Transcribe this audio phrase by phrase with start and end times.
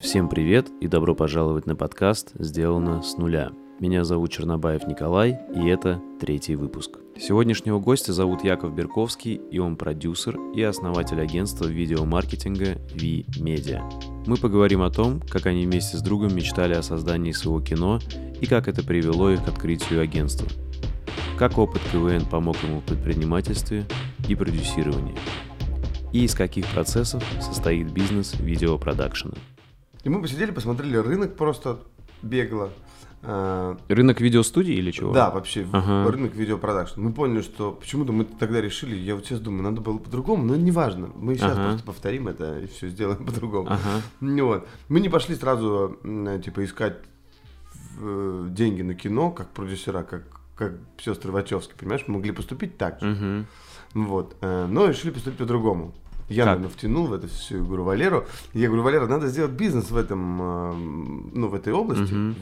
[0.00, 3.50] Всем привет и добро пожаловать на подкаст «Сделано с нуля».
[3.80, 7.00] Меня зовут Чернобаев Николай, и это третий выпуск.
[7.18, 13.82] Сегодняшнего гостя зовут Яков Берковский, и он продюсер и основатель агентства видеомаркетинга V-Media.
[14.24, 17.98] Мы поговорим о том, как они вместе с другом мечтали о создании своего кино
[18.40, 20.46] и как это привело их к открытию агентства.
[21.36, 23.84] Как опыт КВН помог ему в предпринимательстве
[24.28, 25.16] и продюсировании.
[26.12, 29.34] И из каких процессов состоит бизнес видеопродакшена.
[30.08, 31.80] И мы посидели, посмотрели рынок просто
[32.22, 32.70] бегло.
[33.22, 35.12] А, Рынок видеостудии или чего?
[35.12, 36.10] Да, вообще Ага.
[36.10, 36.98] рынок видеопродакшн.
[36.98, 40.56] Мы поняли, что почему-то мы тогда решили, я вот сейчас думаю, надо было по-другому, но
[40.56, 41.10] неважно.
[41.14, 41.62] Мы сейчас Ага.
[41.68, 43.68] просто повторим это и все сделаем по-другому.
[43.68, 44.00] Ага.
[44.22, 44.66] Вот.
[44.88, 46.96] Мы не пошли сразу, м, типа, искать
[48.00, 50.22] э, деньги на кино, как продюсера, как,
[50.56, 50.72] как
[51.04, 52.04] сестры Вачовски, понимаешь?
[52.06, 53.06] Мы могли поступить так же.
[53.08, 53.46] Мгм.
[53.92, 54.36] Вот.
[54.40, 55.92] э, Но решили поступить по-другому.
[56.28, 58.26] Я, наверное, втянул в это всю игру Валеру.
[58.52, 60.74] И я говорю, Валера, надо сделать бизнес в этом, э,
[61.34, 62.34] ну, в этой области, Мгм.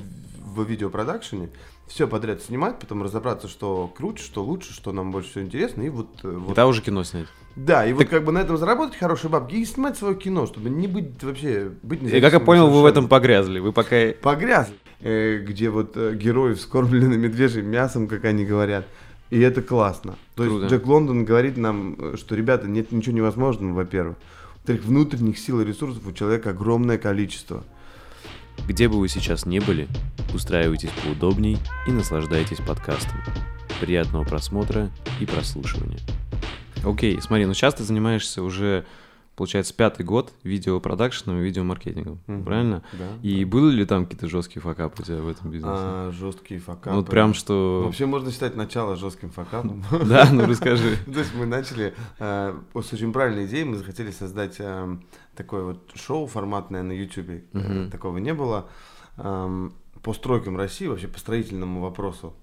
[0.55, 1.51] в, видеопродакшене.
[1.87, 5.83] Все подряд снимать, потом разобраться, что круче, что лучше, что нам больше всего интересно.
[5.83, 7.27] И вот, э, И вот там уже кино снять.
[7.55, 10.69] да, и вот как бы на этом заработать хорошие бабки и снимать свое кино, чтобы
[10.69, 13.61] не быть вообще, быть И как я понял, вы в этом погрязли.
[13.61, 13.97] Вы пока...
[14.21, 14.69] Погряз,
[15.01, 18.85] э, где вот э, герои вскормлены медвежьим мясом, как они говорят.
[19.31, 20.17] И это классно.
[20.35, 20.63] То Круто.
[20.63, 24.17] есть Джек Лондон говорит нам, что, ребята, нет ничего невозможного, во-первых.
[24.55, 27.65] Во-вторых, внутренних сил и ресурсов у человека огромное количество.
[28.67, 29.89] Где бы вы сейчас не были,
[30.35, 33.21] устраивайтесь поудобней и наслаждайтесь подкастом.
[33.81, 36.01] Приятного просмотра и прослушивания.
[36.85, 38.85] Окей, смотри, ну сейчас ты занимаешься уже,
[39.37, 42.45] получается, пятый год видеопродакшеном и видеомаркетингом, Мгм.
[42.45, 42.83] правильно?
[42.93, 43.05] Да.
[43.23, 45.75] И были ли там какие-то жесткие факапы у тебя в этом бизнесе?
[45.77, 46.91] А, жесткие факапы.
[46.91, 47.83] Ну, вот прям что...
[47.85, 49.85] Вообще можно считать начало жестким факапом.
[50.07, 50.97] Да, ну расскажи.
[51.05, 54.97] То есть мы начали э, с очень правильной идеей, мы захотели создать э,
[55.37, 57.43] такое вот шоу форматное на YouTube.
[57.53, 57.89] Э.
[57.93, 58.69] Такого не было.
[59.19, 62.35] Эм, По стройкам России, вообще по строительному вопросу.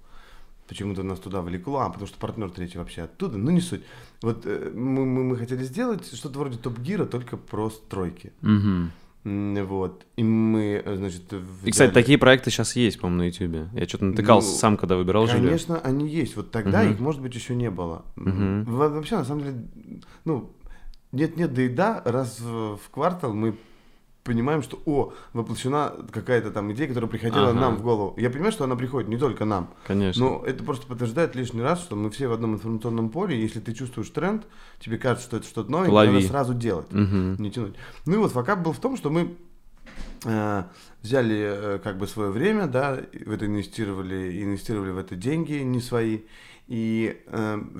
[0.67, 3.83] Почему-то нас туда влекло, а потому что партнер третий вообще оттуда, ну не суть.
[4.21, 8.31] Вот э, мы, мы, мы хотели сделать что-то вроде топ-гира, только про стройки.
[8.41, 8.91] М,
[9.25, 10.05] Вот.
[10.17, 13.69] И мы, значит, И, кстати, взяли- такие проекты сейчас есть, по-моему, на YouTube.
[13.73, 15.43] Я что-то натыкался Ну, сам, когда выбирал жилье.
[15.45, 16.35] Конечно, они есть.
[16.35, 16.91] Вот тогда Мгм.
[16.93, 18.03] их, может быть, еще не было.
[18.15, 19.65] Во- Вообще, на самом деле,
[20.25, 20.51] ну,
[21.11, 23.55] нет-нет, да и да, раз в квартал мы
[24.23, 27.59] понимаем, что, о, воплощена какая-то там идея, которая приходила Ага.
[27.59, 28.13] нам в голову.
[28.17, 30.23] Я понимаю, что она приходит не только нам, Конечно.
[30.23, 33.59] но это просто подтверждает лишний раз, что мы все в одном информационном поле, и если
[33.59, 34.45] ты чувствуешь тренд,
[34.79, 36.13] тебе кажется, что это что-то новенькое, Лови.
[36.13, 37.35] надо сразу делать Мгм.
[37.37, 37.75] не тянуть.
[38.05, 39.35] Ну и вот факап был в том, что мы
[40.25, 40.63] э,
[41.01, 41.37] взяли
[41.75, 46.21] э, как бы свое время, да, в это инвестировали, инвестировали в это деньги не свои.
[46.69, 47.21] И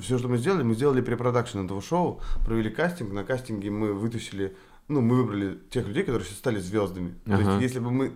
[0.01, 3.13] все, что мы сделали, мы сделали препродакшн этого шоу, провели кастинг.
[3.13, 4.57] На кастинге мы вытащили,
[4.87, 7.15] ну, мы выбрали тех людей, которые сейчас стали звездами.
[7.25, 7.51] То Ага.
[7.51, 8.13] есть, если бы мы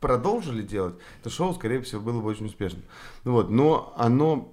[0.00, 2.82] продолжили делать, то шоу, скорее всего, было бы очень успешным.
[3.24, 4.50] Ну вот, но оно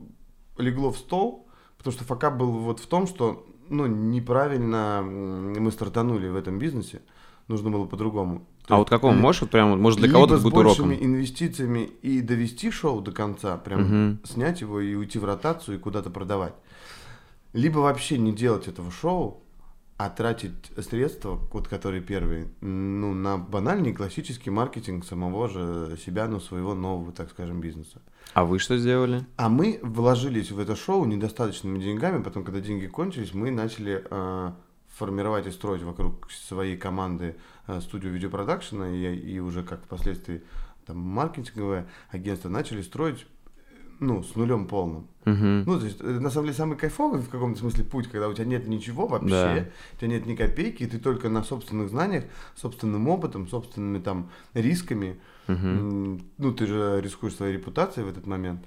[0.57, 6.27] легло в стол, потому что факап был вот в том, что ну, неправильно мы стартанули
[6.29, 7.01] в этом бизнесе.
[7.47, 8.45] Нужно было по-другому.
[8.67, 9.15] А вот каком?
[9.15, 10.87] ли- Можешь вот прям, может, для кого-то с будет уроком?
[10.89, 14.19] большими инвестициями и довести шоу до конца, прям Мгм.
[14.23, 16.53] снять его и уйти в ротацию и куда-то продавать.
[17.53, 19.41] Либо вообще не делать этого шоу,
[19.97, 26.41] а тратить средства, вот которые первые, ну, на банальный классический маркетинг самого же себя, ну,
[26.41, 28.01] своего нового, так скажем, бизнеса.
[28.33, 29.25] А вы что сделали?
[29.37, 34.51] А мы вложились в это шоу недостаточными деньгами, потом, когда деньги кончились, мы начали э,
[34.89, 40.43] формировать и строить вокруг своей команды э, студию видеопродакшена и, и уже как впоследствии
[40.85, 43.25] там, маркетинговое агентство начали строить
[43.99, 45.07] ну, с нулем полным.
[45.25, 45.63] Мгм.
[45.65, 48.33] Ну, то есть, э, на самом деле, самый кайфовый в каком-то смысле путь, когда у
[48.33, 49.27] тебя нет ничего вообще,
[49.93, 52.25] у тебя нет ни копейки, и ты только на собственных знаниях,
[52.55, 55.17] собственным опытом, собственными там рисками.
[55.79, 58.61] М, Ну, ты же рискуешь своей репутацией в этот момент.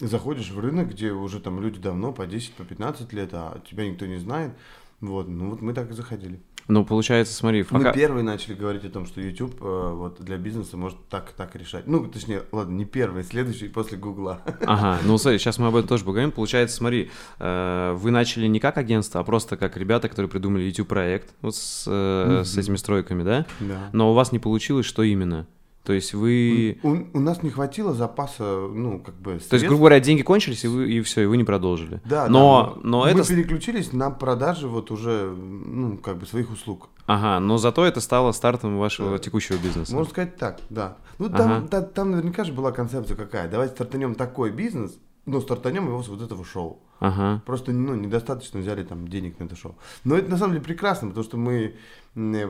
[0.00, 3.88] Заходишь в рынок, где уже там люди давно, по 10, по 15 лет, а тебя
[3.88, 4.52] никто не знает.
[5.00, 6.40] Вот, ну вот мы так и заходили.
[6.70, 7.92] Ну, получается, смотри, Мы фака...
[7.92, 11.86] первые начали говорить о том, что YouTube э, вот для бизнеса может так так решать.
[11.86, 14.40] Ну, точнее, ладно, не первый, следующий после Гугла.
[14.64, 16.30] Ага, ну смотри, сейчас мы об этом тоже поговорим.
[16.30, 21.34] Получается, смотри, э, вы начали не как агентство, а просто как ребята, которые придумали YouTube-проект
[21.42, 22.60] вот с, э, с Мгм.
[22.60, 23.46] этими стройками, да?
[23.58, 23.90] Да.
[23.92, 25.46] Но у вас не получилось, что именно?
[25.90, 26.78] То есть вы...
[26.84, 30.64] У, у нас не хватило запаса, ну, как бы, То есть, грубо говоря, деньги кончились,
[30.64, 32.00] и вы и все, и вы не продолжили.
[32.04, 33.26] Да, но, да, но мы это...
[33.26, 36.90] переключились на продажи вот уже, ну, как бы своих услуг.
[37.06, 39.18] Ага, но зато это стало стартом вашего Да.
[39.18, 39.92] текущего бизнеса.
[39.92, 40.96] Можно сказать так, да.
[41.18, 41.66] Ну, там, Ага.
[41.66, 43.48] та- там наверняка же была концепция какая.
[43.50, 44.96] Давайте стартанем такой бизнес,
[45.26, 46.78] ну, стартанем его с вот этого шоу.
[47.00, 47.42] Ага.
[47.46, 49.74] Просто, ну, недостаточно взяли там денег на это шоу.
[50.04, 51.74] Но это на самом деле прекрасно, потому что мы
[52.14, 52.48] э,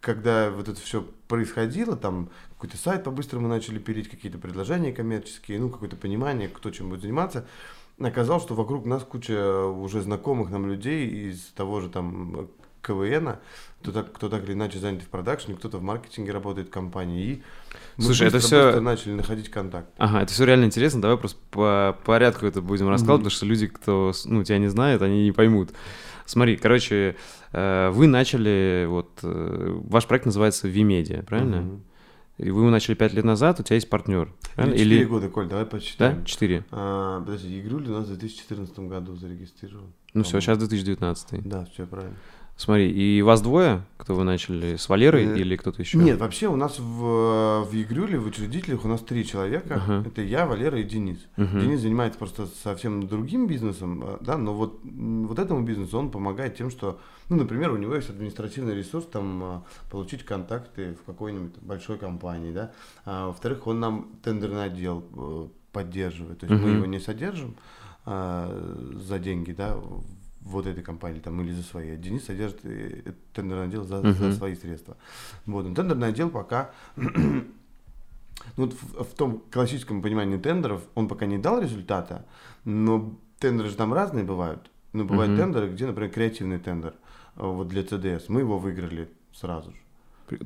[0.00, 5.70] когда вот это все происходило, там какой-то сайт по-быстрому начали пилить, какие-то предложения коммерческие, ну,
[5.70, 7.46] какое-то понимание, кто чем будет заниматься,
[7.98, 12.48] оказалось, что вокруг нас куча уже знакомых нам людей из того же там
[12.82, 13.36] КВН,
[13.82, 17.24] кто так, кто так или иначе занят в продакшене, кто-то в маркетинге работает в компании.
[17.24, 17.42] И
[17.96, 19.88] мы Слушай, это быстро начали находить контакт.
[19.98, 21.02] Ага, это все реально интересно.
[21.02, 25.02] Давай просто по порядку это будем рассказывать, потому что люди, кто ну, тебя не знает,
[25.02, 25.70] они не поймут.
[26.30, 27.16] Смотри, короче,
[27.52, 31.62] э, вы начали, вот, э, ваш проект называется VMedia, правильно?
[31.62, 31.82] Мгм.
[32.38, 34.74] И вы его начали пять лет назад, у тебя есть партнер, правильно?
[34.76, 35.70] Или 4 года, Коль, давай Да?
[35.70, 36.24] посчитаем.
[36.24, 36.64] Четыре.
[36.70, 39.92] А, подожди, Игруль у нас в 2014 году зарегистрирован.
[40.14, 41.42] Ну все, сейчас 2019.
[41.48, 42.14] Да, все правильно.
[42.60, 45.96] Смотри, и вас двое, кто вы начали, с Валерой Э, или кто-то еще?
[45.96, 49.76] Нет, вообще у нас в, в Игрюле, в учредителях у нас три человека.
[49.82, 50.04] Ага.
[50.06, 51.26] Это я, Валера и Денис.
[51.38, 51.58] Мгм.
[51.58, 56.54] Денис занимается просто совсем другим бизнесом, э, да, но вот, вот этому бизнесу он помогает
[56.54, 59.60] тем, что, ну, например, у него есть административный ресурс, там, э,
[59.90, 62.72] получить контакты в какой-нибудь большой компании, да.
[63.06, 66.76] А, во-вторых, он нам тендерный отдел э, поддерживает, то есть мы Мгм.
[66.76, 67.56] его не содержим
[68.04, 68.50] а,
[68.96, 69.78] за деньги, да,
[70.40, 71.96] вот этой компании там или за свои.
[71.96, 74.32] Денис содержит э, тендерный отдел за, за Мгм.
[74.32, 74.96] свои средства.
[75.46, 77.44] Вот, но тендерный отдел пока ну,
[78.56, 82.24] вот в, в том классическом понимании тендеров он пока не дал результата,
[82.64, 84.70] но тендеры же там разные бывают.
[84.92, 85.40] Ну, бывают Мгм.
[85.40, 86.94] тендеры, где, например, креативный тендер
[87.36, 88.24] э, вот для CDS.
[88.28, 89.76] Мы его выиграли сразу же.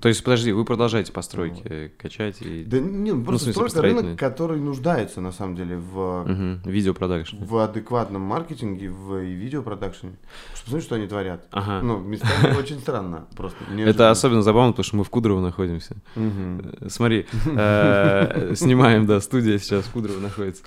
[0.01, 2.65] То есть, подожди, вы продолжаете постройки э, качать и...
[2.65, 4.03] Да не, ну, просто смысле, строится построительный.
[4.03, 7.37] рынок, который нуждается, на самом деле, в, Мгм, Видеопродакшн.
[7.45, 10.15] в адекватном маркетинге в и видеопродакшене.
[10.55, 11.47] Что, посмотри, что они творят.
[11.51, 11.81] Ага.
[11.83, 13.27] Ну, местами очень странно.
[13.37, 15.97] Просто Это особенно забавно, потому что мы в Кудрово находимся.
[16.17, 20.63] Э, Смотри, э, снимаем, да, студия сейчас в Кудрово находится.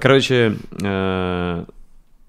[0.00, 1.64] Короче, э,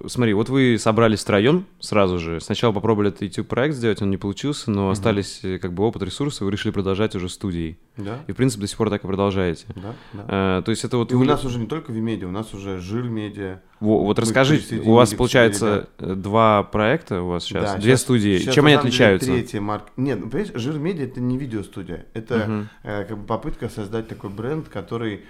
[0.08, 2.40] смотри, вот вы собрались втроем сразу же.
[2.42, 4.92] Сначала попробовали этот YouTube-проект сделать, он не получился, но Мгм.
[4.92, 7.78] остались, остались как бы опыт, ресурсы, вы решили продолжать уже студией.
[7.98, 9.66] Да, И, в принципе, до сих пор так и продолжаете.
[9.76, 10.60] да, да.
[10.60, 11.12] Э, То есть это вот...
[11.12, 13.62] И у вы- нас уже не только Вимедиа, у нас уже Жир Медиа.
[13.82, 17.92] Во- Вот мы расскажите, у вас получается э, два проекта у вас сейчас, Да, две
[17.94, 18.40] щас- студии.
[18.40, 19.32] щас Чем они отличаются?
[19.32, 19.90] Третья марка.
[19.98, 22.06] Нет, ну, понимаешь, Жир Медиа это не видеостудия.
[22.14, 22.70] Это Мгм.
[22.84, 25.22] э, как бы попытка создать такой бренд, который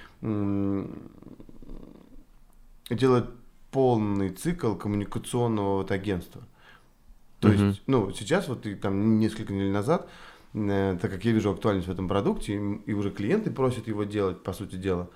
[2.89, 3.25] делает
[3.71, 6.41] полный цикл коммуникационного вот агентства.
[7.39, 7.67] То Мгм.
[7.67, 10.09] есть, ну, сейчас вот и там несколько недель назад,
[10.53, 14.03] э, так как я вижу актуальность в этом продукте, и, и уже клиенты просят его
[14.03, 15.09] делать, по сути дела,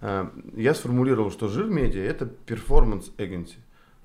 [0.00, 3.56] э, я сформулировал, что Жир Медиа это performance agency.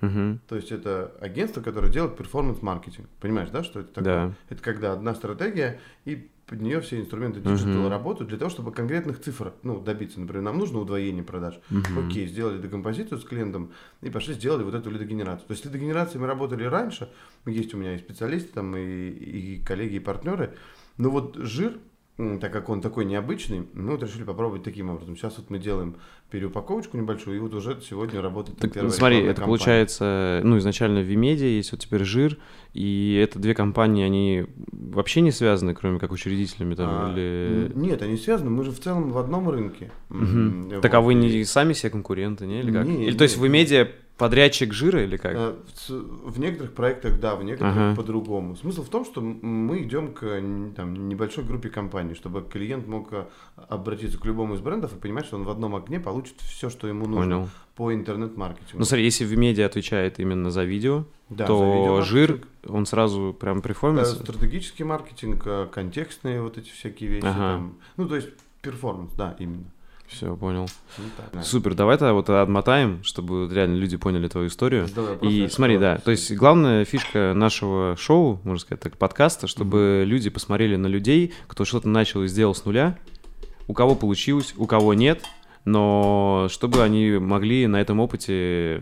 [0.02, 0.42] Мгм.
[0.48, 3.08] То есть это агентство, которое делает performance-маркетинг.
[3.20, 4.28] Понимаешь, да, что это такое?
[4.28, 4.34] Да.
[4.50, 7.90] Это когда одна стратегия, и под нее все инструменты диджитала Мгм.
[7.90, 10.20] работают для того, чтобы конкретных цифр ну, добиться.
[10.20, 11.60] Например, нам нужно удвоение продаж.
[11.70, 12.08] Мгм.
[12.08, 13.72] Окей, сделали декомпозицию с клиентом
[14.02, 15.48] и пошли сделали вот эту лидогенерацию.
[15.48, 17.10] То есть лидогенерацией мы работали раньше,
[17.46, 20.56] есть у меня и специалисты, там, и, и коллеги, и партнеры.
[20.98, 21.80] Но вот жир,
[22.18, 25.18] так как он такой необычный, мы вот решили попробовать таким образом.
[25.18, 25.96] Сейчас вот мы делаем
[26.32, 29.46] переупаковочку небольшую, и вот уже сегодня работает Так, первая смотри, это кампания.
[29.46, 32.38] получается, ну, изначально Вимедиа, есть вот теперь Жир,
[32.74, 37.72] и это две компании, они вообще не связаны, кроме как учредителями там, А, или...
[37.76, 38.50] Нет, они связаны.
[38.50, 39.92] Мы же в целом в одном рынке.
[40.10, 40.72] Мгм.
[40.74, 41.08] М, Так а вот.
[41.08, 42.60] вы не сами себе конкуренты, не?
[42.60, 42.86] Или как?
[42.86, 43.54] Не, или то есть не, вы не.
[43.54, 45.34] медиа подрядчик Жира или как?
[45.36, 45.56] Э,
[45.88, 47.96] В, в некоторых проектах да, в некоторых Ага.
[47.96, 48.56] по-другому.
[48.56, 50.22] Смысл в том, что мы идем к
[50.76, 53.26] там, небольшой группе компаний, чтобы клиент мог э,
[53.70, 56.88] обратиться к любому из брендов и понимать, что он в одном окне получит все, что
[56.88, 57.50] ему нужно Понял.
[57.76, 58.80] по интернет-маркетингу.
[58.80, 63.36] Ну, смотри, если Вимедиа отвечает именно за видео, Да, за то видеомаркетинг, Жир, он сразу
[63.38, 64.10] прям э, performance...
[64.12, 67.26] стратегический маркетинг, э, контекстные вот эти всякие вещи.
[67.26, 67.36] Ага.
[67.56, 67.76] там.
[67.98, 68.30] Ну, то есть
[68.62, 69.66] performance, да, именно.
[70.08, 70.70] Все, понял.
[70.98, 71.44] Ну, так, да.
[71.44, 74.88] Супер, давай тогда вот отмотаем, чтобы реально люди поняли твою историю.
[74.96, 80.04] Вопросы, И смотри, да, то есть главная фишка нашего шоу, можно сказать так, подкаста, чтобы
[80.06, 82.98] люди посмотрели на людей, кто что-то начал и сделал с нуля,
[83.68, 85.24] у кого получилось, у кого нет,
[85.66, 88.82] но чтобы они могли на этом опыте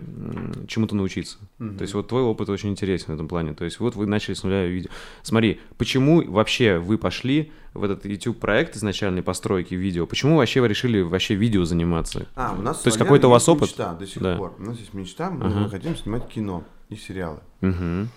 [0.67, 1.37] чему-то научиться.
[1.57, 1.77] Мгм.
[1.77, 3.53] То есть вот твой опыт очень интересен в этом плане.
[3.53, 4.89] То есть вот вы начали с нуля видео.
[5.21, 10.05] Смотри, почему вообще вы пошли в этот YouTube-проект изначальной постройки видео?
[10.05, 12.27] Почему вообще вы решили вообще видео заниматься?
[12.35, 13.69] А, у нас То есть какой-то у вас опыт?
[13.69, 14.35] Мечта до сих Да.
[14.35, 14.53] пор.
[14.59, 15.69] У нас есть мечта, мы Ага.
[15.69, 17.39] хотим снимать кино и сериалы.
[17.61, 18.09] Мгм.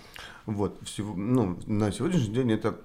[0.45, 2.79] Вот, всего, ну, на сегодняшний день это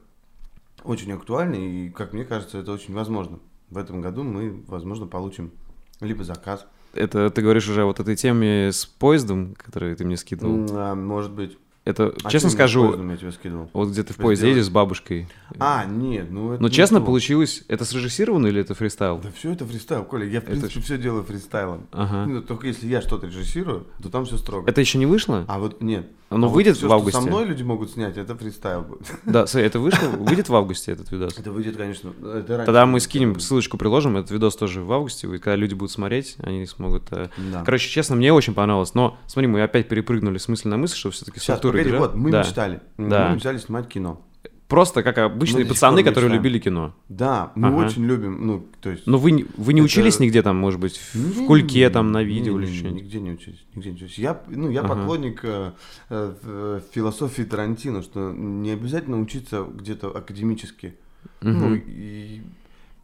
[0.85, 3.39] очень актуально, и, как мне кажется, это очень возможно.
[3.71, 5.51] В этом году мы, возможно, получим
[6.01, 10.67] либо заказ, Это ты говоришь уже вот этой теме с поездом, который ты мне скидывал?
[10.73, 13.69] а, может быть, Это, А честно скажу, поездом я тебе скидывал?
[13.73, 15.29] вот где ты в поезде едешь с бабушкой.
[15.59, 17.07] А, нет, ну это Но честно, то.
[17.07, 17.65] получилось...
[17.67, 19.19] Это срежиссировано или это фристайл?
[19.19, 20.25] Да все это фристайл, Коля.
[20.27, 21.89] Я, в Это принципе, все делаю фристайлом.
[21.91, 22.27] Ага.
[22.27, 24.71] Ну, только если я что-то режиссирую, то там все строго.
[24.71, 25.45] Это еще не вышло?
[25.49, 26.07] А вот нет.
[26.31, 27.21] Оно А вот выйдет всё, в что августе?
[27.21, 29.03] со мной люди могут снять, это фристайл будет.
[29.27, 30.07] Да, это вышло?
[30.09, 31.37] Выйдет в августе этот видос?
[31.37, 34.17] Это выйдет, конечно, это Тогда мы скинем ссылочку, приложим.
[34.17, 35.27] Этот видос тоже в августе.
[35.27, 35.43] будет.
[35.43, 37.03] Когда люди будут смотреть, они смогут...
[37.11, 37.29] э.
[37.53, 37.65] Да.
[37.65, 38.95] Короче, честно, мне очень понравилось.
[38.95, 42.15] Но смотри, мы опять перепрыгнули с мысли на мысль, что все-таки структура погоди, игры- вот,
[42.15, 42.41] мы да.
[42.43, 42.81] мечтали.
[42.99, 43.29] Да.
[43.29, 44.21] Мы мечтали снимать кино.
[44.69, 46.43] Просто как обычные Мы сих пацаны, которые мечтаем.
[46.45, 46.95] любили кино.
[47.11, 47.77] Да, мы Ага.
[47.87, 49.07] очень любим, ну, то есть...
[49.07, 51.91] Но вы, вы не Это- учились нигде там, может быть, в, в Не, кульке, не,
[51.91, 53.03] там, на видео не, или что-нибудь?
[53.03, 54.19] Нигде не учусь, нигде не учусь.
[54.19, 54.95] Я, ну, я Ага.
[54.95, 55.73] поклонник э,
[56.09, 60.95] э, философии Тарантино, что не обязательно учиться где-то академически.
[61.43, 61.83] Ну, Мгм.
[61.87, 62.41] и,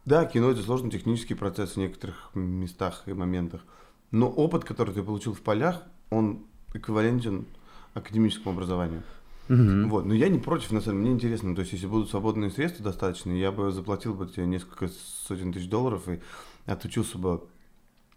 [0.05, 3.61] да, кино это сложный технический процесс в некоторых местах и моментах.
[4.09, 6.39] Но опыт, который ты получил в полях, он
[6.73, 7.45] эквивалентен
[7.93, 9.03] академическому образованию.
[9.47, 9.89] Мгм.
[9.89, 11.55] Вот, но я не против, на самом деле, мне интересно.
[11.55, 14.89] То есть, если будут свободные средства достаточные, я бы заплатил бы тебе несколько
[15.27, 16.19] сотен тысяч долларов и
[16.67, 17.41] отучился бы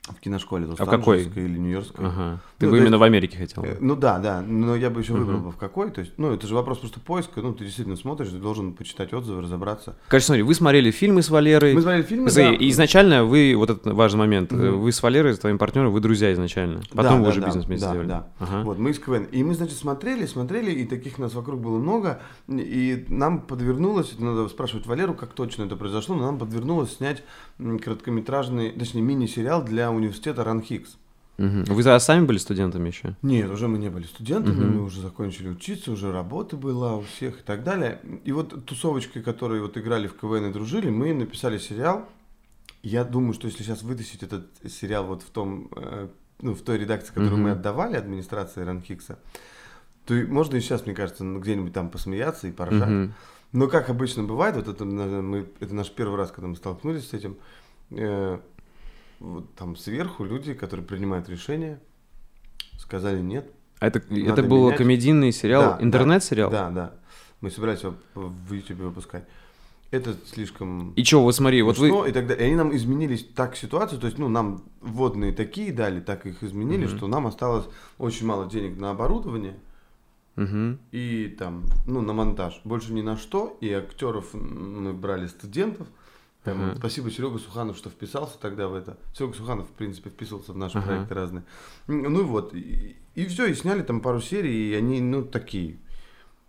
[0.08, 1.22] в киношколе А в какой?
[1.22, 2.04] Или Нью-Йоркской.
[2.04, 2.40] Ага.
[2.58, 3.62] Ты Ну, бы именно есть- в Америке хотел.
[3.64, 5.46] Э, Ну да, да, но я бы еще выбрал Мгм.
[5.46, 5.92] бы в какой.
[5.92, 7.40] То есть, ну, это же вопрос просто поиска.
[7.40, 9.96] Ну, ты действительно смотришь, ты должен почитать отзывы, разобраться.
[10.08, 11.72] Короче, смотри, вы смотрели фильмы с Валерой.
[11.74, 12.64] Мы смотрели фильмы, Смотри, да.
[12.64, 14.80] и изначально вы, вот это важный момент, Мгм.
[14.80, 16.80] вы с Валерой, с твоим партнером, вы друзья изначально.
[16.92, 18.08] Да, Потом вы да, уже да, бизнес вместе да, сделали.
[18.08, 18.26] да.
[18.40, 18.62] Ага.
[18.64, 19.24] Вот, мы из КВН.
[19.30, 22.20] И мы, значит, смотрели, смотрели, и таких нас вокруг было много.
[22.48, 27.22] И нам подвернулось, это надо спрашивать Валеру, как точно это произошло, но нам подвернулось снять
[27.80, 30.96] короткометражный, точнее, мини-сериал для университета Ранхикс.
[31.38, 31.64] Мгм.
[31.64, 33.16] Вы сами были студентами еще?
[33.22, 34.76] Нет, уже мы не были студентами, Мгм.
[34.76, 38.00] мы уже закончили учиться, уже работа была у всех и так далее.
[38.24, 42.06] И вот тусовочкой, которые вот играли в КВН и дружили, мы написали сериал.
[42.82, 46.08] Я думаю, что если сейчас вытащить этот сериал вот в том, э,
[46.42, 47.42] ну, в той редакции, которую Мгм.
[47.44, 49.18] мы отдавали администрации Ранхикса,
[50.04, 52.88] то можно и сейчас, мне кажется, ну, где-нибудь там посмеяться и поржать.
[52.88, 53.14] Мгм.
[53.52, 57.08] Но как обычно бывает, вот это, наверное, мы, это наш первый раз, когда мы столкнулись
[57.08, 57.36] с этим,
[57.90, 58.38] э,
[59.22, 61.80] вот там сверху люди, которые принимают решения,
[62.78, 64.78] сказали нет, А это, это был менять.
[64.78, 66.50] комедийный сериал, Да, интернет-сериал?
[66.50, 66.94] Да, да.
[67.40, 69.24] Мы собирались его в YouTube выпускать.
[69.90, 71.88] Это слишком И что, вот смотри, вот вы...
[72.08, 72.36] и далее.
[72.38, 76.42] И они нам изменились так ситуацию, то есть, ну, нам вводные такие дали, так их
[76.42, 76.96] изменили, Мгм.
[76.96, 77.66] что нам осталось
[77.98, 79.54] очень мало денег на оборудование
[80.36, 80.78] Мгм.
[80.92, 82.60] и там, ну, на монтаж.
[82.64, 83.56] Больше ни на что.
[83.60, 85.86] И актеров мы брали студентов.
[86.44, 86.74] Там, Ага.
[86.78, 88.98] Спасибо Серега Суханов, что вписался тогда в это.
[89.16, 90.86] Серега Суханов, в принципе, вписывался в наши Ага.
[90.86, 91.44] проекты разные.
[91.86, 92.52] Ну и вот.
[92.54, 92.96] И,
[93.26, 95.78] все, и сняли там пару серий, и они, ну, такие.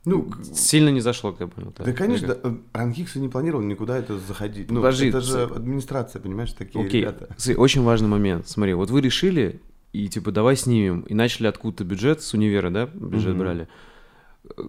[0.05, 1.53] Ну, Сильно не зашло, как бы.
[1.63, 2.39] ну, так, да, конечно, как?
[2.45, 4.69] э, Ранхикс и не планировал никуда это заходить.
[4.69, 7.33] Ну, Подожди, это же администрация, понимаешь, такие Окей, ребята.
[7.55, 8.47] Очень важный момент.
[8.47, 9.62] Смотри, вот вы решили,
[9.93, 13.39] и типа давай снимем, и начали откуда-то бюджет, с универа, да, бюджет Мгм.
[13.39, 13.67] брали.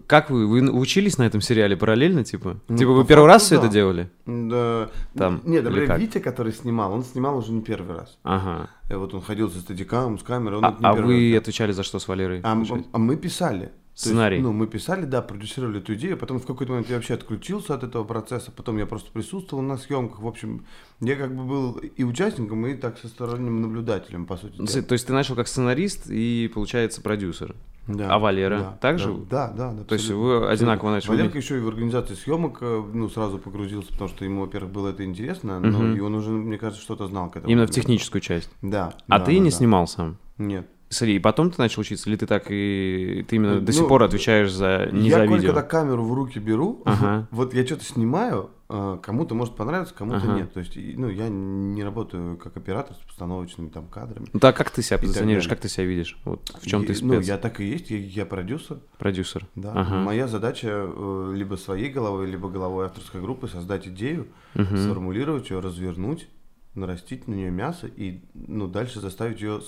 [0.07, 2.61] Как вы, вы учились на этом сериале параллельно, типа?
[2.69, 3.73] Ну, типа вы первый раз факту, все это да.
[3.73, 4.11] делали?
[4.25, 4.91] Да.
[5.17, 5.99] Там, Нет, или например, как?
[5.99, 8.19] Витя, который снимал, он снимал уже не первый раз.
[8.23, 8.71] Ага.
[8.89, 11.43] Э, Вот он ходил со стадикамом, с камерой, он А, это не а вы раз
[11.43, 12.41] отвечали за что с Валерой?
[12.45, 12.53] А,
[12.93, 13.73] а мы писали.
[13.95, 14.41] То есть, Сценарий.
[14.41, 17.85] ну, мы писали, да, продюсировали эту идею, потом в какой-то момент я вообще отключился от
[17.85, 20.19] этого процесса, потом я просто присутствовал на съемках.
[20.21, 20.65] В общем,
[20.99, 24.57] я как бы был и участником, и так со сторонним наблюдателем, по сути.
[24.57, 24.83] Дела.
[24.83, 27.55] То есть ты начал как сценарист и, получается, продюсер.
[27.87, 29.15] Да, а Валера да, также?
[29.31, 29.85] Да, да, да.
[29.85, 31.11] То есть вы одинаково начали?
[31.11, 34.89] Валерка еще и в организации съемок, э, ну, сразу погрузился, потому что ему, во-первых, было
[34.89, 35.97] это интересно, но Мгм.
[35.97, 37.53] и он уже, мне кажется, что-то знал к этому.
[37.53, 38.51] Именно в техническую часть.
[38.63, 38.95] Да.
[39.07, 39.57] А да, ты да, не да.
[39.57, 40.17] снимал сам?
[40.39, 40.67] Нет.
[40.95, 43.89] Смотри, и потом ты начал учиться, или ты так и ты именно до Ну, сих
[43.89, 45.49] пор отвечаешь за не я, за видео?
[45.49, 47.27] когда камеру в руки беру, Ага.
[47.33, 50.35] вот я что-то снимаю, э, кому-то может понравиться, кому-то Ага.
[50.35, 50.53] нет.
[50.53, 54.27] То есть, ну, я не работаю как оператор с постановочными там кадрами.
[54.33, 56.17] Ну так как ты себя позиционируешь, как ты себя видишь?
[56.25, 57.07] Вот в чем И, ты спец?
[57.07, 59.47] Ну, я так и есть, я, я продюсер, Продюсер.
[59.57, 59.73] да.
[59.75, 59.97] Ага.
[59.97, 64.77] Моя задача э, либо своей головой, либо головой авторской группы создать идею, Мгм.
[64.79, 66.29] сформулировать ее, развернуть,
[66.75, 69.61] нарастить на нее мясо и, ну, дальше заставить ее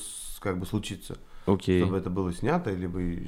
[0.46, 1.80] как бы случиться, Окей.
[1.82, 3.26] чтобы это было снято, либо еще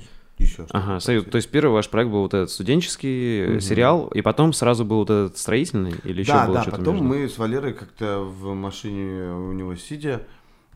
[0.64, 0.78] что-то.
[0.78, 3.60] Ага, смотри, то есть первый ваш проект был вот этот студенческий Мгм.
[3.60, 6.94] сериал, и потом сразу был вот этот строительный, или еще да, было да, что-то потом
[6.94, 7.08] между?
[7.08, 10.22] мы с Валерой как-то в машине у него сидя,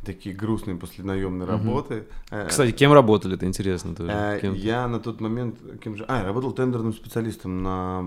[0.04, 1.52] такие грустные после наемной Мгм.
[1.54, 2.04] работы.
[2.32, 4.10] э, Кстати, кем работали, это интересно тоже.
[4.12, 4.54] э, Кем?
[4.54, 6.04] я на тот момент кем же...
[6.08, 8.00] А, я работал тендерным специалистом на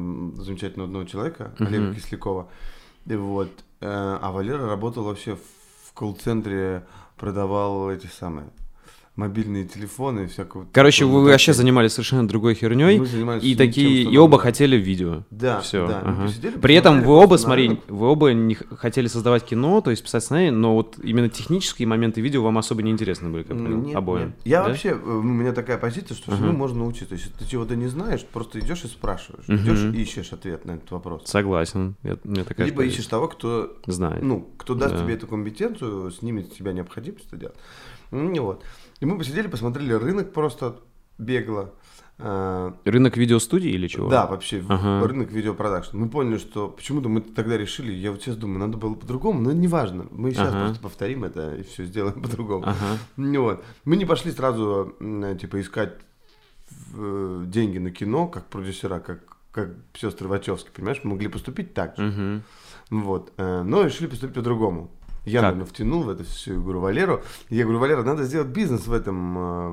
[0.44, 1.68] замечательного одного человека, Мгм.
[1.68, 2.50] Олега Кислякова.
[3.06, 3.50] И вот.
[3.80, 6.84] а Валера работал вообще в колл-центре,
[7.16, 8.50] продавал эти самые
[9.16, 10.68] мобильные телефоны и всякого.
[10.74, 13.00] Короче, вы вообще занимались совершенно другой херней.
[13.00, 15.24] Мы И такие, и оба хотели видео.
[15.32, 15.88] Да, Все.
[15.88, 16.02] да.
[16.06, 17.84] мы посидели, При этом вы оба, смотри, рынок.
[17.88, 22.20] вы оба не хотели создавать кино, то есть писать сценарий, но вот именно технические моменты
[22.20, 24.26] видео вам особо не интересны были, как понял, Нет, обоим.
[24.28, 24.36] нет.
[24.44, 24.70] Я Да?
[24.70, 26.58] вообще, э, у меня такая позиция, что всему Ага.
[26.58, 27.16] можно научиться.
[27.16, 29.48] Если ты чего-то не знаешь, просто идешь и спрашиваешь.
[29.48, 29.64] Мгм.
[29.64, 31.22] Идешь и ищешь ответ на этот вопрос.
[31.26, 31.96] Согласен.
[32.04, 33.78] Я- меня такая Либо ищешь того, кто.
[33.88, 34.22] Знает.
[34.24, 35.04] ну, кто даст Да.
[35.04, 37.56] тебе эту компетенцию, снимет с тебя необходимость это делать.
[38.12, 38.64] Ну, вот.
[39.00, 40.80] И мы посидели, посмотрели рынок просто
[41.18, 41.74] бегло.
[42.18, 44.10] А, Рынок видеостудии или чего?
[44.10, 45.06] Да, вообще, Ага.
[45.06, 45.98] рынок видеопродакшн.
[45.98, 49.52] Мы поняли, что почему-то мы тогда решили, я вот сейчас думаю, надо было по-другому, но
[49.52, 50.08] неважно.
[50.12, 50.60] Мы сейчас Ага.
[50.66, 52.64] просто повторим это и все сделаем по-другому.
[52.66, 52.98] Ага.
[53.18, 53.64] Вот.
[53.84, 54.96] Мы не пошли сразу,
[55.40, 55.96] типа, искать
[56.98, 59.20] э, деньги на кино, как продюсера, как,
[59.52, 61.02] как сестры Вачовски, понимаешь?
[61.04, 62.04] Мы могли поступить так же.
[62.04, 62.44] Мгм.
[62.92, 63.34] Вот.
[63.38, 64.90] э, Но решили поступить по-другому.
[65.26, 65.52] Я, Как?
[65.54, 67.22] наверное, втянул в это всю игру Валеру.
[67.50, 69.72] И я говорю, Валера, надо сделать бизнес в этом, э,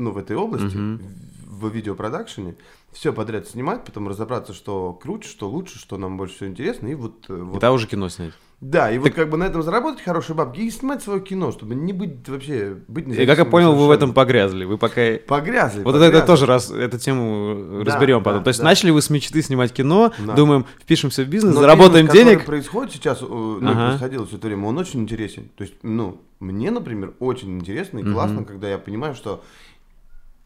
[0.00, 1.00] ну, в этой области, Мгм.
[1.46, 2.56] в, видеопродакшене.
[2.92, 6.88] Все подряд снимать, потом разобраться, что круче, что лучше, что нам больше всего интересно.
[6.88, 8.34] И вот, э, И вот там уже кино снять.
[8.64, 11.74] Да, и вот как бы на этом заработать хорошие бабки и снимать свое кино, чтобы
[11.74, 13.94] не быть вообще, быть И как я понял, вы в совершенно.
[13.96, 14.64] этом погрязли.
[14.64, 15.02] Вы пока...
[15.26, 15.82] Погрязли.
[15.82, 16.26] Вот это, это погрязли.
[16.28, 18.38] тоже раз, эту тему Да, разберем потом.
[18.38, 18.64] да, То есть да.
[18.66, 20.34] начали вы с мечты снимать кино, Да.
[20.34, 22.44] думаем, впишемся в бизнес, Но заработаем бизнес, денег.
[22.46, 23.88] происходит сейчас, э, ну, Ага.
[23.88, 25.48] происходило все это время, он очень интересен.
[25.56, 29.42] То есть, ну, мне, например, очень интересно и классно, когда я понимаю, что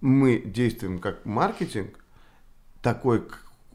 [0.00, 1.90] мы действуем как маркетинг,
[2.80, 3.22] такой,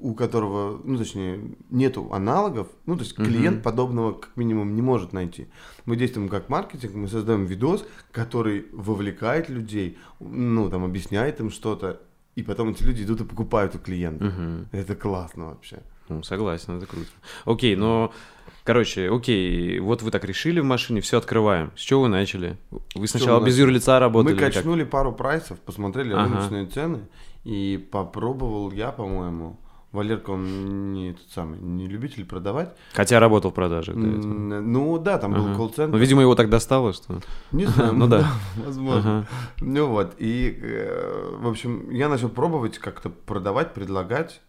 [0.01, 1.39] у которого, ну, точнее,
[1.69, 5.47] нету аналогов, ну, то есть клиент подобного как минимум не может найти.
[5.85, 12.01] Мы действуем как маркетинг, мы создаем видос, который вовлекает людей, ну, там, объясняет им что-то,
[12.35, 14.25] и потом эти люди идут и покупают у клиента.
[14.25, 14.67] Мгм.
[14.71, 15.83] Это классно вообще.
[16.09, 17.07] Ну, согласен, это круто.
[17.45, 18.11] Окей, но,
[18.63, 21.71] короче, окей, вот вы так решили в машине, все открываем.
[21.75, 22.57] С чего вы начали?
[22.95, 24.33] Вы сначала без юрлица работали?
[24.33, 26.23] Мы качнули пару прайсов, посмотрели Ага.
[26.23, 27.07] рыночные цены,
[27.43, 29.59] и попробовал я, по-моему,
[29.91, 32.73] Валерка, он не тот самый, не любитель продавать.
[32.93, 33.91] Хотя работал в.
[33.91, 35.91] М, Ну да, там был колл-центр.
[35.93, 37.19] Ну, видимо, его так достало, что...
[37.51, 38.25] Не знаю, ну да.
[38.65, 39.27] возможно.
[39.59, 44.41] Ну вот, и, э, в общем, я начал пробовать как-то продавать, предлагать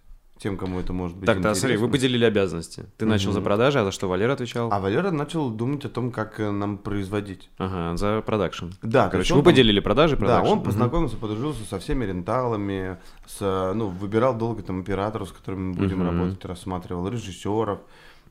[0.42, 2.86] тем, кому это может быть Так, да, смотри, вы поделили обязанности.
[2.98, 3.34] Ты начал Мгм.
[3.34, 4.72] за продажи, а за что Валера отвечал?
[4.72, 7.48] А Валера начал думать о том, как э, нам производить.
[7.58, 8.66] Ага, за продакшн.
[8.82, 10.50] Да, Короче, вы там- поделили продажи, Да, продакшн.
[10.50, 10.64] он Мгм.
[10.64, 12.96] познакомился, подружился со всеми ренталами,
[13.26, 16.06] с, ну, выбирал долго там операторов, с которыми мы будем Мгм.
[16.20, 17.78] работать, рассматривал режиссеров,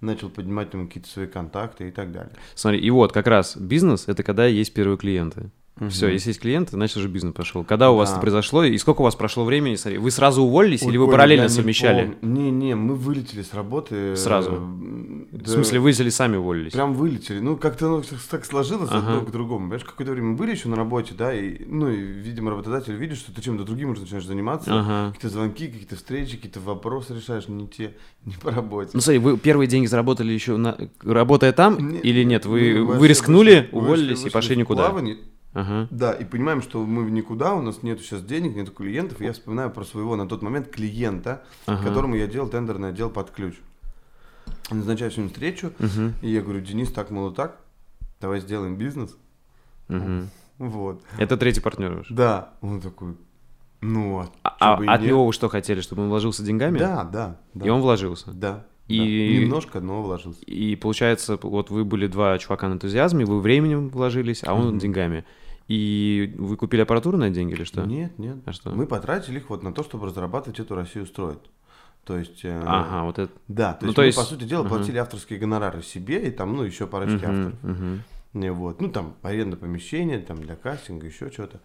[0.02, 2.34] начал поднимать там какие-то свои контакты и так далее.
[2.56, 5.50] Смотри, и вот как раз бизнес— это когда есть первые клиенты.
[5.90, 6.14] Все, Мгм.
[6.14, 7.64] если есть клиенты, значит уже бизнес пошел.
[7.64, 8.16] Когда у вас Да.
[8.16, 9.76] это произошло и сколько у вас прошло времени?
[9.76, 12.14] Смотри, вы сразу уволились Ой, или вы Коля, параллельно я не совмещали?
[12.22, 12.40] помню.
[12.52, 14.16] Не-не, мы вылетели с работы.
[14.16, 14.52] Сразу?
[14.52, 14.56] э,
[15.32, 16.74] В да, смысле, вы или сами уволились?
[16.74, 17.40] Прям вылетели.
[17.40, 19.14] Ну, как-то оно так сложилось Ага.
[19.16, 19.62] одно к другому.
[19.62, 23.34] Понимаешь, какое-то время были еще на работе, да, и, ну, и, видимо, работодатель видит, что
[23.34, 24.72] ты чем-то другим уже начинаешь заниматься.
[24.78, 25.14] Ага.
[25.16, 28.92] Какие-то звонки, какие-то встречи, какие-то вопросы решаешь не те, не по работе.
[28.94, 30.78] Ну, смотри, вы первые деньги заработали еще на...
[31.02, 32.46] работая там Не- или нет?
[32.46, 34.84] Вы, вы рискнули, вышли- уволились вышли- и пошли в никуда?
[34.90, 35.18] плавание.
[35.54, 35.88] Ага.
[35.92, 39.20] Да, и понимаем, что мы никуда, у нас нету сейчас денег, нету клиентов.
[39.22, 41.84] И я вспоминаю про своего на тот момент клиента, Ага.
[41.88, 43.56] которому я делал тендерный отдел под ключ.
[44.70, 46.14] Назначаю с ним встречу, Мгм.
[46.22, 47.58] и я говорю, Денис, так, мол, так,
[48.22, 49.16] давай сделаем бизнес.
[49.90, 50.30] Мгм.
[50.58, 51.02] Вот.
[51.18, 52.08] Это третий партнер ваш.
[52.10, 53.16] Да, он такой,
[53.82, 56.78] ну, а, А, а от нет?» него вы что хотели, чтобы он вложился деньгами?
[56.80, 57.66] Да, да, да.
[57.66, 58.32] И он вложился.
[58.32, 58.66] Да.
[58.88, 58.98] И-
[59.38, 59.42] да.
[59.44, 60.42] Немножко, но вложился.
[60.46, 64.80] И получается, вот вы были два чувака на энтузиазме, вы временем вложились, а он Мгм.
[64.80, 65.26] деньгами.
[65.68, 67.84] И вы купили аппаратуру на деньги или что?
[67.86, 68.38] Нет, нет.
[68.46, 68.72] А что?
[68.72, 71.40] Мы потратили их вот на то, чтобы разрабатывать эту Россию строить.
[72.04, 72.44] То есть...
[72.44, 73.32] э, Ага, вот это.
[73.48, 74.70] Да, то Ну, есть то мы, есть- по сути дела, Ага.
[74.76, 78.00] платили авторские гонорары себе и там, ну, еще парочке Мгм, авторов.
[78.46, 78.82] И Вот.
[78.82, 81.60] Ну, там, аренда помещения, там, для кастинга, еще что-то.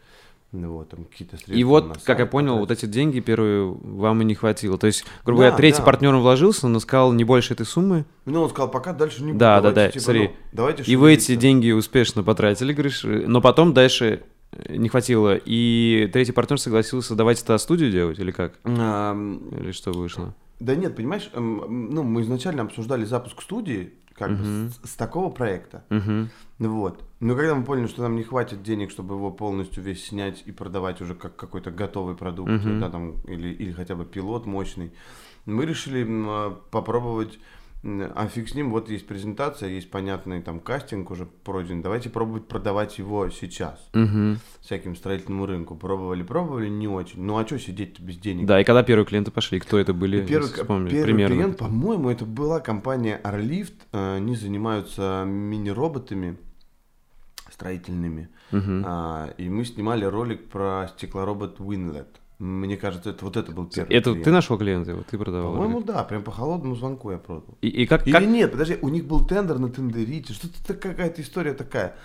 [0.61, 4.23] Ну, вот, там, какие-то средства И вот, как я понял, вот эти деньги первые вам
[4.23, 4.79] и не хватило.
[4.79, 5.85] То есть, грубо Да, говоря, третий да.
[5.85, 9.39] партнер вложился, но сказал не больше этой суммы, Ну, он сказал, пока дальше не буду.
[9.39, 10.23] Да, да, давайте, да, типа, смотри.
[10.29, 11.43] ну, давайте и вы эти шевелиться».
[11.43, 15.37] деньги успешно потратили, говоришь, но потом дальше э, не хватило.
[15.45, 18.55] И третий партнер согласился давайте это студию делать, или как?
[18.65, 20.35] Ам, Или что вышло?
[20.61, 24.71] Да нет, понимаешь, ну, мы изначально обсуждали запуск студии, как бы, Мгм.
[24.71, 25.85] с, с такого проекта.
[25.91, 26.31] Мгм.
[26.61, 27.03] Вот.
[27.19, 30.53] Но когда мы поняли, что нам не хватит денег, чтобы его полностью весь снять и
[30.53, 32.79] продавать уже как какой-то готовый продукт, Мгм.
[32.81, 34.93] да, там, или, или хотя бы пилот мощный,
[35.47, 37.39] мы решили а, попробовать,
[37.85, 42.49] а фиг с ним, вот есть презентация, есть понятный там кастинг уже пройден, давайте пробовать
[42.49, 44.39] продавать его сейчас Мгм.
[44.61, 45.75] всяким строительному рынку.
[45.75, 47.23] Пробовали, пробовали, не очень.
[47.23, 48.45] Ну а что сидеть без денег?
[48.47, 50.19] Да, и когда первые клиенты пошли, кто это были?
[50.23, 51.35] И Первый, если вспомнить, первый примерно.
[51.35, 53.75] клиент, по-моему, это была компания Arlift.
[53.93, 56.37] Э, Они занимаются мини-роботами
[57.57, 58.29] строительными.
[58.53, 58.85] Мгм.
[58.87, 62.07] А, и мы снимали ролик про стеклоробот Winlet.
[62.39, 63.95] Мне кажется, это вот это был первый.
[63.97, 64.25] Это клиент.
[64.25, 65.53] ты нашел клиента, его, ты продавал?
[65.55, 67.57] По-моему, да, прям по холодному звонку я продал.
[67.63, 71.23] И, и как, Или как- нет, подожди, у них был тендер на тендерите, что-то какая-то
[71.23, 71.97] история такая.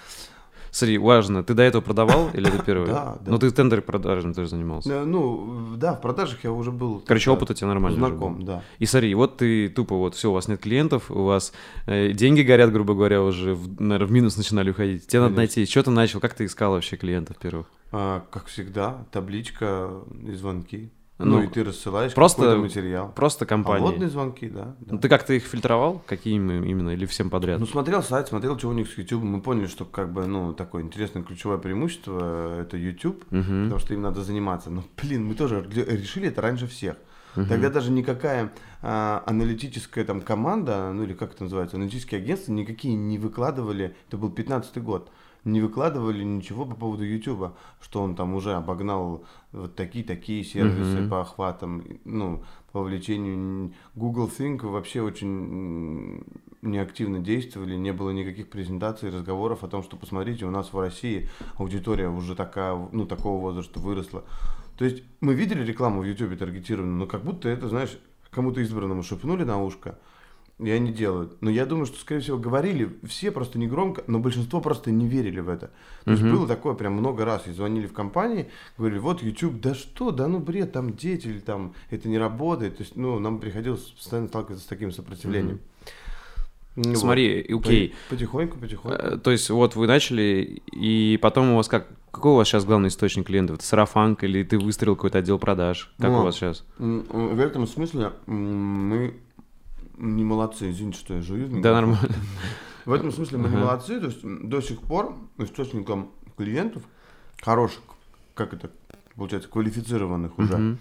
[0.71, 2.88] Смотри, важно, ты до этого продавал или это первый?
[2.88, 3.31] Да, да.
[3.31, 4.89] Ну, ты тендер продажами тоже занимался.
[4.91, 7.03] Э, Ну, да, в продажах я уже был.
[7.05, 8.63] Короче, опыт у тебя нормальный уже Знаком, да.
[8.79, 11.51] И смотри, вот ты тупо, вот все, у вас нет клиентов, у вас
[11.88, 15.07] э, деньги горят, грубо говоря, уже, наверное, в минус начинали уходить.
[15.07, 17.67] Тебе надо найти, что ты начал, как ты искал вообще клиентов первых?
[17.91, 19.89] А, как всегда, табличка
[20.25, 20.89] и звонки.
[21.25, 23.12] Ну, Ну, и ты рассылаешь просто материал.
[23.15, 23.79] Просто компании.
[23.86, 24.75] Холодные звонки, да.
[24.79, 24.93] да.
[24.93, 26.01] Ну, ты как-то их фильтровал?
[26.05, 26.89] Какие им- именно?
[26.91, 27.60] Или всем подряд?
[27.60, 29.23] Ну, смотрел сайт, смотрел, что у них с YouTube.
[29.23, 33.63] Мы поняли, что как бы, ну, такое интересное ключевое преимущество– это YouTube, Мгм.
[33.65, 34.69] потому что им надо заниматься.
[34.69, 36.95] Но, блин, мы тоже решили это раньше всех.
[37.36, 37.47] Мгм.
[37.47, 38.51] Тогда даже никакая
[38.84, 44.17] а, аналитическая там команда, ну или как это называется, аналитические агентства никакие не выкладывали, это
[44.17, 45.10] был 15 год,
[45.43, 51.10] не выкладывали ничего по поводу YouTube, что он там уже обогнал вот такие-такие сервисы Мгм.
[51.10, 53.73] по охватам, ну, по вовлечению.
[53.95, 56.23] Google Think вообще очень
[56.62, 61.27] неактивно действовали, не было никаких презентаций, разговоров о том, что посмотрите, у нас в России
[61.58, 64.23] аудитория уже такая, ну, такого возраста выросла.
[64.77, 67.97] То есть мы видели рекламу в YouTube таргетированную, но как будто это, знаешь,
[68.30, 69.97] кому-то избранному шепнули на ушко,
[70.62, 71.41] и они делают.
[71.41, 75.08] Но я думаю, что, скорее всего, говорили все просто не громко, но большинство просто не
[75.08, 75.71] верили в это.
[76.06, 77.47] То есть было такое прям много раз.
[77.47, 78.47] И звонили в компании,
[78.78, 82.78] говорили, вот YouTube, да что, да ну бред, там дети, или там это не работает.
[82.78, 85.60] То есть, ну, нам приходилось постоянно сталкиваться с таким сопротивлением.
[86.78, 86.97] Ну вот.
[86.97, 87.93] Смотри, окей.
[88.10, 88.97] По- Потихоньку, потихоньку.
[89.02, 91.88] Э, То есть вот вы начали, и потом у вас как...
[92.12, 93.56] Какой у вас сейчас главный источник клиентов?
[93.58, 95.93] Это сарафанка или ты выстроил какой-то отдел продаж?
[95.97, 96.65] Как Ну, у вас сейчас?
[96.78, 99.13] В этом смысле мы
[100.01, 101.61] не молодцы, извините, что я жую.
[101.61, 102.09] Да, нормально.
[102.85, 106.83] В этом смысле мы не молодцы, то есть до сих пор источником клиентов
[107.41, 107.83] хороших,
[108.33, 108.71] как это
[109.15, 110.77] получается, квалифицированных уже,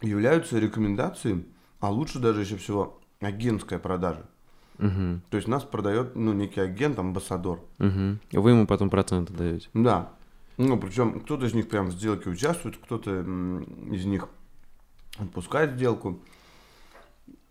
[0.00, 1.44] являются рекомендации,
[1.80, 4.24] а лучше даже еще всего агентская продажа.
[4.78, 5.22] Мгм.
[5.28, 7.60] То есть нас продает ну, некий агент, амбассадор.
[7.78, 8.20] Мгм.
[8.32, 9.68] Вы ему потом проценты даете.
[9.74, 10.12] Да.
[10.56, 13.20] Ну, причем кто-то из них прям в сделке участвует, кто-то
[13.90, 14.28] из них
[15.18, 16.20] отпускает сделку.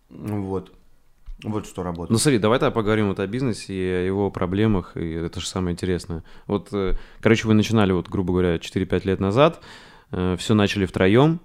[0.10, 0.74] Вот.
[1.44, 2.10] Вот что работает.
[2.10, 5.48] Ну смотри, давай тогда поговорим вот о бизнесе и о его проблемах, и это же
[5.48, 6.24] самое интересное.
[6.48, 9.62] Вот, э, короче, вы начинали, вот, грубо говоря, 4-5 лет назад,
[10.10, 11.42] все начали втроем,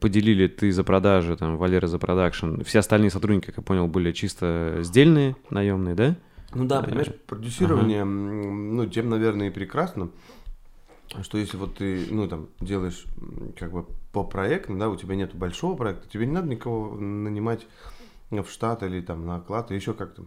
[0.00, 4.12] поделили ты за продажи, там, Валера за продакшн, все остальные сотрудники, как я понял, были
[4.12, 6.16] чисто сдельные, наемные, да?
[6.54, 10.10] Ну да, Э, понимаешь, продюсирование, м, ну, тем, наверное, и прекрасно,
[11.22, 13.04] что если вот ты, ну, там, делаешь
[13.58, 17.66] как бы по проекту, да, у тебя нет большого проекта, тебе не надо никого нанимать
[18.30, 20.26] в штат или там на оклад, еще как-то.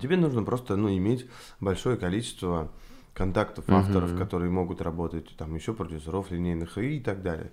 [0.00, 1.28] Тебе нужно просто, ну, иметь
[1.60, 2.70] большое количество
[3.14, 7.50] контактов авторов, которые могут работать, там, еще продюсеров линейных и так далее.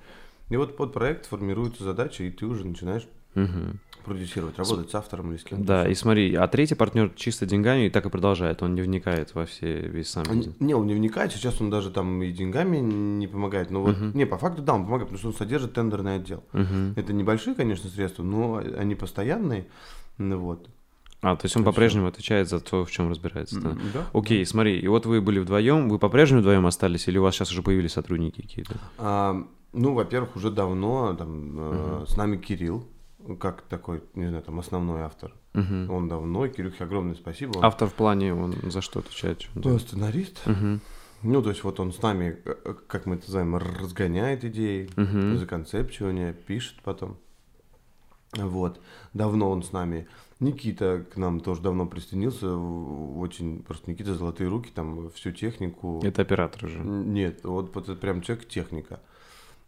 [0.49, 3.79] И вот под проект формируется задача, и ты уже начинаешь Мгм.
[4.05, 5.65] продюсировать, работать с автором или с кем-то.
[5.65, 5.91] Да, еще.
[5.91, 9.45] и смотри, а третий партнер чисто деньгами и так и продолжает, он не вникает во
[9.45, 10.53] все, весь сам Он-.
[10.59, 14.11] Не, он не вникает, сейчас он даже там и деньгами не помогает, но вот, Мгм.
[14.13, 16.43] не, по факту да, он помогает, потому что он содержит тендерный отдел.
[16.53, 16.93] Мгм.
[16.95, 19.65] Это небольшие, конечно, средства, но они постоянные,
[20.17, 20.69] ну вот.
[21.21, 23.59] А, то есть он по-прежнему отвечает за то, в чем разбирается.
[23.59, 23.75] да?
[23.93, 24.05] Да.
[24.13, 27.51] Окей, смотри, и вот вы были вдвоем, вы по-прежнему вдвоем остались, или у вас сейчас
[27.51, 28.75] уже появились сотрудники какие-то?
[28.99, 29.43] А,
[29.73, 32.87] ну, во-первых, уже давно там э, с нами Кирилл,
[33.39, 35.33] как такой, не знаю, там основной автор.
[35.53, 35.89] Мгм.
[35.91, 37.57] Он давно, Кирюхе огромное спасибо.
[37.57, 39.41] Он Автор в плане, он за что отвечает?
[39.41, 39.81] что он делает?
[39.81, 40.45] сценарист.
[40.45, 40.81] Мгм.
[41.23, 44.89] Ну, то есть вот он с нами, э, э, как мы это называем, разгоняет идеи,
[44.95, 45.37] Мгм.
[45.37, 47.17] за концепчивание, пишет потом.
[48.33, 48.79] Вот.
[49.13, 50.07] Давно он с нами.
[50.41, 52.53] Никита к нам тоже давно присоединился.
[52.55, 56.01] Очень просто Никита золотые руки, там всю технику.
[56.03, 56.79] Это оператор уже.
[56.79, 58.99] Нет, вот, вот это прям человек техника.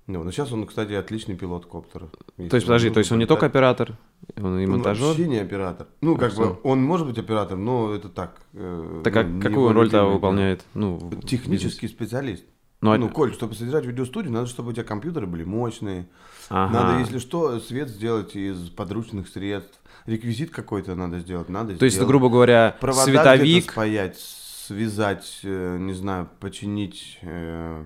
[0.07, 2.07] Ну, но сейчас он, кстати, отличный пилот коптера.
[2.37, 3.97] То есть, подожди, то есть он не только оператор,
[4.37, 5.07] он и Он монтажер?
[5.07, 5.87] вообще не оператор.
[6.01, 8.37] Ну, как бы, он может быть оператор, но это так.
[8.53, 10.63] э, Так ну, а какую он роль-то выполняет?
[10.73, 11.11] Ну.
[11.25, 12.45] Технический специалист.
[12.79, 16.07] Ну, а- Ну, Коль, чтобы содержать видеостудию, надо, чтобы у тебя компьютеры были мощные.
[16.49, 16.71] ага.
[16.73, 19.77] Надо, если что, свет сделать из подручных средств.
[20.05, 25.91] Реквизит какой-то надо сделать, надо То есть, грубо говоря, Провода световик, спаять, связать, э, не
[25.93, 27.83] знаю, починить, э,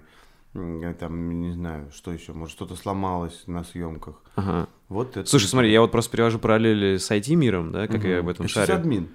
[0.53, 4.15] там, не знаю, что еще, может, что-то сломалось на съемках.
[4.35, 4.67] Ага.
[4.89, 5.29] Вот это.
[5.29, 8.75] Слушай, смотри, я вот просто привожу параллели с IT-миром, да, как я об этом шарю.
[8.75, 9.09] админ.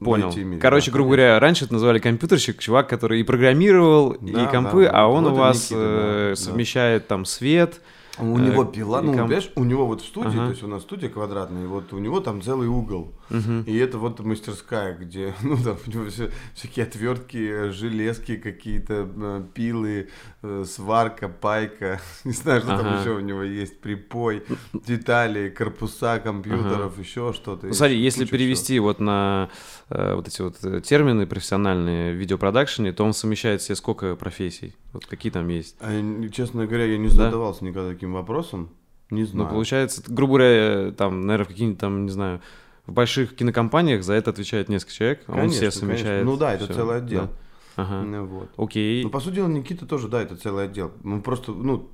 [0.00, 0.28] Понял.
[0.30, 4.50] IT-мире, Короче, да, грубо говоря, раньше это называли компьютерщик, чувак, который и программировал, Да, и
[4.50, 5.08] компы, да, а да.
[5.08, 6.36] он Вот у вас Никита, да, э, да.
[6.36, 7.80] совмещает там свет.
[8.18, 10.44] У Э, него пила, ну, ком- понимаешь, у него вот в студии, Ага.
[10.46, 13.12] то есть у нас студия квадратная, и вот у него там целый угол.
[13.30, 13.62] Мгм.
[13.66, 19.42] И это вот мастерская, где, ну, там, у него все- всякие отвертки, железки какие-то, э,
[19.54, 20.08] пилы,
[20.42, 23.00] э, сварка, пайка, не знаю, что там Ага.
[23.00, 24.42] еще у него есть, припой,
[24.86, 27.66] детали, корпуса компьютеров, еще что-то.
[27.68, 28.38] Ну, смотри, если Куча всего.
[28.38, 29.48] перевести вот на
[29.90, 34.16] э, вот эти вот э, термины профессиональные в видеопродакшене, то он совмещает в себе сколько
[34.16, 34.74] профессий?
[34.92, 35.76] Вот какие там есть?
[35.80, 35.90] А,
[36.30, 37.24] честно говоря, я не Да?
[37.26, 38.68] задавался никогда таким вопросом,
[39.10, 39.50] не Ну, знаю.
[39.50, 42.40] получается, т- грубо говоря, там, наверное, в каких-нибудь там, не знаю,
[42.86, 45.80] в больших кинокомпаниях за это отвечает несколько человек, а он Конечно, все конечно.
[45.80, 46.24] совмещает.
[46.24, 47.22] Ну да, это всё, целый отдел.
[47.22, 47.30] да.
[47.76, 48.02] Ага.
[48.02, 48.50] Ну, вот.
[48.56, 49.02] Окей.
[49.02, 50.92] Ну, по сути дела, Никита тоже, да, это целый отдел.
[51.02, 51.90] Ну, просто, ну,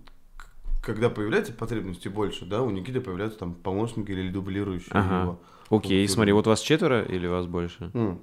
[0.83, 5.23] когда появляется потребности больше, да, у Никиты появляются там помощники или дублирующие Ага.
[5.23, 5.41] его.
[5.71, 6.47] Окей, вот, смотри, вот.
[6.47, 7.91] вас четверо или вас больше?
[7.95, 8.21] М.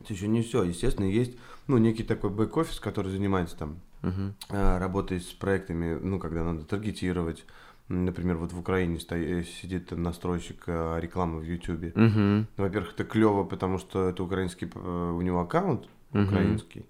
[0.00, 0.62] Это еще не все.
[0.64, 1.36] Естественно, есть,
[1.68, 3.80] ну, некий такой бэк-офис, который занимается там
[4.50, 7.44] а, работой с проектами, ну, когда надо таргетировать.
[7.88, 11.92] Например, вот в Украине э, сидит настройщик а, рекламы в Ютубе.
[11.94, 12.46] Мгм.
[12.56, 16.86] Во-первых, это клево, потому что это украинский, э, у него аккаунт украинский.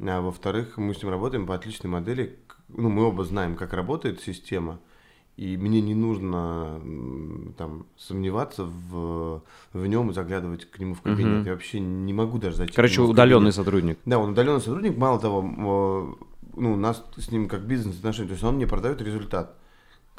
[0.00, 2.38] А во-вторых, мы с ним работаем по отличной модели.
[2.68, 4.78] Ну, мы оба знаем, как работает система.
[5.36, 6.80] И мне не нужно
[7.56, 11.38] там сомневаться в, в нем и заглядывать к нему в кабинет.
[11.38, 11.44] Мгм.
[11.46, 12.74] Я вообще не могу даже зайти.
[12.74, 13.98] Короче, удаленный сотрудник.
[14.04, 14.96] Да, он удаленный сотрудник.
[14.96, 16.26] Мало того, э,
[16.56, 18.28] ну, у нас с ним как бизнес-отношения.
[18.28, 19.56] То есть он мне продает результат,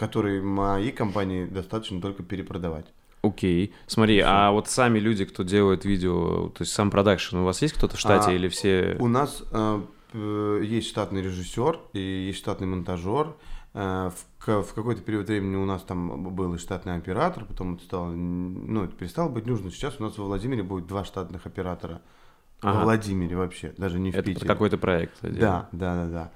[0.01, 2.87] который моей компании достаточно только перепродавать.
[3.21, 3.71] Окей.
[3.85, 7.75] Смотри, а вот сами люди, кто делает видео, то есть сам продакшн, у вас есть
[7.75, 8.97] кто-то в штате А, или все...
[8.99, 13.35] У нас э, п- есть штатный режиссер и есть штатный монтажер.
[13.75, 14.09] Э,
[14.39, 18.09] в, в какой-то период времени у нас там был и штатный оператор, потом это стало,
[18.09, 19.69] ну, это перестало быть нужно.
[19.69, 22.01] Сейчас у нас во Владимире будет два штатных оператора.
[22.61, 22.77] Ага.
[22.79, 24.47] Во Владимире вообще, даже не в Это Питере.
[24.47, 25.13] какой-то проект.
[25.21, 26.31] Да, да, да, да.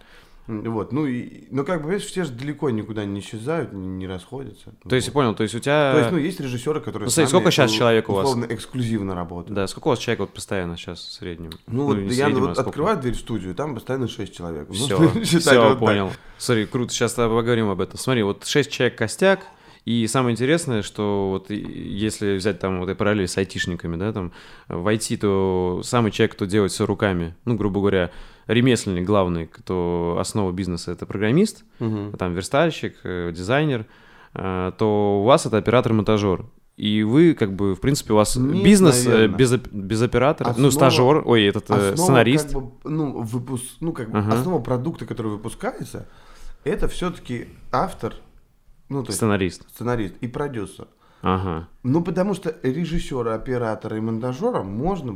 [0.47, 4.08] Вот, ну и, ну как бы, видишь, все же далеко никуда не исчезают, не, не
[4.08, 4.75] расходятся.
[4.88, 5.13] То есть, я Вот.
[5.13, 5.91] понял, то есть у тебя...
[5.93, 8.25] То есть, ну, есть режиссеры, которые Ну, смотри, сколько ну, человек у вас?
[8.27, 9.55] условно, эксклюзивно работают.
[9.55, 11.49] Да, сколько у вас человек вот постоянно сейчас в среднем?
[11.65, 12.69] Ну, вот не в я среднем, а вот сколько?
[12.69, 14.67] открываю дверь в студию, там постоянно 6 человек.
[14.69, 15.79] Ну, Все, считай, все, вот так.
[15.79, 16.12] понял.
[16.38, 17.97] Смотри, круто, сейчас поговорим об этом.
[17.97, 19.39] Смотри, вот 6 человек костяк,
[19.86, 24.31] и самое интересное, что вот если взять там вот и параллель с айтишниками, да, там
[24.67, 28.12] в IT, то самый человек, кто делает все руками, ну, грубо говоря,
[28.47, 32.13] ремесленник главный, кто основа бизнеса, это программист, Мгм.
[32.17, 33.86] там верстальщик, э, дизайнер,
[34.34, 36.45] э, то у вас это оператор-монтажер.
[36.77, 40.67] И вы, как бы, в принципе, у вас Нет, бизнес э, без, без оператора, ну,
[40.67, 42.51] Основа- стажер, ой, этот Основа, сценарист.
[42.53, 44.34] как бы, ну, выпуск, ну, как бы, Ага.
[44.34, 46.08] основа продукта, который выпускается,
[46.65, 48.15] это все-таки автор,
[48.89, 49.69] ну, то есть Сценарист.
[49.73, 50.88] сценарист и продюсер.
[51.25, 51.67] Ага.
[51.81, 55.15] Ну, потому что режиссера, оператора и монтажера можно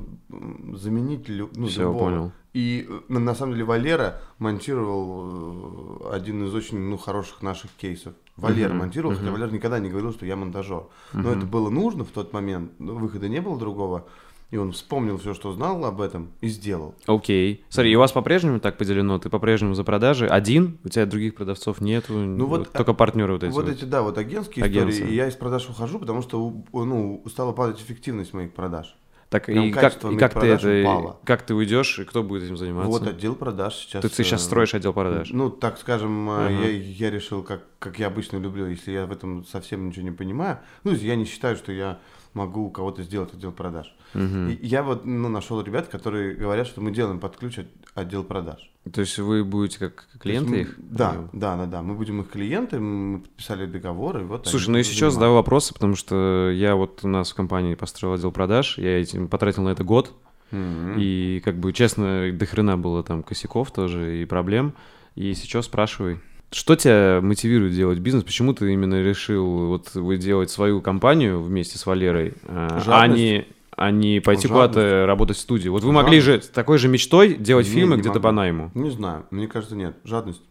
[0.74, 2.00] заменить лю- ну, Всё, любого.
[2.00, 2.32] понял.
[2.52, 8.14] И э, на, самом деле Валера монтировал э, один из очень ну, хороших наших кейсов.
[8.38, 9.34] Валера Мгм, монтировал, хотя мгм.
[9.34, 10.86] Валера никогда не говорил, что я монтажер.
[11.14, 14.06] Но это было нужно в тот момент, выхода не было другого.
[14.52, 16.96] И он вспомнил все, что знал об этом, и сделал.
[17.06, 17.64] Окей.
[17.70, 19.20] Смотри, и у вас по-прежнему так поделено?
[19.20, 20.80] Ты по-прежнему за продажи один?
[20.84, 22.14] У тебя других продавцов нету?
[22.14, 23.72] Ну вот, только партнеры вот эти вот вот.
[23.72, 24.92] эти, да, вот агентские Агентства.
[24.92, 25.12] истории.
[25.12, 28.96] И я из продаж ухожу, потому что ну, стала падать эффективность моих продаж.
[29.30, 30.82] Так, прям и как, и как ты это...
[30.82, 31.20] упало.
[31.24, 32.90] Как ты уйдешь, и кто будет этим заниматься?
[32.90, 34.02] Вот отдел продаж сейчас.
[34.02, 35.30] Ты, ты сейчас э, строишь отдел продаж.
[35.32, 36.50] Ну, так скажем, э, Ага.
[36.50, 40.12] я, я решил, как, как я обычно люблю, если я в этом совсем ничего не
[40.12, 40.58] понимаю.
[40.84, 42.00] Ну, я не считаю, что я
[42.34, 43.94] могу у кого-то сделать отдел продаж.
[44.14, 44.50] Мгм.
[44.50, 48.24] И я вот ну, нашел ребят, которые говорят, что мы делаем под ключ от- отдел
[48.24, 48.72] продаж.
[48.92, 50.78] То есть вы будете как клиенты есть их?
[50.78, 51.82] мы- Да, да, да, да.
[51.82, 54.22] Мы будем их клиенты, мы подписали договоры.
[54.22, 57.36] и Вот Слушай, ну и сейчас задаю вопросы, потому что я вот у нас в
[57.36, 60.14] компании построил отдел продаж, я этим потратил на это год,
[60.52, 60.96] Мгм.
[60.98, 64.74] и как бы честно, до хрена было там косяков тоже и проблем,
[65.16, 66.20] и сейчас спрашивай.
[66.52, 68.24] Что тебя мотивирует делать бизнес?
[68.24, 73.22] Почему ты именно решил вот вы делать свою компанию вместе с Валерой, а а Жадность.
[73.22, 74.74] не, а не пойти Жадность.
[74.74, 75.70] куда-то работать в студии?
[75.70, 78.24] Вот вы могли же с такой же мечтой делать Не, фильмы не где-то могу.
[78.24, 78.72] по найму.
[78.74, 79.98] Не знаю, мне кажется, нет.
[80.04, 80.42] Жадность.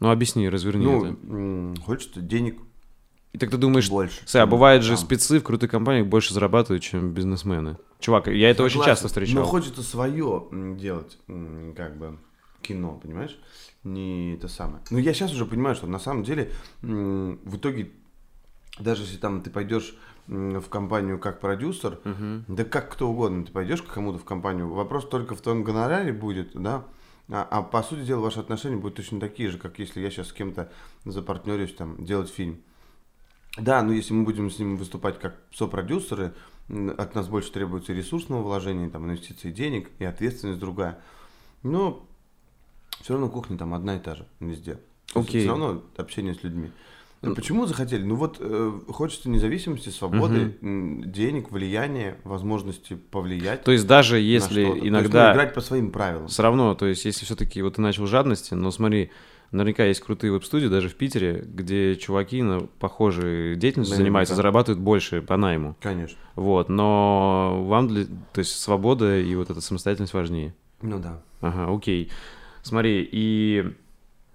[0.00, 1.16] Ну объясни, разверни ну, это.
[1.24, 2.58] м, хочется денег
[3.32, 4.18] И так ты думаешь, больше.
[4.26, 4.98] Слушай, а бывает же Там.
[4.98, 7.76] спецы в крутых компаниях больше зарабатывают, чем бизнесмены.
[8.00, 8.90] Чувак, я это очень Согласен.
[8.92, 9.42] часто встречал.
[9.42, 10.44] Но хочется свое
[10.76, 11.16] делать,
[11.76, 12.18] как бы,
[12.60, 13.38] кино, понимаешь?
[13.84, 14.82] Не это самое.
[14.90, 16.50] Но я сейчас уже понимаю, что на самом деле
[16.82, 17.92] в итоге,
[18.78, 19.94] даже если там ты пойдешь
[20.26, 22.46] в компанию как продюсер, Мгм.
[22.48, 26.12] да как кто угодно, ты пойдешь к кому-то в компанию, вопрос только в твоем гонораре
[26.14, 26.84] будет, да?
[27.30, 30.28] А, а по сути дела ваши отношения будут точно такие же, как если я сейчас
[30.28, 30.70] с кем-то
[31.04, 32.60] запартнерюсь там делать фильм.
[33.58, 36.34] Да, но если мы будем с ним выступать как сопродюсеры,
[36.68, 40.98] от нас больше требуется ресурсного вложения, там, инвестиций денег, и ответственность другая.
[41.62, 42.06] Но
[43.04, 44.78] все равно кухня там одна и та же везде.
[45.14, 45.42] Есть Окей.
[45.42, 46.70] Все равно общение с людьми.
[47.20, 48.02] Ну, Почему захотели?
[48.02, 53.62] Ну вот э, хочется независимости, свободы, м, денег, влияния, возможности повлиять.
[53.62, 56.28] То есть даже если есть, ну, иногда играть по своим правилам.
[56.28, 59.10] все равно, то есть если все-таки вот ты начал жадности, но смотри,
[59.50, 63.96] наверняка есть крутые веб-студии даже в Питере, где чуваки на похожей деятельностью Наверняка.
[63.96, 65.76] занимаются, зарабатывают больше по найму.
[65.82, 66.16] Конечно.
[66.36, 70.54] Вот, но вам, для, то есть свобода и вот эта самостоятельность важнее.
[70.80, 71.20] Ну да.
[71.42, 72.10] Ага, окей.
[72.64, 73.72] Смотри, и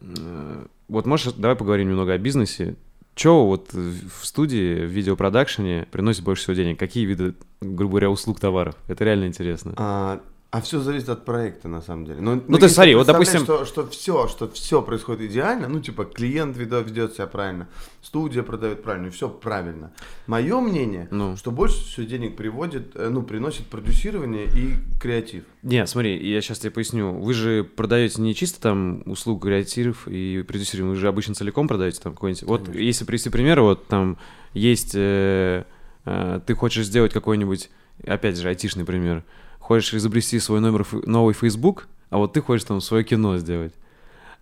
[0.01, 2.75] э, вот можешь, давай поговорим немного о бизнесе.
[3.15, 6.79] Че вот в студии, в видеопродакшене приносит больше всего денег?
[6.79, 8.75] Какие виды, грубо говоря, услуг, товаров?
[8.87, 9.73] Это реально интересно.
[9.77, 10.21] А,
[10.61, 12.21] все зависит от проекта, на самом деле.
[12.21, 16.05] Ну, то есть смотри, вот, допустим- Что, что все, что все происходит идеально, ну, типа,
[16.05, 17.67] клиент ведет, ведет себя правильно,
[18.01, 19.91] студия продает правильно, все правильно.
[20.25, 21.37] Мое мнение, Ну.
[21.37, 25.43] что больше всего денег приводит, э, ну, приносит продюсирование и креатив.
[25.61, 27.11] Не, смотри, я сейчас тебе поясню.
[27.13, 32.01] Вы же продаете не чисто там услуг креативов и продюсеров, вы же обычно целиком продаете
[32.01, 32.41] там какой-нибудь.
[32.43, 32.81] Вот Конечно.
[32.81, 34.17] если привести пример, вот там
[34.55, 35.65] есть, э,
[36.05, 37.69] э, ты хочешь сделать какой-нибудь,
[38.07, 39.23] опять же, айтишный пример,
[39.69, 43.71] хочешь изобрести свой номер, новый Facebook, а вот ты хочешь там свое кино сделать.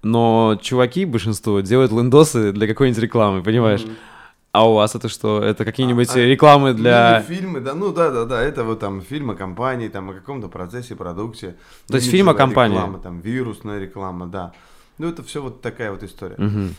[0.01, 3.83] Но чуваки, большинство, делают лендосы для какой-нибудь рекламы, понимаешь?
[3.83, 3.95] Мгм.
[4.53, 5.43] А у вас это что?
[5.43, 7.21] Это какие-нибудь А- а рекламы для...
[7.27, 10.47] фильмы, да, ну да, да, да, это вот там фильм о компании, там о каком-то
[10.47, 11.57] процессе, продукте.
[11.87, 12.77] То есть фильм о компании?
[12.77, 14.53] Реклама, там вирусная реклама, да.
[14.97, 16.35] Ну это все вот такая вот история.
[16.37, 16.73] Мгм.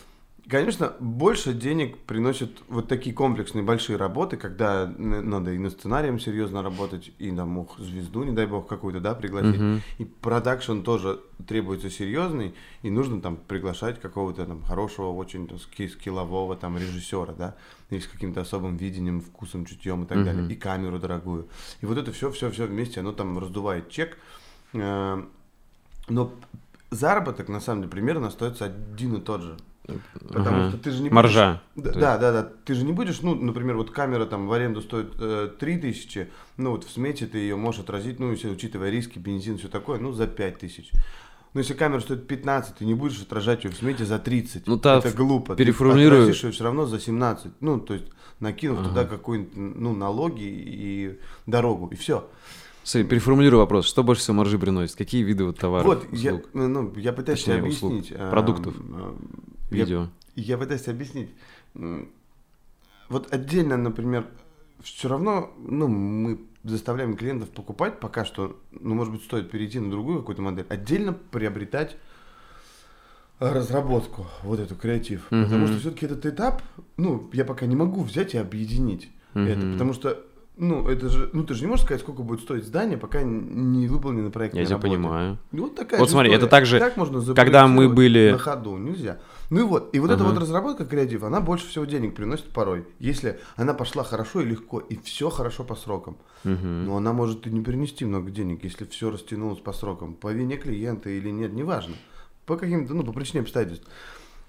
[0.49, 6.63] Конечно, больше денег приносят вот такие комплексные большие работы, когда надо и над сценарием серьезно
[6.63, 9.59] работать, и там мог звезду, не дай бог, какую-то, да, пригласить.
[9.59, 9.81] Мгм.
[9.99, 15.87] И продакшн тоже требуется серьезный, и нужно там приглашать какого-то там хорошего, очень там, ски-
[15.87, 17.55] скиллового там режиссера, да,
[17.91, 20.25] и с каким-то особым видением, вкусом, чутьем и так Мгм.
[20.25, 21.47] далее, и камеру дорогую.
[21.81, 24.17] И вот это все, все, все вместе, оно там раздувает чек.
[24.73, 25.23] Э,
[26.07, 26.33] Но
[26.89, 29.57] заработок, на самом деле, примерно остается один и тот же.
[30.13, 30.69] Потому Ага.
[30.69, 31.61] что ты же не Маржа.
[31.75, 32.51] будешь- То Да, да, да, да.
[32.65, 36.71] Ты же не будешь, ну, например, вот камера там в аренду стоит э, 3000, ну
[36.71, 40.11] вот в смете ты ее можешь отразить, ну, если учитывая риски, бензин, все такое, ну,
[40.11, 40.91] за 5000.
[41.55, 44.67] Но если камера стоит 15, ты не будешь отражать ее в смете за 30.
[44.67, 45.55] Ну, та Это глупо.
[45.55, 46.27] переформулирую.
[46.31, 47.53] Ты ее все равно за 17.
[47.59, 48.05] Ну, то есть
[48.39, 48.89] накинув Ага.
[48.89, 52.29] туда какую-нибудь, ну, налоги и дорогу, и все.
[52.83, 53.85] Смотри, переформулирую вопрос.
[53.87, 54.95] Что больше всего маржи приносит?
[54.95, 58.17] Какие виды вот товаров, Вот, я, услуг, ну, я пытаюсь Точнее, тебе услуг, объяснить.
[58.19, 60.07] э, продуктов, э, я видео?
[60.35, 61.29] Я пытаюсь объяснить.
[63.09, 64.25] Вот отдельно, например,
[64.83, 69.89] все равно, ну, мы заставляем клиентов покупать пока что, ну, может быть, стоит перейти на
[69.89, 71.97] другую какую-то модель, отдельно приобретать
[73.39, 75.27] разработку, вот эту креатив.
[75.31, 75.43] Мгм.
[75.45, 76.61] Потому что все-таки этот этап,
[76.97, 79.73] ну, я пока не могу взять и объединить это, Мгм.
[79.73, 80.19] потому что,
[80.57, 83.87] ну, это же, ну, ты же не можешь сказать, сколько будет стоить здание, пока не
[83.87, 84.95] выполнены проектные Я тебя работы.
[84.95, 85.37] понимаю.
[85.53, 86.49] Вот такая Вот смотри, это история.
[86.51, 89.19] так же, Как можно когда мы были- На ходу, нельзя.
[89.49, 90.33] Ну и вот, и вот эта Ага.
[90.33, 94.79] вот разработка креатива, она больше всего денег приносит порой, если она пошла хорошо и легко,
[94.79, 96.17] и все хорошо по срокам.
[96.43, 96.85] Мгм.
[96.85, 100.13] Но она может и не принести много денег, если все растянулось по срокам.
[100.13, 101.95] По вине клиента или нет, неважно.
[102.45, 103.87] По каким-то, ну, по причине обстоятельств.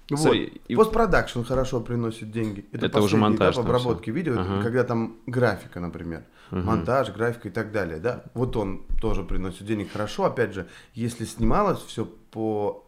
[0.09, 0.35] Вот.
[0.35, 2.65] И- Постпродакшн хорошо приносит деньги.
[2.71, 4.61] Это уже последний монтаж этап обработки видео, это Ага.
[4.63, 6.25] когда там графика, например.
[6.51, 6.65] Мгм.
[6.65, 8.25] Монтаж, графика и так далее, да.
[8.33, 12.85] Вот он тоже приносит денег хорошо, опять же, если снималось все по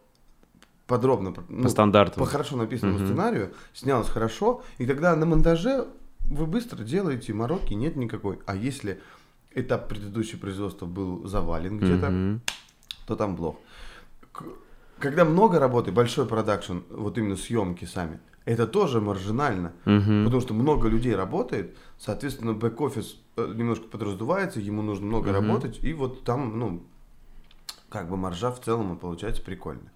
[0.86, 2.20] подробно, ну, По стандарту.
[2.20, 3.06] по хорошо написанному Мгм.
[3.06, 5.86] сценарию, снялось хорошо, и тогда на монтаже
[6.30, 8.38] вы быстро делаете, мороки нет никакой.
[8.46, 9.00] А если
[9.54, 12.40] этап предыдущего производства был завален где-то, Мгм.
[13.06, 13.58] то там блок.
[14.32, 14.44] К-
[14.98, 19.72] Когда много работы, большой продакшн, вот именно съемки сами, это тоже маржинально.
[19.86, 20.24] Мгм.
[20.24, 25.34] Потому что много людей работает, соответственно, бэк-офис э, немножко подраздувается, ему нужно много Мгм.
[25.48, 26.82] работать, и вот там, ну,
[27.94, 29.88] как бы маржа в целом получается прикольно.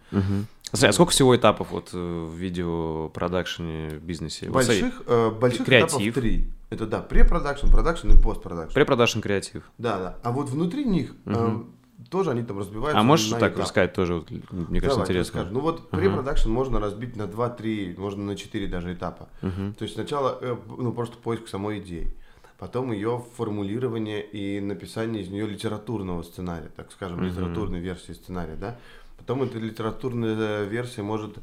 [0.71, 4.47] Смотри, а сколько всего этапов вот э, в видеопродакшене бизнесе?
[4.47, 5.99] Вот Больших, э, больших креатив.
[5.99, 6.51] этапов три.
[6.71, 8.75] Это да, препродакшн, продакшн и постпродакшн.
[8.75, 9.63] Препродакшн креатив.
[9.79, 10.19] Да, да.
[10.23, 11.71] А вот внутри них э, Мгм.
[12.11, 13.61] тоже они там разбиваются А можешь так этапы.
[13.63, 14.15] рассказать тоже?
[14.17, 15.41] вот, Мне кажется, Давай, интересно.
[15.41, 15.55] расскажу.
[15.55, 16.01] Ну вот Ага.
[16.03, 19.29] препродакшн можно разбить на 2-3, можно на 4 даже этапа.
[19.43, 19.75] Мгм.
[19.75, 22.15] То есть сначала э, ну, просто поиск самой идеи,
[22.59, 27.29] потом ее формулирование и написание из нее литературного сценария, так скажем, Мгм.
[27.29, 28.79] литературной версии сценария, да.
[29.17, 31.39] Потом эта литературная версия может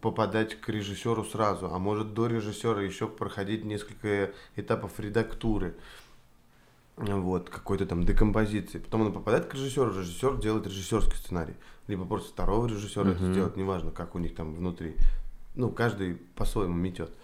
[0.00, 5.74] попадать к режиссеру сразу, а может до режиссера еще проходить несколько этапов редактуры,
[6.96, 8.78] вот, какой-то там декомпозиции.
[8.78, 11.54] Потом она попадает к режиссеру, режиссер делает режиссерский сценарий.
[11.88, 13.32] Либо просто второго режиссера это Мгм.
[13.32, 14.94] сделать, неважно, как у них там внутри.
[15.54, 17.10] Ну, каждый по-своему метет.
[17.10, 17.14] Э,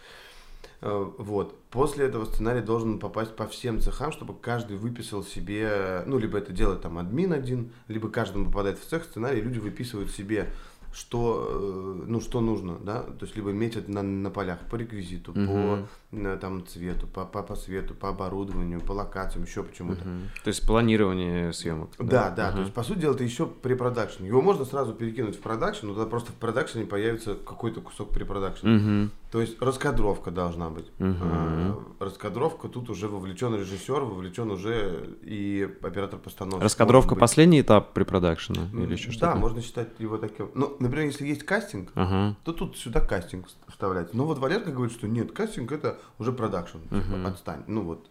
[0.81, 1.59] Вот.
[1.71, 6.53] После этого сценарий должен попасть по всем цехам, чтобы каждый выписал себе, ну, либо это
[6.53, 10.49] делает там админ один, либо каждому попадает в цех сценарий, люди выписывают себе
[10.93, 15.33] что, э, ну, что нужно, да, то есть либо метят на, на полях по реквизиту,
[15.33, 15.47] Мгм.
[15.47, 20.07] по э, там цвету, по, по, по свету, по оборудованию, по локациям, еще почему-то.
[20.07, 20.23] Мгм.
[20.45, 21.91] То есть планирование съемок.
[21.99, 22.57] Да, да, Ага.
[22.57, 24.25] то есть, по сути дела, это еще препродакшн.
[24.25, 28.69] Его можно сразу перекинуть в продакшн, но тогда просто в продакшене появится какой-то кусок препродакшна.
[28.71, 29.11] Мгм.
[29.31, 30.87] То есть раскадровка должна быть.
[30.99, 31.19] Мгм.
[31.23, 36.65] А, Раскадровка, тут уже вовлечен режиссер, вовлечен уже и оператор постановки.
[36.65, 39.37] Раскадровка последний этап препродакшена или еще Да, что-то?
[39.37, 40.51] можно считать его таким.
[40.55, 42.37] Ну, например, если есть кастинг, Ага.
[42.45, 44.17] то тут сюда кастинг вставляется.
[44.17, 46.79] Но вот Валерка говорит, что нет, кастинг это уже продакшн.
[46.79, 47.27] Типа, Мгм.
[47.27, 47.63] отстань.
[47.67, 48.07] Ну вот.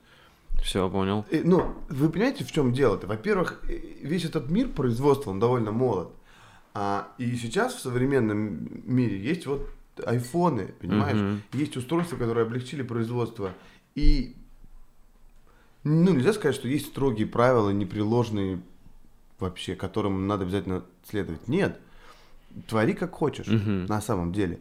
[0.64, 1.26] Все, понял.
[1.32, 3.08] Э, Ну, вы понимаете, в чем дело-то?
[3.08, 6.10] Во-первых, э, весь этот мир производства, он довольно молод.
[6.74, 9.68] А, и сейчас в современном мире есть вот
[10.06, 11.18] айфоны, понимаешь?
[11.18, 11.42] Мгм.
[11.54, 13.52] Есть устройства, которые облегчили производство.
[13.96, 14.36] И,
[15.84, 18.62] ну, нельзя сказать, что есть строгие правила, непреложные
[19.40, 21.48] вообще, которым надо обязательно следовать.
[21.48, 21.80] Нет.
[22.68, 23.86] Твори как хочешь, Мгм.
[23.86, 24.60] на самом деле.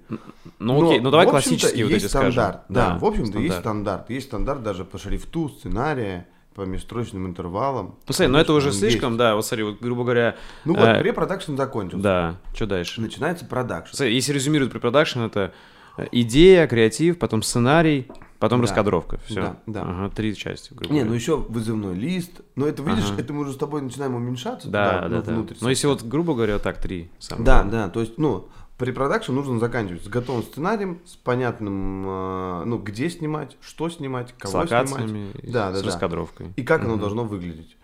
[0.59, 2.33] Ну окей, ну давай в общем-то, классические вот есть эти скажем.
[2.33, 2.61] стандарт.
[2.69, 3.61] Да, в общем-то, есть стандарт.
[3.61, 4.11] стандарт.
[4.11, 7.97] Есть стандарт даже по шрифту, сценария, по межстрочным интервалам.
[8.07, 9.19] Ну смотри, ну это уже слишком, есть.
[9.19, 12.03] да, вот смотри, вот грубо говоря, Ну вот, э, препродакшн закончился.
[12.03, 13.01] да, что дальше?
[13.01, 13.95] Начинается продакшн.
[13.97, 15.53] Смотри, Если резюмировать препродакшн, это
[15.97, 18.09] э, идея, креатив, потом сценарий,
[18.39, 18.67] потом Да.
[18.67, 19.19] раскадровка.
[19.27, 19.35] Все.
[19.43, 19.83] Да, да.
[19.83, 21.11] Ага, три части, грубо Не, говоря.
[21.11, 22.41] ну еще вызывной лист.
[22.57, 23.21] Но это, видишь, Ага.
[23.23, 24.69] это мы уже с тобой начинаем уменьшаться.
[24.69, 25.33] Да, туда, да, ну, да.
[25.33, 27.11] внутрь Но если вот, грубо говоря, так, три.
[27.31, 27.71] Да, главное.
[27.73, 33.11] да, то есть, ну, препродакшн нужно заканчивать с готовым сценарием, с понятным, э, ну, где
[33.11, 35.35] снимать, что снимать, С кого локациями, снимать.
[35.45, 35.87] и Да, с да, да.
[35.87, 36.53] раскадровкой.
[36.57, 37.01] И как оно Мгм.
[37.01, 37.77] должно выглядеть.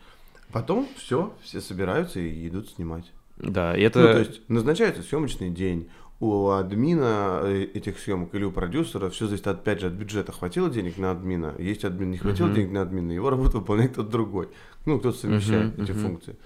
[0.53, 3.11] Потом все, все собираются и идут снимать.
[3.37, 3.99] Да, это...
[3.99, 5.89] Ну, то есть назначается съемочный день.
[6.21, 10.33] У админа э, этих съемок или у продюсера все зависит опять же от бюджета.
[10.33, 12.55] Хватило денег на админа, есть админ, не хватило Мгм.
[12.55, 14.49] денег на админа, его работу выполняет кто-то другой.
[14.87, 16.01] Ну, кто-то совмещает Мгм, эти мгм.
[16.01, 16.37] функции.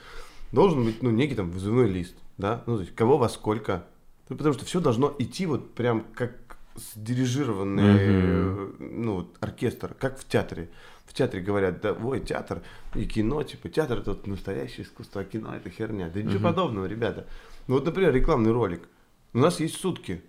[0.52, 3.84] Должен быть, ну, некий там вызывной лист, да, ну, то есть кого во сколько.
[4.30, 6.32] Ну, потому что все должно идти вот прям как
[6.76, 10.70] сдирижированный, э, ну, вот, оркестр, как в театре.
[11.04, 12.62] В театре говорят, да, ой, театр
[12.94, 16.10] и кино, типа, театр это вот настоящее искусство, а кино это херня.
[16.12, 16.42] Да ничего Мгм.
[16.42, 17.26] подобного, ребята.
[17.66, 18.88] Ну, вот, например, рекламный ролик.
[19.34, 20.22] У нас есть сутки.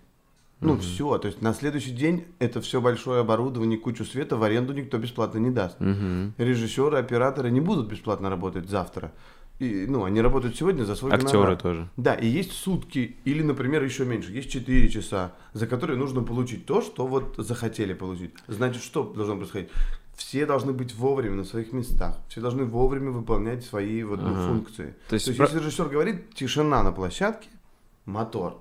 [0.60, 0.80] Ну, Мгм.
[0.82, 1.16] все.
[1.18, 5.38] То есть на следующий день это все большое оборудование, кучу света в аренду никто бесплатно
[5.38, 5.80] не даст.
[5.80, 6.34] Мгм.
[6.36, 9.12] Режиссеры, операторы не будут бесплатно работать завтра.
[9.58, 11.56] И, ну, они работают сегодня за свой Актеры гонорар.
[11.60, 11.88] тоже.
[11.96, 16.64] Да, и есть сутки, или, например, еще меньше, есть 4 часа, за которые нужно получить
[16.66, 18.32] то, что вот захотели получить.
[18.48, 19.68] Значит, что должно происходить?
[20.14, 24.46] Все должны быть вовремя на своих местах, все должны вовремя выполнять свои вот, ну, Ага.
[24.46, 24.94] функции.
[25.08, 27.48] То есть, То есть, про- если режиссер говорит тишина на площадке,
[28.06, 28.58] мотор,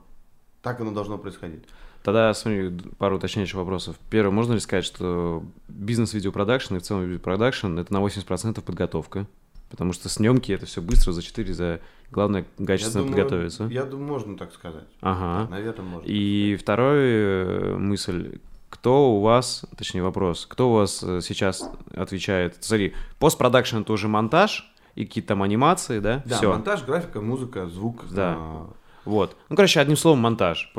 [0.61, 1.63] так оно должно происходить.
[2.03, 3.97] Тогда, смотри, пару уточняющих вопросов.
[4.09, 9.27] Первое, можно ли сказать, что бизнес-видеопродакшн и в целом видеопродакшн это на 80% подготовка?
[9.69, 11.79] Потому что съемки это все быстро за 4, за
[12.11, 13.63] главное качественно я думаю, подготовиться.
[13.65, 14.87] Я думаю, можно так сказать.
[15.01, 15.49] Ага.
[15.51, 16.07] Наверное, можно.
[16.07, 18.39] И вторая мысль.
[18.69, 22.55] Кто у вас, точнее вопрос, кто у вас э, сейчас отвечает?
[22.59, 26.21] Смотри, постпродакшн это уже монтаж и какие-то там анимации, да?
[26.25, 26.51] Да, Все.
[26.51, 28.05] монтаж, графика, музыка, звук.
[28.11, 28.35] Да.
[28.37, 28.69] а,
[29.05, 29.35] Вот.
[29.49, 30.71] Ну, короче, одним словом, монтаж.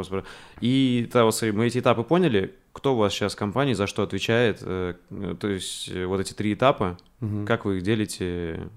[0.61, 2.55] И смотри, мы эти этапы поняли.
[2.73, 4.59] Кто у вас сейчас в компании за что отвечает?
[4.63, 7.45] Э, э, То есть э, вот эти три этапа, мгм.
[7.47, 8.69] как вы их делите?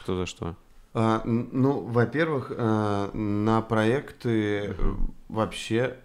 [0.00, 0.54] Кто за что?
[0.94, 4.76] А, ну, во-первых, э, на проекты
[5.30, 5.96] вообще,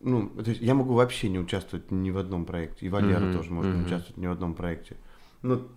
[0.00, 3.32] ну, то есть я могу вообще не участвовать ни в одном проекте, и Валера Мгм,
[3.34, 3.86] тоже может не мгм.
[3.86, 4.96] участвовать ни в одном проекте.
[5.42, 5.68] Ну,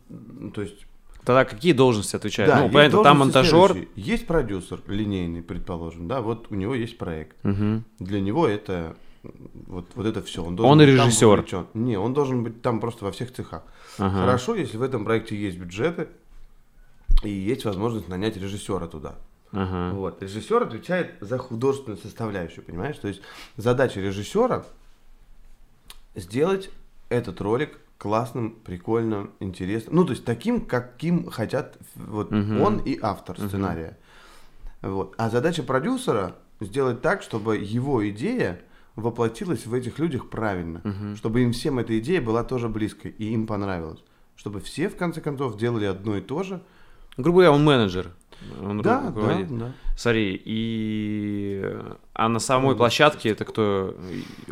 [0.54, 0.86] то есть,
[1.24, 2.52] Тогда какие должности отвечают?
[2.52, 3.72] да, ну, понятно, там монтажер.
[3.72, 3.90] следующие.
[3.96, 7.36] Есть продюсер линейный, предположим, да, вот у него есть проект.
[7.44, 7.86] Мгм.
[8.00, 8.96] Для него это
[9.68, 10.44] вот, вот это все.
[10.44, 11.28] Он, Он там режиссер.
[11.28, 11.68] вовлечен.
[11.76, 13.64] Не, он должен быть там просто во всех цехах.
[14.00, 14.22] Ага.
[14.22, 16.08] Хорошо, если в этом проекте есть бюджеты
[17.24, 19.16] и есть возможность нанять режиссера туда.
[19.52, 19.94] Ага.
[19.96, 20.24] Вот.
[20.24, 22.98] Режиссер отвечает за художественную составляющую, понимаешь?
[22.98, 23.22] То есть
[23.58, 24.66] задача режиссера
[26.16, 26.70] сделать
[27.10, 29.96] этот ролик классным, прикольным, интересным.
[29.96, 32.60] Ну, то есть таким, каким хотят вот Мгм.
[32.62, 33.96] он и автор сценария.
[34.82, 35.14] Вот.
[35.20, 38.60] А задача продюсера сделать так, чтобы его идея
[38.96, 40.82] воплотилась в этих людях правильно.
[40.84, 41.16] Мгм.
[41.16, 44.04] Чтобы им всем эта идея была тоже близкой и им понравилась.
[44.36, 46.60] Чтобы все, в конце концов, делали одно и то же.
[47.18, 48.12] Грубо говоря, он менеджер.
[48.60, 49.50] Он Да, руководит.
[49.50, 49.72] да, да.
[49.96, 51.64] Смотри, и...
[52.14, 53.96] А на самой площадке это кто?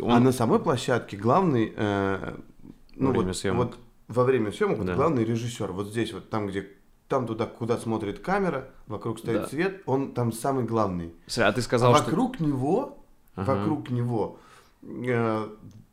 [0.00, 0.12] Он...
[0.12, 2.36] А на самой площадке главный, э,
[3.00, 3.66] ну Во время вот, съемок.
[3.66, 3.78] вот
[4.08, 4.94] во время съемок вот Да.
[4.94, 5.72] главный режиссер.
[5.72, 6.68] Вот здесь вот там, где
[7.08, 9.46] там туда, куда смотрит камера, вокруг стоит Да.
[9.48, 11.12] свет, он там самый главный.
[11.38, 12.04] А ты сказал, а что...
[12.06, 12.98] вокруг него,
[13.34, 13.54] Ага.
[13.54, 14.38] вокруг него,
[14.82, 15.48] э,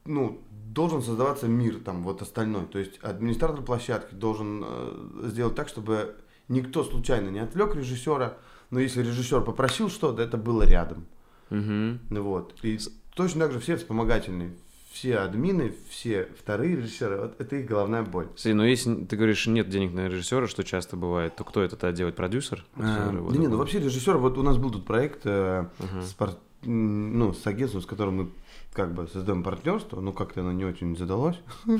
[0.05, 0.41] ну
[0.73, 2.65] должен создаваться мир там вот остальной.
[2.67, 6.15] То есть администратор площадки должен э, сделать так, чтобы
[6.49, 8.37] никто случайно не отвлек режиссера.
[8.69, 11.05] Но если режиссер попросил что-то, это было рядом.
[11.49, 12.53] Ну Вот.
[12.63, 12.77] И
[13.15, 14.51] точно так же все вспомогательные.
[14.97, 18.29] Все админы, все вторые режиссеры, вот это их головная боль.
[18.35, 21.91] Смотри, но если ты говоришь, нет денег на режиссера, что часто бывает, то кто это
[21.91, 22.15] делает?
[22.15, 22.65] Продюсер?
[22.75, 26.01] Вот Да не, ну вообще режиссер, вот у нас был тут проект э, Ага.
[26.01, 26.33] с, пар-
[26.63, 28.29] ну, с агентством, с которым мы
[28.73, 31.39] как бы создаем партнерство, ну как-то оно не очень задалось,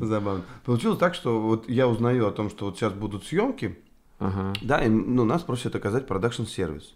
[0.00, 0.44] забавно.
[0.64, 3.76] Получилось так, что вот я узнаю о том, что вот сейчас будут съемки,
[4.20, 6.94] да, и ну, нас просят оказать продакшн-сервис.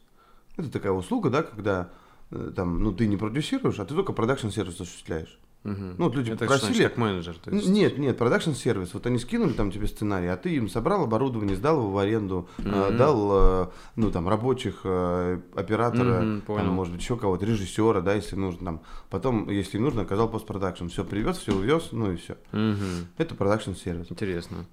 [0.56, 1.90] Это такая услуга, да, когда
[2.30, 5.40] э, там, ну, ты не продюсируешь, а ты только продакшн-сервис осуществляешь.
[5.66, 5.94] Мгм.
[5.98, 7.68] Ну, вот люди это попросили- значит, как менеджер, то есть?
[7.68, 8.94] Нет, нет, продакшн-сервис.
[8.94, 12.48] Вот они скинули там тебе сценарий, а ты им собрал оборудование, сдал его в аренду,
[12.58, 12.96] э, Мгм.
[12.96, 16.64] дал, э, ну, там, рабочих, э, оператора, Мгм, понял.
[16.66, 18.80] там, может быть, еще кого-то, режиссера, да, если нужно, там.
[19.10, 20.86] Потом, если нужно, оказал постпродакшн.
[20.86, 22.36] Все привез, все увез, ну и все.
[22.52, 23.08] Мгм.
[23.18, 24.06] Это продакшн-сервис.
[24.10, 24.66] Интересно.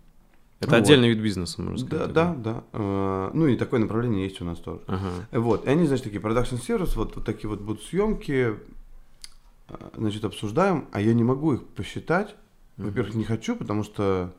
[0.59, 2.13] Это Ну отдельный вид бизнеса, можно Да, сказать.
[2.13, 2.63] да, да.
[2.71, 4.79] Э, Ну и такое направление есть у нас тоже.
[4.87, 5.09] Ага.
[5.31, 8.53] Вот, и они, значит, такие продакшн-сервис, вот, вот такие вот будут съемки,
[9.95, 12.35] значит, обсуждаем, а я не могу их посчитать.
[12.77, 14.33] Во-первых, не хочу, потому что,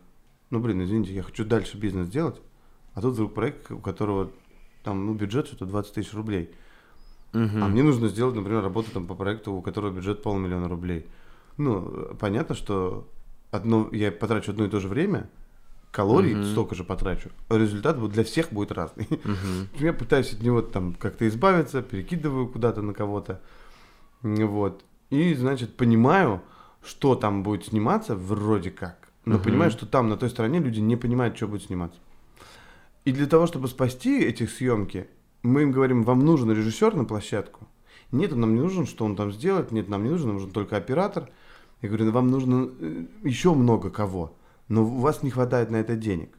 [0.51, 2.41] ну, блин, извините, я хочу дальше бизнес делать,
[2.95, 4.31] а тут вдруг проект, у которого
[4.83, 6.51] там, ну, бюджет что-то 20 тысяч рублей.
[7.33, 7.63] Мгм.
[7.63, 11.07] А мне нужно сделать, например, работу там по проекту, у которого бюджет полмиллиона рублей.
[11.57, 13.09] Ну, понятно, что
[13.51, 15.31] одно, я потрачу одно и то же время,
[15.91, 16.45] калорий Мгм.
[16.45, 19.09] столько же потрачу, а результат для всех будет разный.
[19.11, 19.69] Мгм.
[19.79, 23.41] Я пытаюсь от него там как-то избавиться, перекидываю куда-то на кого-то.
[24.23, 24.85] Вот.
[25.15, 26.41] И, значит, понимаю,
[26.85, 29.09] что там будет сниматься, вроде как.
[29.25, 29.45] Но Мгм.
[29.45, 31.99] понимаю, что там, на той стороне, люди не понимают, что будет сниматься.
[33.05, 35.07] И для того, чтобы спасти эти съемки,
[35.43, 37.67] мы им говорим, вам нужен режиссер на площадку.
[38.13, 39.73] Нет, он нам не нужен, что он там сделает.
[39.73, 41.29] Нет, нам не нужен, нам нужен только оператор.
[41.83, 44.37] Я говорю, «Ну, вам нужно э, еще много кого.
[44.69, 46.31] Но у вас не хватает на это денег.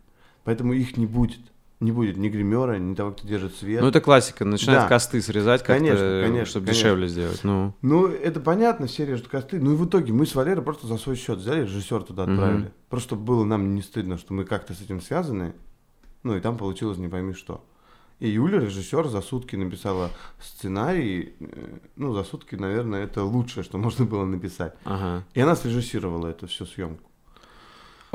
[0.44, 1.40] Поэтому их не будет.
[1.82, 3.82] Не будет ни гримера, ни того, кто держит свет.
[3.82, 4.46] Ну, это классика.
[4.46, 4.88] Начинают Да.
[4.90, 6.84] косты срезать как-то, Конечно, конечно, чтобы конечно.
[6.84, 7.44] дешевле сделать.
[7.44, 9.60] Ну, Ну, это понятно, все режут косты.
[9.60, 12.72] Ну и в итоге мы с Валерой просто за свой счет взяли, режиссер туда отправили.
[12.90, 15.54] Просто чтобы было нам не стыдно, что мы как-то с этим связаны.
[16.24, 17.64] Ну и там получилось не пойми что.
[18.20, 20.10] И Юля, режиссер, за сутки написала
[20.42, 21.34] сценарий.
[21.42, 24.74] Э, Ну, за сутки, наверное, это лучшее, что можно было написать.
[24.86, 25.24] ага.
[25.34, 27.10] И она срежиссировала эту всю съемку.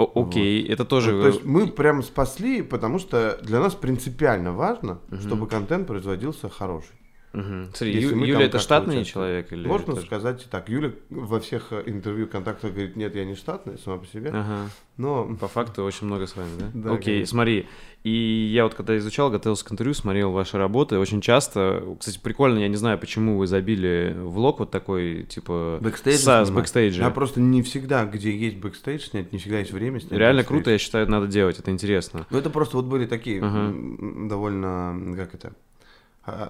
[0.01, 1.13] О- окей, это тоже...
[1.13, 6.49] Ну, то есть мы прям спасли, потому что для нас принципиально важно, чтобы контент производился
[6.49, 6.95] хороший.
[7.33, 7.69] Мгм.
[7.73, 9.53] Смотри, Ю- Юля это штатный человек?
[9.53, 10.07] Или Можно тоже?
[10.07, 10.69] сказать так.
[10.69, 14.31] Юля во всех э, интервью контактах говорит, нет, я не штатная сама по себе.
[14.31, 14.69] Ага.
[14.97, 16.71] Но По факту очень много с вами, да?
[16.75, 17.27] Да, Окей, конечно.
[17.31, 17.67] смотри.
[18.03, 22.59] И я вот когда изучал, готовился к интервью, смотрел ваши работы, очень часто, кстати, прикольно,
[22.59, 26.51] я не знаю, почему вы забили влог вот такой, типа, бэкстейдж с снимать.
[26.53, 27.07] бэкстейджа.
[27.07, 30.13] А просто не всегда, где есть бэкстейдж снять, не всегда есть время снять.
[30.13, 30.59] Реально бэкстейдж.
[30.59, 32.27] круто, я считаю, надо делать, это интересно.
[32.31, 33.73] Ну, это просто вот были такие Ага.
[34.29, 35.53] довольно, как это,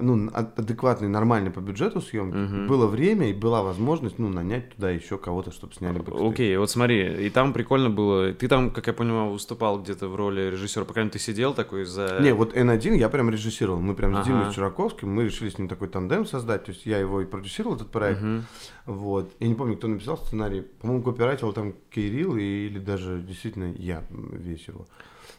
[0.00, 2.36] ну, а- адекватные, нормальные по бюджету съемки.
[2.36, 2.66] Мгм.
[2.66, 6.30] Было время и была возможность, ну, нанять туда еще кого-то, чтобы сняли бэкстейдж.
[6.30, 8.32] Окей, вот смотри, и там прикольно было.
[8.32, 11.54] Ты там, как я понимаю, выступал где-то в роли режиссера, по крайней мере, ты сидел
[11.54, 12.18] такой за.
[12.20, 13.80] Не, вот N1 я прям режиссировал.
[13.80, 14.26] Мы прям с Ага.
[14.26, 16.64] Димой Чураковским, мы решили с ним такой тандем создать.
[16.64, 18.20] То есть я его и продюсировал, этот проект.
[18.22, 18.44] Мгм.
[18.86, 19.32] Вот.
[19.40, 20.62] Я не помню, кто написал сценарий.
[20.62, 24.86] По-моему, копирайтил там Кирилл и- или даже действительно я весь его.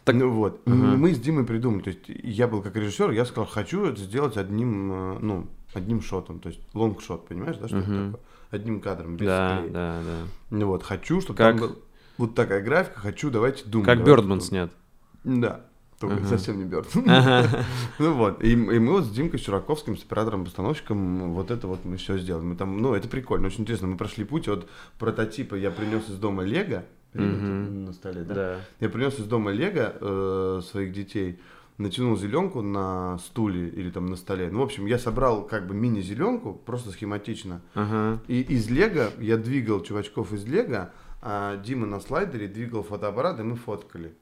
[0.04, 0.62] Так- Ну вот.
[0.66, 0.76] Ага.
[0.76, 1.82] Мы с Димой придумали.
[1.84, 6.02] То есть я был как режиссер, я сказал, хочу это сделать одним, э, ну, одним
[6.02, 6.40] шотом.
[6.40, 8.12] То есть лонгшот, понимаешь, да, что это Мгм.
[8.14, 8.26] такое?
[8.50, 9.74] Одним кадром, без Да, склеек.
[9.74, 10.18] да, да.
[10.58, 11.80] Ну вот, хочу, чтобы Как- там был
[12.18, 13.86] вот такая графика, хочу, давайте думать.
[13.86, 14.72] Как давайте Бёрдман снят.
[15.24, 15.62] Да.
[16.00, 16.28] Только Ага.
[16.30, 16.88] совсем не Бёрд.
[17.08, 17.64] Ага.
[18.00, 21.98] Ну вот, и, и мы вот с Димкой Чураковским, с оператором-постановщиком, вот это вот мы
[21.98, 22.44] все сделали.
[22.44, 23.88] Мы там, ну, это прикольно, очень интересно.
[23.88, 26.84] Мы прошли путь от прототипа, я принес из дома Лего,
[27.14, 27.86] Мгм.
[27.86, 28.34] на столе, да?
[28.34, 28.60] Да.
[28.80, 31.40] Я принес из дома Лего э, своих детей,
[31.78, 34.50] натянул зеленку на стуле или там на столе.
[34.52, 37.62] Ну, в общем, я собрал как бы мини-зеленку, просто схематично.
[37.74, 38.22] Ага.
[38.28, 40.92] И из Лего я двигал чувачков из Лего,
[41.22, 44.14] а Дима на слайдере двигал фотоаппарат, и мы фоткали.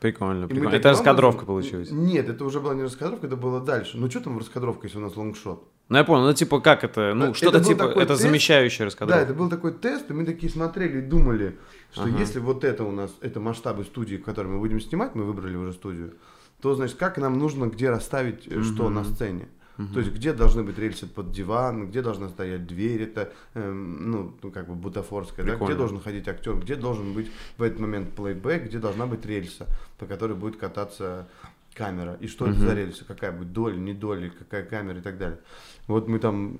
[0.00, 0.74] Прикольно, И прикольно.
[0.76, 1.90] Это раскадровка образом- получилась.
[1.90, 3.96] Нет, это уже была не раскадровка, это было дальше.
[3.98, 5.64] Ну что там раскадровка, если у нас лонгшот?
[5.88, 7.14] Ну, я понял, ну, типа, как это?
[7.14, 8.20] Ну, Это что-то типа, это тест.
[8.20, 9.24] замещающая Да, раскадровка.
[9.24, 11.58] это был такой тест, и мы такие смотрели и думали,
[11.92, 12.18] что Ага.
[12.18, 15.56] если вот это у нас, это масштабы студии, в которой мы будем снимать, мы выбрали
[15.56, 16.12] уже студию,
[16.60, 19.48] то, значит, как нам нужно где расставить э, что на сцене.
[19.78, 19.94] Мгм.
[19.94, 24.34] То есть, где должны быть рельсы под диван, где должна стоять дверь, это, эм, ну,
[24.42, 28.12] ну, как бы бутафорская, да, где должен ходить актер, где должен быть в этот момент
[28.14, 29.66] плейбэк, где должна быть рельса,
[29.96, 31.28] по которой будет кататься
[31.74, 32.66] камера, и что это Мгм.
[32.66, 35.38] за рельса, какая будет доля, не доля, какая камера и так далее.
[35.86, 36.58] Вот мы там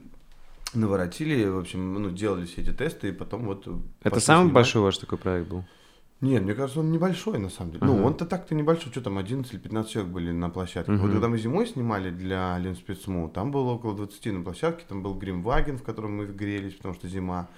[0.74, 3.66] наворотили, в общем, ну, делали все эти тесты, и потом вот...
[4.04, 4.54] Это самый снимать.
[4.54, 5.64] большой ваш такой проект был?
[6.20, 7.84] Нет, мне кажется, он небольшой на самом деле.
[7.84, 7.92] Ага.
[7.92, 10.90] Ну, он-то так-то небольшой, что там 11 или 15 человек были на площадке.
[10.90, 11.02] Мгм.
[11.02, 15.14] Вот когда мы зимой снимали для Ленспецму, там было около 20 на площадке, там был
[15.14, 17.48] гримваген, в котором мы грелись, потому что зима.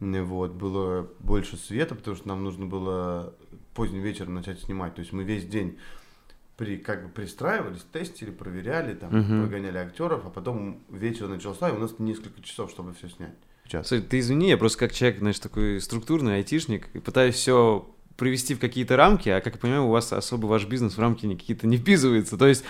[0.00, 3.32] Вот, было больше света, потому что нам нужно было
[3.74, 4.94] поздним вечером начать снимать.
[4.96, 5.78] То есть мы весь день
[6.58, 9.40] при, как бы пристраивались, тестили, проверяли, там, Мгм.
[9.42, 13.34] прогоняли актеров, а потом вечер начался, и у нас несколько часов, чтобы все снять.
[13.66, 13.88] Час.
[13.88, 18.54] Слушай, ты извини, я просто как человек, знаешь, такой структурный айтишник, и пытаюсь все привести
[18.54, 21.66] в какие-то рамки, а как я понимаю, у вас особо ваш бизнес в рамки какие-то
[21.66, 22.36] не вписывается.
[22.36, 22.64] То есть,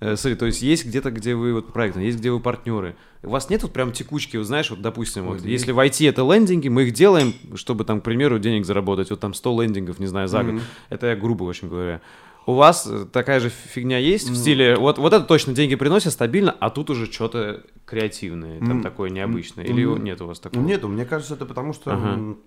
[0.00, 2.96] э, смотри, то есть есть где-то, где вы вот проект, есть где вы партнеры.
[3.22, 6.08] У вас нет вот прям текучки, вот знаешь, вот допустим, вот да если в IT
[6.08, 9.98] это лендинги, мы их делаем, чтобы там, к примеру, денег заработать, вот там 100 лендингов,
[9.98, 10.54] не знаю, за год.
[10.54, 10.62] Мгм.
[10.90, 12.00] Это я грубо очень говоря.
[12.46, 14.36] У вас э, такая же фигня есть в Ну.
[14.36, 18.82] стиле, вот, вот это точно деньги приносят стабильно, а тут уже что-то креативное, там М,
[18.82, 19.64] такое необычное.
[19.64, 20.62] Или м, нет у вас такого?
[20.62, 22.38] Нету, мне кажется, это потому что, м,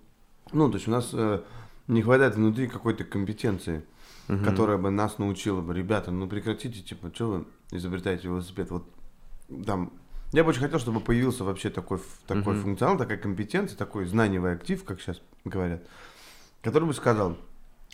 [0.51, 1.39] ну, то есть у нас э,
[1.87, 3.83] не хватает внутри какой-то компетенции,
[4.27, 4.43] Мгм.
[4.43, 7.45] которая бы нас научила бы, ребята, ну прекратите, типа, что вы
[7.77, 8.85] изобретаете велосипед, вот
[9.65, 9.93] там,
[10.33, 12.63] я бы очень хотел, чтобы появился вообще такой, такой Мгм.
[12.63, 15.81] функционал, такая компетенция, такой знаниевый актив, как сейчас говорят,
[16.61, 17.37] который бы сказал,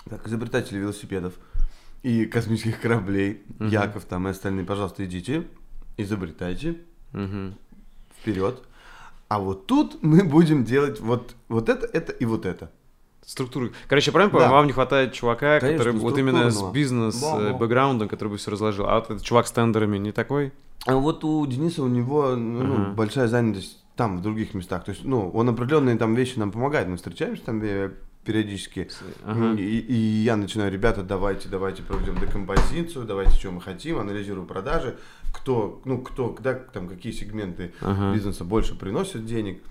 [0.10, 1.36] так, изобретатели велосипедов
[2.02, 3.70] и космических кораблей, Мгм.
[3.70, 5.48] Яков там и остальные, пожалуйста, идите,
[5.98, 6.78] изобретайте,
[7.12, 7.56] Мгм.
[8.20, 8.64] вперед.
[9.28, 12.72] А вот тут мы будем делать вот, вот это, это и вот это.
[13.26, 13.69] Структуру.
[13.88, 14.51] Короче, правильно Да.
[14.51, 16.74] вам не хватает чувака, Конечно, который вот именно с структурного.
[16.74, 17.53] бизнес Да, э, да.
[18.07, 18.86] который бы все разложил.
[18.88, 20.51] А вот этот чувак с тендерами не такой?
[20.86, 22.93] А вот у Дениса, у него ну, Ага.
[22.93, 24.84] большая занятость там, в других местах.
[24.84, 26.88] То есть, ну, он определенные там вещи нам помогает.
[26.88, 27.61] Мы встречаемся там
[28.26, 28.89] периодически.
[29.26, 29.53] Ага.
[29.59, 29.93] И, и
[30.24, 34.97] я начинаю, ребята, давайте, давайте проведем декомпозицию, давайте, что мы хотим, анализирую продажи,
[35.34, 38.13] кто, ну, кто, когда, там, какие сегменты Ага.
[38.13, 39.61] бизнеса больше приносят денег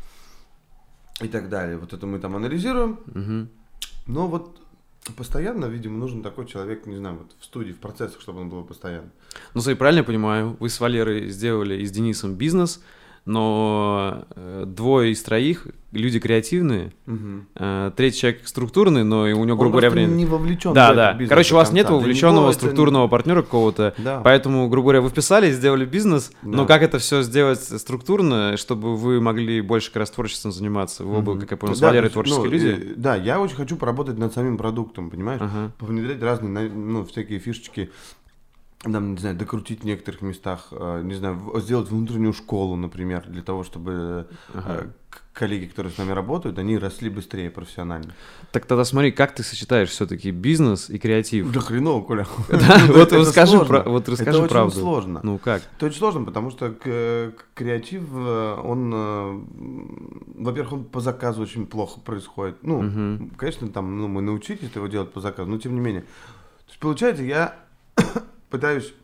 [1.25, 1.79] и так далее.
[1.79, 2.99] Вот это мы там анализируем.
[3.07, 3.49] Мгм.
[4.07, 4.61] Но вот
[5.17, 8.65] постоянно, видимо, нужен такой человек, не знаю, вот в студии, в процессах, чтобы он был
[8.65, 9.11] постоянно.
[9.55, 12.83] Ну, смотри, правильно я понимаю, вы с Валерой сделали и с Денисом бизнес,
[13.25, 19.53] но э, двое из троих люди креативные, э, третий человек структурный, но и у него,
[19.53, 20.15] Он грубо говоря, просто время...
[20.17, 21.13] не вовлечен Да, да.
[21.13, 24.21] бизнес Короче, у вас нет вовлеченного него структурного партнера какого-то, Да.
[24.25, 26.67] Поэтому, грубо говоря, вы вписали, сделали бизнес, но Да.
[26.67, 31.05] как это все сделать структурно, чтобы вы могли больше как раз творчеством заниматься?
[31.05, 31.41] Вы оба, Мгм.
[31.43, 32.95] как я понял, с Да, Валерой то есть, творческие ну, люди?
[32.97, 35.41] Да, я очень хочу поработать над самим продуктом, понимаешь?
[35.43, 35.73] Ага.
[35.81, 37.91] Внедрять разные, ну, всякие фишечки,
[38.83, 43.43] там, не знаю, докрутить в некоторых местах, э, не знаю, сделать внутреннюю школу, например, для
[43.43, 44.87] того, чтобы э, Ага.
[45.09, 48.13] к- коллеги, которые с нами работают, они росли быстрее профессионально.
[48.51, 51.53] Так тогда смотри, как ты сочетаешь все-таки бизнес и креатив?
[51.53, 52.27] Да хрenoво, Коля.
[52.89, 54.81] Вот расскажи вот расскажи Это очень правду.
[54.81, 55.21] сложно.
[55.23, 55.63] Ну как?
[55.77, 56.71] Это очень сложно, потому что
[57.55, 59.41] креатив, э, он, э,
[60.43, 62.57] во-первых, он по заказу очень плохо происходит.
[62.63, 66.03] Ну, конечно, там, ну, мы научились его делать по заказу, но тем не менее.
[66.03, 67.55] То есть, получается, я
[68.53, 68.95] пытаюсь...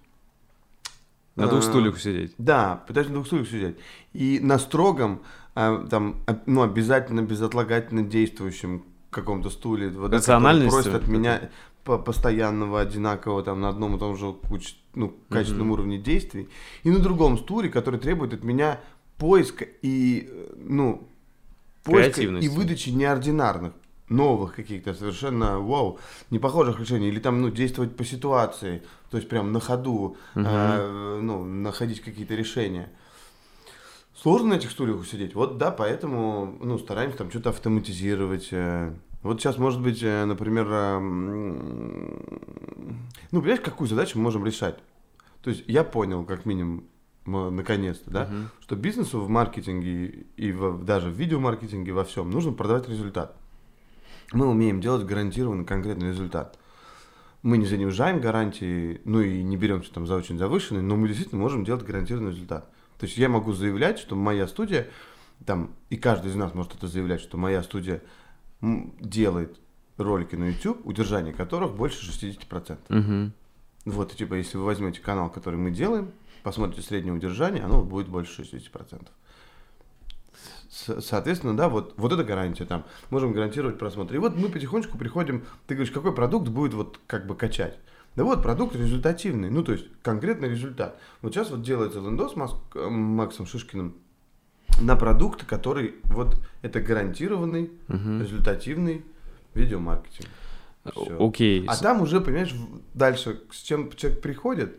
[1.35, 2.35] На двух э, стульях сидеть.
[2.39, 3.77] Да, пытаюсь на двух стульях сидеть.
[4.13, 5.23] И на строгом,
[5.57, 11.51] э, там, ну, обязательно безотлагательно действующем каком-то стуле, вот, Рациональности просит от меня
[11.85, 16.49] по- постоянного, одинакового, там, на одном и том же куч- ну, качественном уровне действий,
[16.83, 18.81] и на другом стуле, который требует от меня
[19.17, 21.09] поиска и, ну,
[21.85, 23.73] поиска и выдачи неординарных,
[24.11, 25.99] новых каких-то совершенно, вау,
[26.31, 30.47] непохожих решений, или там, ну, действовать по ситуации, то есть прям на ходу, Мгм.
[30.47, 32.91] э, ну, находить какие-то решения.
[34.15, 35.35] Сложно на этих стульях усидеть.
[35.35, 38.49] Вот да, поэтому ну, стараемся там что-то автоматизировать.
[38.51, 38.93] э.
[39.23, 42.23] Вот сейчас, может быть, э, например, м,
[43.31, 44.79] ну, понимаешь, какую задачу мы можем решать?
[45.43, 46.85] То есть я понял, как минимум,
[47.27, 48.49] наконец-то, да, Мгм.
[48.61, 53.37] что бизнесу в маркетинге и в- даже в видеомаркетинге во всем нужно продавать результат.
[54.33, 56.59] Мы умеем делать гарантированный конкретный результат.
[57.43, 61.41] Мы не занижаем гарантии, ну и не беремся там за очень завышенный, но мы действительно
[61.41, 62.69] можем делать гарантированный результат.
[62.99, 64.89] То есть я могу заявлять, что моя студия,
[65.47, 68.03] там, и каждый из нас может это заявлять, что моя студия
[68.61, 69.59] делает
[69.97, 72.79] ролики на YouTube, удержание которых больше 60%.
[72.89, 73.33] Мгм.
[73.85, 76.13] Вот, и типа, если вы возьмете канал, который мы делаем,
[76.43, 79.07] посмотрите среднее удержание, оно будет больше 60%.
[80.71, 82.85] Соответственно, да, вот, вот это гарантия там.
[83.11, 84.15] Можем гарантировать просмотр.
[84.15, 87.79] И вот мы потихонечку приходим, ты говоришь, какой продукт будет вот как бы качать.
[88.17, 90.99] Да вот, продукт результативный, ну, то есть конкретный результат.
[91.23, 93.95] Вот сейчас вот делается лендос Мас- э, Максом Шишкиным
[94.81, 98.21] на продукт, который вот это гарантированный, Мгм.
[98.21, 99.05] результативный
[99.55, 100.29] видеомаркетинг.
[101.19, 101.65] Окей.
[101.67, 102.55] А там уже, понимаешь,
[102.95, 104.77] дальше, с чем человек приходит,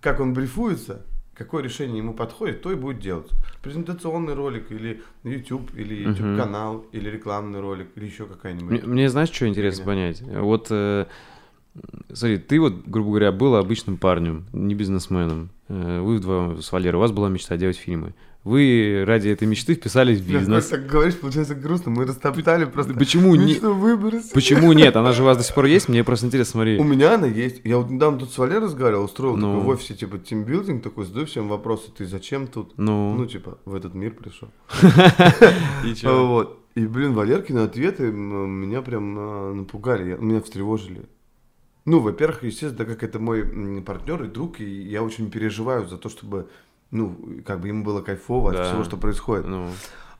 [0.00, 1.04] как он брифуется,
[1.40, 3.30] какое решение ему подходит, то и будет делать.
[3.62, 8.70] Презентационный ролик или YouTube, или YouTube канал, или рекламный ролик, или еще какая-нибудь.
[8.70, 10.20] Мне, мне знаешь, что интересно понять?
[10.20, 11.06] Вот э,
[12.12, 15.48] смотри, ты вот, грубо говоря, был обычным парнем, не бизнесменом.
[15.68, 18.12] Э, вы вдвоем с Валерой, у вас была мечта делать фильмы.
[18.42, 20.66] Вы ради этой мечты вписались в бизнес.
[20.66, 21.90] Ты так говоришь, получается грустно.
[21.90, 22.94] Мы растоптали просто.
[22.94, 23.56] Почему не?
[24.32, 24.96] Почему нет?
[24.96, 25.88] Она же у вас до сих пор есть?
[25.88, 26.78] Мне просто интересно, смотри.
[26.78, 27.60] У меня она есть.
[27.64, 29.52] Я вот недавно тут с Валерой разговаривал, устроил ну.
[29.52, 31.90] такой в офисе, типа, тимбилдинг такой, задаю всем вопросы.
[31.96, 32.72] Ты зачем тут?
[32.78, 33.14] Ну.
[33.14, 34.48] Ну, типа, в этот мир пришел.
[35.84, 36.26] И что?
[36.26, 36.60] Вот.
[36.76, 41.02] И, блин, Валеркины ответы меня прям а, напугали, меня встревожили.
[41.84, 45.98] Ну, во-первых, естественно, так как это мой партнер и друг, и я очень переживаю за
[45.98, 46.48] то, чтобы
[46.90, 48.60] ну, как бы ему было кайфово да.
[48.60, 49.46] от всего, что происходит.
[49.46, 49.70] Ну.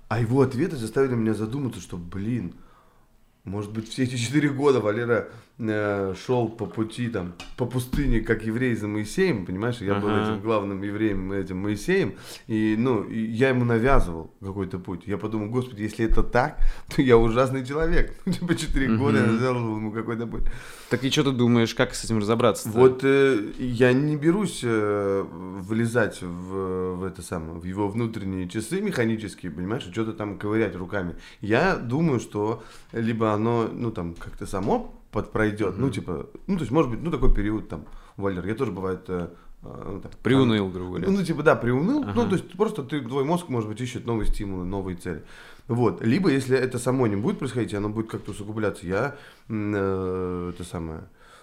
[0.08, 2.54] А его ответы заставили меня задуматься, что, блин,
[3.44, 8.44] может быть, все эти четыре года Валера э, шел по пути, там, по пустыне, как
[8.44, 9.80] еврей за Моисеем, понимаешь?
[9.80, 10.00] Я ага.
[10.00, 12.16] был этим главным евреем, этим Моисеем,
[12.46, 15.04] и, ну, и я ему навязывал какой-то путь.
[15.06, 16.58] Я подумал, господи, если это так,
[16.94, 18.14] то я ужасный человек.
[18.24, 20.44] Типа, четыре года я навязывал ему какой-то путь.
[20.90, 22.68] Так и что ты думаешь, как с этим разобраться?
[22.68, 22.72] -то?
[22.72, 28.80] Вот э, я не берусь э, влезать в, в это самое, в его внутренние часы
[28.80, 31.14] механические, понимаешь, что-то там ковырять руками.
[31.40, 35.74] Я думаю, что либо оно, ну, там, как-то само подпройдет.
[35.74, 35.80] Mm-hmm.
[35.80, 37.84] Ну, типа, ну, то есть, может быть, ну, такой период там,
[38.16, 39.04] Валер, я тоже бывает...
[39.08, 39.28] Э,
[39.62, 41.08] э ну, так, приуныл, грубо говоря.
[41.08, 42.02] Ну, типа, да, приуныл.
[42.02, 42.12] Ага.
[42.16, 45.22] Ну, то есть, просто ты, твой мозг, может быть, ищет новые стимулы, новые цели.
[45.70, 46.04] Вот.
[46.04, 49.16] Либо, если это само не будет происходить, оно будет как-то усугубляться, я
[49.48, 51.02] э, это самое,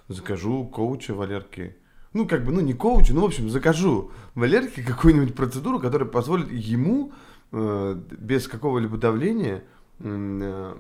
[0.09, 1.77] закажу коуча Валерки.
[2.11, 6.51] Ну, как бы, ну, не коуча, ну, в общем, закажу Валерке какую-нибудь процедуру, которая позволит
[6.51, 7.13] ему
[7.53, 9.63] э, без какого-либо давления
[9.99, 10.75] э,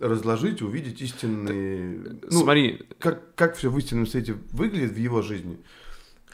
[0.00, 2.16] разложить, увидеть истинные...
[2.22, 2.86] Ну, Смотри.
[2.98, 5.58] Как, как все в истинном свете выглядит в его жизни.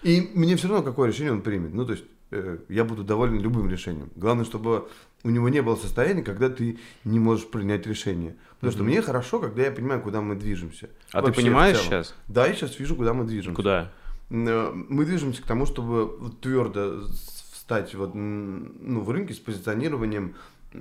[0.04, 1.74] И мне все равно, какое решение он примет.
[1.74, 4.10] Ну, то есть, э, я буду доволен любым решением.
[4.14, 4.86] Главное, чтобы
[5.24, 8.36] у него не было состояния, когда ты не можешь принять решение.
[8.60, 8.74] Потому mm-hmm.
[8.74, 10.90] что мне хорошо, когда я понимаю, куда мы движемся.
[11.12, 12.14] А Вообще, ты понимаешь сейчас?
[12.28, 13.56] Да, я сейчас вижу, куда мы движемся.
[13.56, 13.92] Куда?
[14.30, 17.06] Э, мы движемся к тому, чтобы твердо
[17.52, 20.34] встать вот, ну, в рынке с позиционированием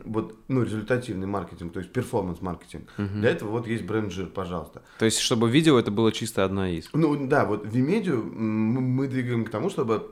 [0.04, 2.89] вот, ну, результативный маркетинг, то есть перформанс-маркетинг.
[2.98, 3.20] Угу.
[3.20, 4.82] Для этого вот есть бренд жир, пожалуйста.
[5.00, 6.89] То есть, чтобы видео это было чисто одна из?
[6.94, 10.12] Ну, да, вот в Вимедио мы, мы двигаем к тому, чтобы,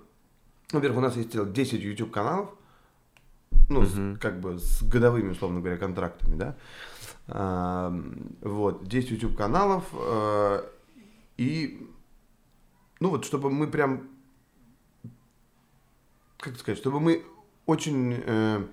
[0.71, 2.49] во-первых, у нас есть 10 YouTube-каналов,
[3.69, 3.85] ну, угу.
[3.87, 6.55] с, как бы с годовыми, условно говоря, контрактами, да.
[7.27, 7.93] А,
[8.41, 10.65] вот, 10 YouTube-каналов, а,
[11.37, 11.87] и,
[12.99, 14.09] ну, вот, чтобы мы прям,
[16.37, 17.23] как сказать, чтобы мы
[17.65, 18.21] очень...
[18.25, 18.63] Э,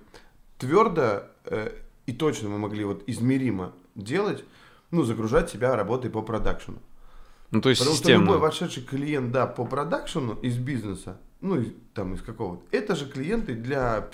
[0.59, 1.71] твердо э,
[2.05, 4.43] и точно мы могли вот измеримо делать,
[4.91, 6.79] ну, загружать себя работой по продакшену.
[7.51, 8.25] Ну, то есть Потому системно.
[8.25, 11.63] что любой вошедший клиент, да, по продакшену из бизнеса, ну,
[11.93, 14.07] там, из какого-то, это же клиенты для,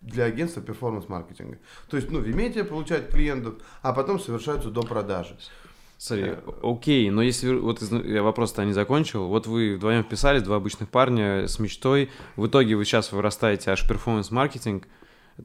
[0.00, 1.58] для агентства перформанс-маркетинга.
[1.88, 5.36] То есть, ну, в Вимедиа получают клиентов, а потом совершаются до продажи.
[5.98, 10.88] Смотри, окей, но если вот я вопрос-то не закончил, вот вы вдвоем вписались, два обычных
[10.88, 14.86] парня с мечтой, в итоге вы сейчас вырастаете аж перформанс-маркетинг,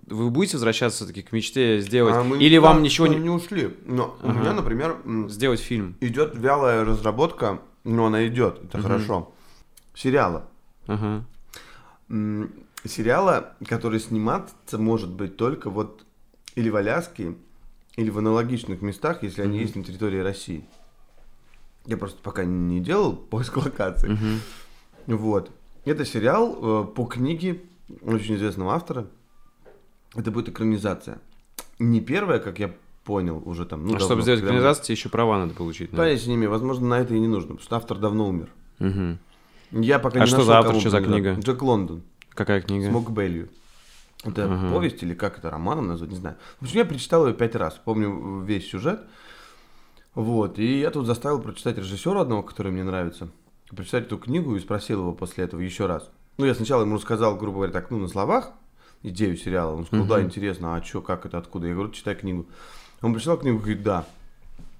[0.07, 2.15] вы будете возвращаться все-таки к мечте сделать?
[2.15, 3.15] А мы, Или вам ничего не...
[3.15, 3.75] не ушли.
[3.85, 4.31] Но ага.
[4.31, 4.97] у меня, например...
[5.27, 5.95] Сделать фильм.
[6.01, 8.87] Идет вялая разработка, но она идет, это угу.
[8.87, 9.33] хорошо.
[9.95, 10.45] Сериала.
[10.87, 11.25] Ага.
[12.85, 16.05] Сериала, который сниматься может быть только вот
[16.55, 17.35] или в Аляске,
[17.95, 19.49] или в аналогичных местах, если угу.
[19.49, 20.65] они есть на территории России.
[21.85, 24.13] Я просто пока не делал поиск локаций.
[24.13, 25.17] Угу.
[25.17, 25.51] Вот.
[25.85, 27.61] Это сериал э, по книге
[28.01, 29.07] очень известного автора
[30.15, 31.19] это будет экранизация.
[31.79, 32.71] Не первая, как я
[33.03, 33.81] понял, уже там.
[33.81, 35.89] Ну, а давно, чтобы сделать экранизацию, тебе еще права надо получить.
[35.91, 36.51] Понятия не имею.
[36.51, 38.49] Возможно, на это и не нужно, потому что автор давно умер.
[38.79, 39.81] Угу.
[39.83, 41.33] Я пока а не что за автор, что за книга?
[41.39, 42.03] Джек Лондон.
[42.33, 42.89] Какая книга?
[42.89, 43.49] Смок Белью.
[44.23, 44.71] Это ага.
[44.71, 46.37] повесть или как это, романом назвать, не знаю.
[46.59, 47.79] В общем, я прочитал ее пять раз.
[47.83, 49.01] Помню весь сюжет.
[50.15, 50.59] Вот.
[50.59, 53.27] И я тут заставил прочитать режиссера одного, который мне нравится.
[53.69, 56.09] Прочитать эту книгу и спросил его после этого еще раз.
[56.37, 58.51] Ну, я сначала ему рассказал, грубо говоря, так, ну, на словах,
[59.01, 59.75] идею сериала.
[59.75, 61.67] Он сказал, да, интересно, а что, как это, откуда?
[61.67, 62.45] Я говорю, читай книгу.
[63.01, 64.05] Он прочитал книгу и говорит, да,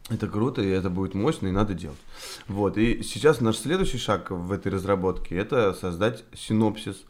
[0.10, 2.00] это круто, и это будет мощно, и надо делать.
[2.48, 7.04] Вот, и сейчас наш следующий шаг в этой разработке– это создать синопсис,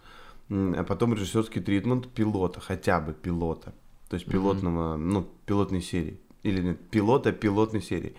[0.78, 3.74] а потом режиссерский тритмент пилота, хотя бы пилота.
[4.10, 4.98] То есть пилотного, mm-hmm.
[4.98, 6.20] ну, пилотной серии.
[6.44, 8.16] Или нет, пилота пилотной серии.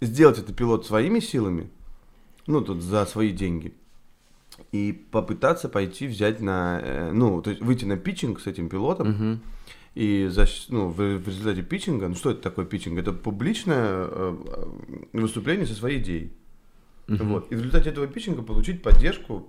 [0.00, 1.68] Сделать это пилот своими силами,
[2.46, 3.74] ну, тут за свои деньги–
[4.72, 9.10] и попытаться пойти взять на, э, ну, то есть выйти на питчинг с этим пилотом,
[9.10, 9.40] угу.
[9.94, 12.98] и за, ну, в, в результате питчинга, ну что это такое питчинг?
[12.98, 14.36] Это публичное э,
[15.12, 16.32] выступление со своей идеей.
[17.08, 17.28] Мгм.
[17.28, 17.50] Вот.
[17.50, 19.48] И в результате этого питчинга получить поддержку,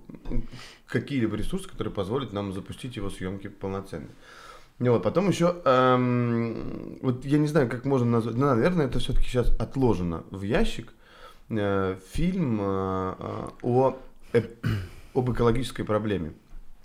[0.88, 4.08] какие-либо ресурсы, которые позволят нам запустить его съемки полноценно.
[4.80, 9.00] Ну вот, потом еще, эм, вот я не знаю, как можно назвать, ну, наверное, это
[9.00, 10.94] все-таки сейчас отложено в ящик,
[11.50, 13.98] э, фильм э, э, о,
[14.32, 14.66] эп-
[15.14, 16.32] об экологической проблеме.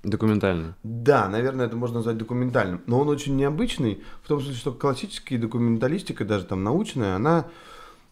[0.03, 0.77] Документально.
[0.83, 5.39] Да, наверное, это можно назвать документальным, но он очень необычный, в том смысле, что классическая
[5.39, 7.47] документалистика, даже там научная, она,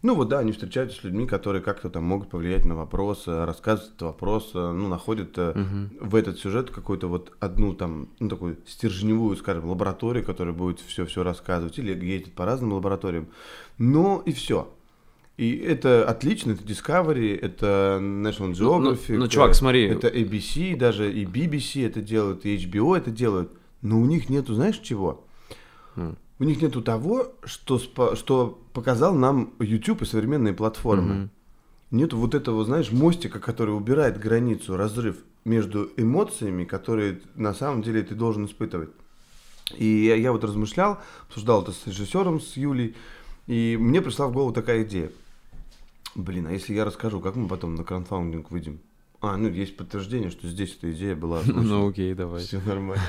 [0.03, 3.45] ну вот да, они встречаются с людьми, которые как-то там могут повлиять на вопрос, э,
[3.45, 5.91] рассказывают этот вопрос, э, ну, находят Мгм.
[6.01, 11.23] в этот сюжет какую-то вот одну там, ну, такую стержневую, скажем, лабораторию, которая будет все-все
[11.23, 13.27] рассказывать, или ездит по разным лабораториям,
[13.77, 14.67] но и все.
[15.37, 19.17] И это отлично, это Discovery, это National Geographic.
[19.17, 19.87] ну, чувак, смотри.
[19.87, 23.51] Это ABC, даже и BBC это делают, и HBO это делают.
[23.81, 25.25] Но у них нету, знаешь, чего?
[25.95, 26.17] М.
[26.43, 31.13] У них нету того, что, что показал нам YouTube и современные платформы.
[31.13, 31.29] Мгм.
[31.91, 35.15] Нету вот этого, знаешь, мостика, который убирает границу, разрыв
[35.45, 38.89] между эмоциями, которые на самом деле ты должен испытывать.
[39.77, 42.93] И я, я вот размышлял, обсуждал это с режиссером, с Юлей,
[43.47, 45.11] и мне пришла в голову такая идея.
[46.13, 48.81] Блин, а если я расскажу, как мы потом на краудфандинг выйдем?
[49.23, 51.41] А, ну есть подтверждение, что здесь эта идея была.
[51.45, 52.41] Ну окей, давай.
[52.41, 53.01] Все нормально.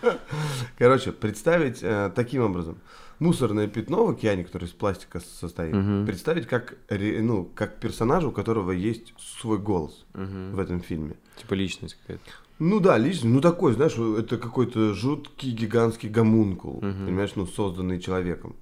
[0.78, 2.78] Короче, представить э, таким образом.
[3.18, 5.74] Мусорное пятно в океане, которое из пластика состоит,
[6.06, 11.16] представить как, ну, как персонажа, у которого есть свой голос в этом фильме.
[11.36, 12.30] Типа личность какая-то.
[12.60, 18.54] Ну да, лично, ну такой, знаешь, это какой-то жуткий гигантский гомункул, понимаешь, ну созданный человеком.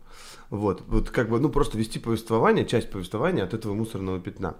[0.50, 4.56] Вот, вот как бы, ну просто вести повествование, часть повествования от этого мусорного пятна.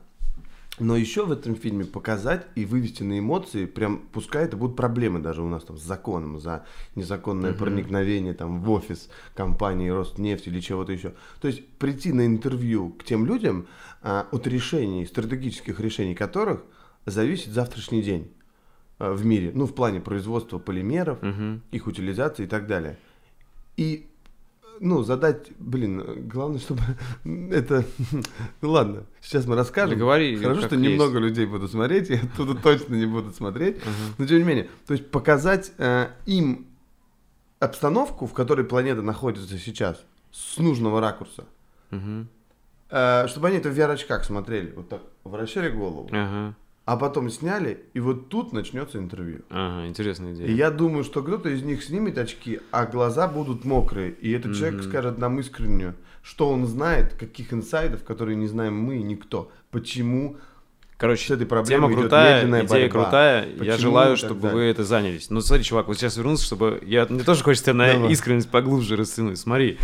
[0.81, 5.19] Но еще в этом фильме показать и вывести на эмоции, прям, пускай это будут проблемы
[5.21, 6.65] даже у нас там с законом за
[6.95, 7.59] незаконное Мгм.
[7.59, 11.15] проникновение там в офис компании Роснефть или чего-то еще.
[11.41, 13.67] То есть прийти на интервью к тем людям,
[14.03, 16.63] а, от решений, стратегических решений которых
[17.07, 18.31] зависит завтрашний день
[18.99, 21.63] а, в мире, ну, в плане производства полимеров, Мгм.
[21.73, 22.99] их утилизации и так далее.
[23.77, 24.07] И,
[24.81, 26.83] ну, задать, блин, главное, чтобы
[27.25, 27.85] это...
[28.61, 29.99] Ну, ладно, сейчас мы расскажем.
[29.99, 33.79] Да говори, Хорошо, что немного людей будут смотреть, и оттуда точно не будут смотреть.
[34.19, 36.67] Но, тем не менее, то есть показать э, им
[37.59, 41.45] обстановку, в которой планета находится сейчас, с нужного ракурса.
[42.91, 46.09] Э, чтобы они это в VR-очках смотрели, вот так, вращали голову.
[46.89, 49.43] А потом сняли, и вот тут начнется интервью.
[49.51, 50.49] Ага, интересная И идея.
[50.57, 54.13] я думаю, что кто-то из них снимет очки, а глаза будут мокрые.
[54.13, 54.89] И этот человек Мгм.
[54.89, 59.53] скажет нам искреннюю, что он знает, каких инсайдов, которые не знаем мы и никто.
[59.71, 60.39] Почему
[60.97, 62.89] с Короче, этой проблемой тема идет крутая, идея борьба.
[62.89, 63.47] крутая.
[63.47, 64.57] я Почему желаю, и так чтобы далее.
[64.57, 65.31] вы это занялись.
[65.31, 66.81] Ну, смотри, чувак, вот сейчас вернулся, чтобы...
[66.85, 67.07] Я...
[67.09, 68.13] Мне тоже хочется на Давай.
[68.13, 69.39] искренность поглубже растянуть.
[69.39, 69.79] Смотри.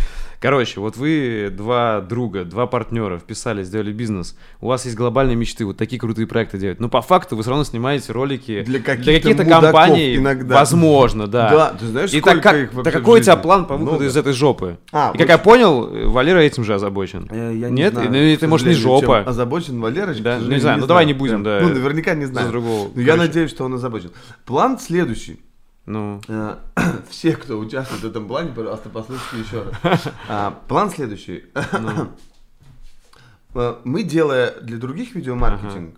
[0.45, 4.37] Короче, вот вы два друга, два партнера вписали, сделали бизнес.
[4.61, 6.79] У вас есть глобальные мечты, вот такие крутые проекты делать.
[6.79, 10.17] Но по факту вы все равно снимаете ролики Для каких-то каких-то мудаков компаний.
[10.17, 10.53] иногда.
[10.53, 11.49] Возможно, да.
[11.49, 13.91] Да, ты знаешь, И так, как- их да вообще какой у тебя план по выходу
[13.93, 14.05] Много.
[14.05, 14.77] из этой жопы?
[14.91, 17.27] А, И вот как я понял, Валера этим же озабочен.
[17.31, 17.93] Э, я Нет?
[17.93, 19.21] знаю, Ну, это, к может, не жопа.
[19.21, 21.59] Озабочен Валерыч, к Да, не знаю, ну, давай не будем, Прям, да.
[21.63, 22.51] Ну, наверняка не знаю.
[22.93, 24.11] Но я надеюсь, что он озабочен.
[24.45, 25.39] План следующий.
[25.85, 26.57] Ну, Э,
[27.09, 30.07] Все, кто участвует в этом плане, пожалуйста, послушайте еще раз.
[30.29, 31.45] А, План следующий.
[31.79, 32.09] ну,
[33.55, 35.95] Э, Мы, делая для других видеомаркетинг,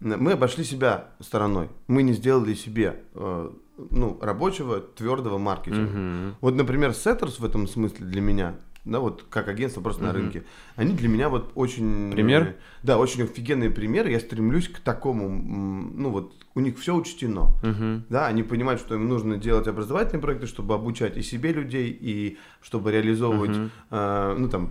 [0.00, 1.68] мы обошли себя стороной.
[1.86, 3.50] Мы не сделали себе э,
[3.90, 5.90] ну, рабочего, твердого маркетинга.
[5.90, 6.34] мгм.
[6.40, 8.54] Вот, например, Setters в этом смысле для меня,
[8.86, 10.18] да, вот как агентство просто на Мгм.
[10.18, 10.44] рынке,
[10.76, 12.12] они для меня вот очень...
[12.12, 12.42] Пример?
[12.42, 14.10] э, Да, очень офигенные примеры.
[14.12, 17.50] Я стремлюсь к такому, ну вот, у них все учтено.
[17.62, 18.04] Мгм.
[18.08, 22.38] Да, они понимают, что им нужно делать образовательные проекты, чтобы обучать и себе людей, и
[22.62, 23.70] чтобы реализовывать, Мгм.
[23.90, 24.70] э, ну там,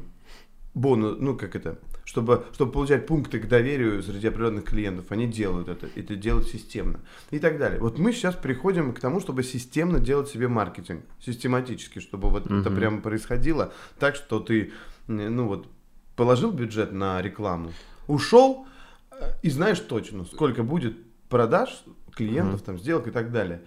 [0.73, 1.77] бонус, ну как это,
[2.15, 7.01] чтобы, чтобы получать пункты к доверию среди определенных клиентов, они делают это, это делают системно
[7.29, 7.77] и так далее.
[7.81, 12.53] Вот мы сейчас приходим к тому, чтобы системно делать себе маркетинг, систематически, чтобы вот это
[12.69, 12.75] Мгм.
[12.75, 14.71] прямо происходило так, что ты,
[15.07, 15.67] ну вот,
[16.15, 17.73] положил бюджет на рекламу,
[18.07, 18.65] ушел
[19.11, 20.95] э, и знаешь точно, сколько будет
[21.27, 21.83] продаж
[22.15, 23.61] клиентов, там, сделок и так далее.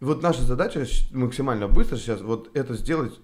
[0.00, 3.18] Вот наша задача максимально быстро сейчас вот это сделать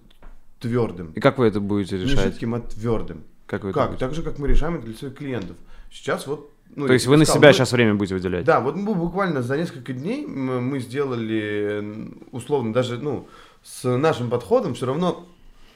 [0.59, 1.11] твердым.
[1.11, 2.23] И как вы это будете Не решать?
[2.33, 3.23] жидким, а твердым.
[3.47, 3.97] Как вы Как?
[3.97, 5.55] Так же, как мы решаем это для своих клиентов.
[5.91, 6.51] Сейчас вот...
[6.75, 8.45] ну, То есть вы на себя мы- сейчас время будете выделять?
[8.45, 13.27] Да, вот мы буквально за несколько дней мы сделали, условно, даже, ну,
[13.63, 15.25] с нашим подходом все равно...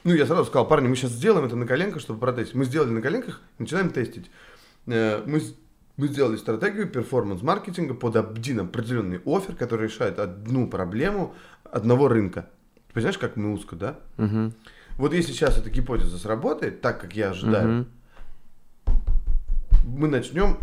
[0.04, 2.54] Ну, я сразу сказал, парни, мы сейчас сделаем это на коленках, чтобы протестить.
[2.56, 4.30] Мы сделали на коленках, начинаем тестить.
[4.86, 5.40] Э, Мы,
[5.96, 12.48] мы сделали стратегию перформанс-маркетинга под один определенный офер, который решает одну проблему одного рынка.
[12.88, 13.98] Ты Понимаешь, как мы узко, да?
[14.16, 14.52] Мгм.
[14.98, 17.86] Вот если сейчас эта гипотеза сработает, так как я ожидаю, Мгм.
[19.84, 20.58] мы начнем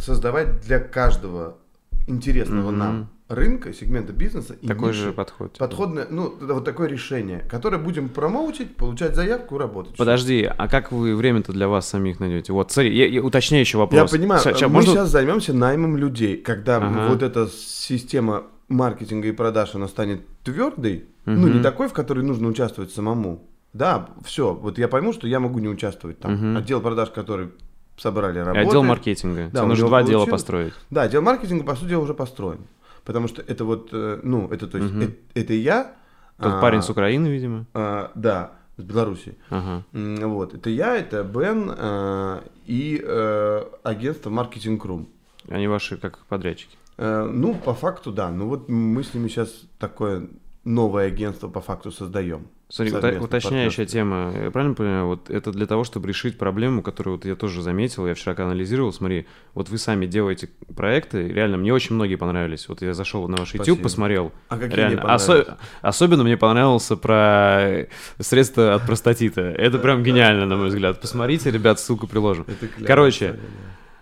[0.00, 1.58] создавать для каждого
[2.06, 2.78] интересного Мгм.
[2.78, 5.56] нам рынка, сегмента бизнеса и Такой ниши же подход.
[5.58, 9.96] подходное, ну, вот такое решение, которое будем промоутить, получать заявку, работать.
[9.96, 12.52] Подожди, а как вы время-то для вас самих найдете?
[12.52, 14.12] Вот, смотри, я, я уточняющий вопрос.
[14.12, 16.36] Я понимаю, ща, мы можно- сейчас займемся наймом людей.
[16.36, 17.08] Когда Ага.
[17.08, 21.56] вот эта система маркетинга и продаж, она станет твердой, ну, Мгм.
[21.58, 23.42] не такой, в которой нужно участвовать самому.
[23.74, 26.34] Да, все, вот я пойму, что я могу не участвовать там.
[26.34, 26.56] Мгм.
[26.56, 27.50] Отдел продаж, который
[27.96, 28.68] собрали, работает.
[28.68, 29.50] отдел маркетинга.
[29.52, 30.40] Да, Тебе нужно два отдела получилось.
[30.40, 30.72] построить.
[30.90, 32.60] Да, отдел маркетинга, по сути, уже построен.
[33.04, 35.02] Потому что это вот, э, ну, это то есть, Мгм.
[35.02, 35.92] э- это я.
[36.40, 37.66] Тот а, парень с Украины, видимо.
[37.74, 39.36] а, да, с Беларуси.
[39.50, 39.84] Ага.
[39.92, 45.06] Вот, это я, это Бен э, и э, агентство Marketing Room.
[45.48, 46.76] Они ваши как подрядчики.
[46.96, 48.30] Э, ну, по факту, да.
[48.30, 50.28] Ну вот мы с ними сейчас такое
[50.64, 52.46] новое агентство по факту создаем.
[52.70, 53.84] Смотри, уточняющая партнерство.
[53.86, 54.32] тема.
[54.44, 58.06] Я правильно понимаю, вот это для того, чтобы решить проблему, которую вот я тоже заметил,
[58.06, 62.68] я вчера анализировал, смотри, вот вы сами делаете проекты, реально, мне очень многие понравились.
[62.68, 63.82] Вот я зашел на ваш YouTube, Спасибо.
[63.82, 64.32] посмотрел.
[64.48, 64.92] А какие Реально.
[64.94, 65.28] мне понравились?
[65.28, 67.86] Осо- Особенно мне понравился про
[68.18, 69.42] средства от простатита.
[69.42, 71.00] Это прям гениально, на мой взгляд.
[71.00, 72.46] Посмотрите, ребят, ссылку приложим.
[72.86, 73.38] Короче.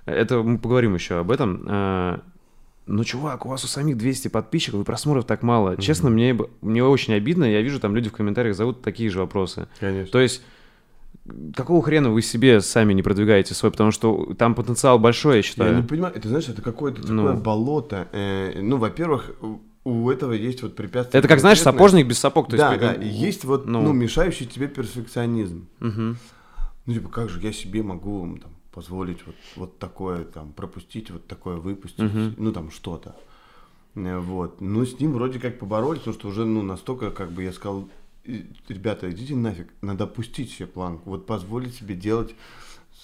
[0.06, 2.22] Это мы поговорим еще об этом.
[2.86, 5.76] Ну, чувак, у вас у самих 200 подписчиков и просмотров так мало.
[5.76, 7.44] Честно, мне, мне очень обидно.
[7.44, 9.68] Я вижу, там люди в комментариях зовут такие же вопросы.
[9.78, 10.10] Конечно.
[10.10, 10.42] То есть,
[11.54, 13.70] какого хрена вы себе сами не продвигаете свой?
[13.70, 15.76] Потому что там потенциал большой, я Я считаю.
[15.76, 17.22] не понимаю, это знаешь, это какое-то Ну.
[17.26, 18.08] такое болото.
[18.12, 19.30] Э, ну, во-первых,
[19.84, 21.18] у- этого есть вот препятствие.
[21.20, 22.48] Это как, знаешь, сапожник без сапог.
[22.48, 23.80] То да, есть, да, и есть вот, ну.
[23.82, 25.66] ну, мешающий тебе перфекционизм.
[25.80, 26.16] Мгм.
[26.86, 31.26] Ну, типа, как же я себе могу там, позволить вот, вот такое, там, пропустить, вот
[31.26, 32.34] такое выпустить, Мгм.
[32.38, 33.14] ну, там, что-то.
[33.94, 34.60] Э, Вот.
[34.60, 37.88] Ну, с ним вроде как поборолись, потому что уже, ну, настолько, как бы, я сказал,
[38.24, 42.34] «И- ребята, идите нафиг, надо опустить себе планку, вот позволить себе делать,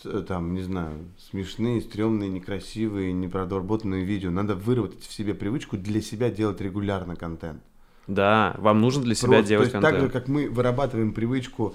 [0.04, 4.30] э, там, не знаю, смешные, стрёмные, некрасивые, непродоработанные видео.
[4.30, 7.60] Надо выработать в себе привычку для себя делать регулярно контент.
[8.06, 10.12] Да, вам нужно для себя Просто, делать то есть так же, контент.
[10.12, 11.74] как мы вырабатываем привычку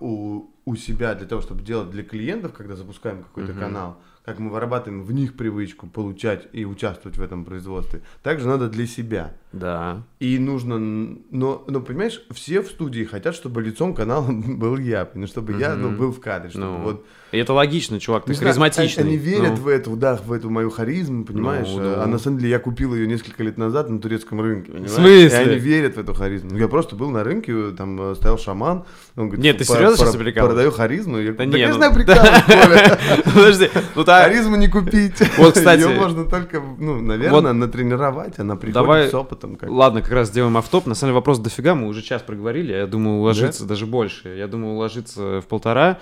[0.00, 3.60] у, у себя для того, чтобы делать для клиентов, когда запускаем какой-то Мгм.
[3.60, 3.96] канал,
[4.30, 8.86] как мы вырабатываем в них привычку получать и участвовать в этом производстве, также надо для
[8.86, 9.32] себя.
[9.52, 10.04] Да.
[10.20, 15.26] И нужно, но, но понимаешь, все в студии хотят, чтобы лицом канала был я, ну,
[15.26, 19.02] чтобы я ну, был в кадре, чтобы Ну, вот И это логично, чувак, ты харизматичный.
[19.02, 21.66] Они верят Ну, в эту, да, в эту мою харизму, понимаешь?
[21.68, 22.06] Ну, А да.
[22.06, 24.70] на самом деле я купил ее несколько лет назад на турецком рынке.
[24.70, 24.92] понимаешь?
[24.92, 25.26] смысле?
[25.26, 26.56] И они верят в эту харизму.
[26.56, 28.84] Я просто был на рынке, там э, стоял шаман.
[29.16, 30.46] Он говорит, Нет, ты «Пар- серьезно сейчас прикалываешься?
[30.46, 31.18] Продаю харизму.
[31.18, 33.24] Я Да говорю, не, я ну- знаю, прикалываюсь.
[33.24, 35.20] Подожди, ну Харизму не купить.
[35.38, 38.38] Вот, кстати- Ее можно только, ну, наверное, натренировать.
[38.38, 39.56] Она приходит Давай- с опытом.
[39.56, 39.70] как.
[39.70, 40.86] Ладно, как раз сделаем автоп.
[40.86, 42.72] На самом деле вопрос дофига, мы уже час проговорили.
[42.72, 44.28] Я думаю, уложиться даже больше.
[44.36, 45.98] Я думаю, уложиться в полтора.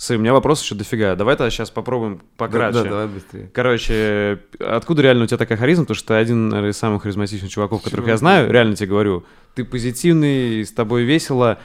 [0.00, 1.16] Смотри, у меня вопрос еще дофига.
[1.16, 2.84] Давай тогда сейчас попробуем Да, пократче.
[2.84, 3.50] да, давай быстрее.
[3.52, 5.84] Короче, откуда реально у тебя такая харизма?
[5.86, 8.12] Потому что ты один из самых харизматичных чуваков, которых Чего?
[8.12, 8.48] я знаю.
[8.50, 9.24] Реально тебе говорю.
[9.56, 11.58] Ты позитивный, с тобой весело.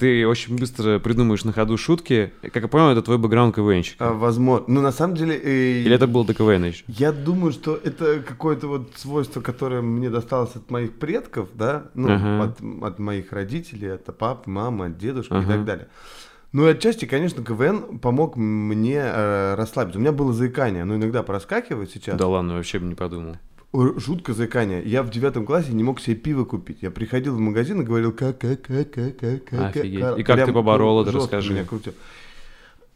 [0.00, 2.32] Ты очень быстро придумаешь на ходу шутки.
[2.40, 4.08] Как я понял, это твой бэкграунд КВНщика.
[4.08, 4.64] А, возможно.
[4.66, 5.36] Ну, на самом деле...
[5.36, 6.84] э, Или это был до КВН еще?
[6.88, 12.08] Я думаю, что это какое-то вот свойство, которое мне досталось от моих предков, да, ну,
[12.14, 12.44] Ага.
[12.44, 15.46] от, от моих родителей, от папы, мамы, от дедушки и Ага.
[15.52, 15.88] так далее.
[16.52, 19.98] Ну и отчасти, конечно, КВН помог мне э, расслабиться.
[19.98, 22.16] У меня было заикание, но иногда проскакивает сейчас.
[22.16, 23.36] Да ладно, вообще бы не подумал.
[23.72, 24.82] Р- Жутко заикание.
[24.84, 26.78] Я в девятом классе не мог себе пиво купить.
[26.82, 30.18] Я приходил в магазин и говорил как как как как как как Офигеть.
[30.18, 31.52] И как ты поборол это, расскажи.
[31.52, 31.94] Меня крутил.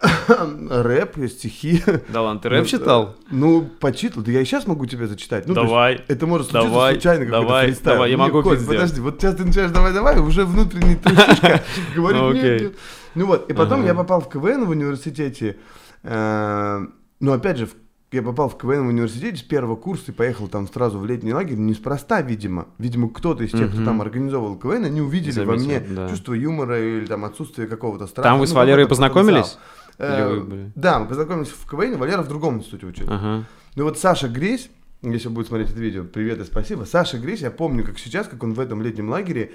[0.29, 1.83] Рэп, стихи.
[2.09, 3.17] Да ладно, ты рэп Ну, читал?
[3.31, 4.23] Ну, почитал.
[4.23, 5.47] Да я и сейчас могу тебе зачитать.
[5.47, 6.05] Ну, то есть Давай.
[6.09, 7.95] это может случиться Давай, случайно какой-то давай, фристайл.
[7.95, 8.67] давай, я Не, могу пиздец.
[8.67, 11.63] Подожди, вот сейчас ты начинаешь давай-давай, уже внутренний трусишка
[11.97, 12.61] говорит Ну, нет, окей.
[12.67, 12.77] нет.
[13.15, 15.57] Ну вот, и потом я попал в КВН в университете.
[16.03, 16.87] э,
[17.21, 17.75] Ну, опять же, в-
[18.15, 21.33] я попал в КВН в университете с первого курса и поехал там сразу в летний
[21.35, 21.57] лагерь.
[21.57, 22.69] Неспроста, видимо.
[22.79, 23.85] Видимо, кто-то из тех, кто Мгм.
[23.85, 26.09] там организовывал КВН, они увидели во Заметил, мне да.
[26.09, 28.29] чувство юмора или там отсутствие какого-то страха.
[28.29, 29.59] Там вы с ну, Валерой какой-то познакомились?
[29.99, 30.73] Э, вы?
[30.75, 33.15] Да, мы познакомились в КВН, Валера в другом институте учился.
[33.15, 33.45] Ага.
[33.77, 34.71] Ну вот Саша Гресь,
[35.03, 36.85] если будет смотреть это видео, привет и спасибо.
[36.85, 39.53] Саша Гресь, я помню, как сейчас, как он в этом летнем лагере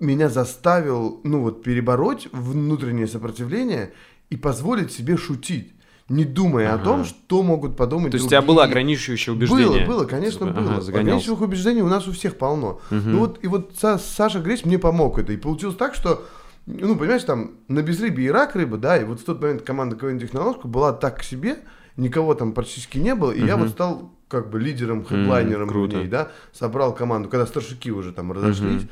[0.00, 3.92] меня заставил, ну вот, перебороть внутреннее сопротивление
[4.30, 5.72] и позволить себе шутить,
[6.08, 6.84] не думая о Ага.
[6.84, 8.54] том, что могут подумать То есть у тебя другие.
[8.56, 9.86] было ограничивающее убеждение?
[9.86, 10.74] Было, было, конечно, Типа, было.
[10.76, 10.88] ага.
[10.88, 12.80] Ограничивающих убеждений у нас у всех полно.
[12.90, 13.12] Мгм.
[13.12, 15.32] Ну вот, и вот Са- Саша Гресь мне помог это.
[15.32, 16.24] И получилось так, что,
[16.66, 19.96] ну, понимаешь, там на безрыбье и рак рыба, да, и вот в тот момент команда
[19.96, 21.58] КВН Технологка была так к себе,
[21.96, 23.64] никого там практически не было, и я Мгм.
[23.64, 25.96] вот стал как бы лидером, хедлайнером в круто.
[25.96, 28.82] ней, да, собрал команду, когда старшики уже там разошлись.
[28.82, 28.88] Мгм.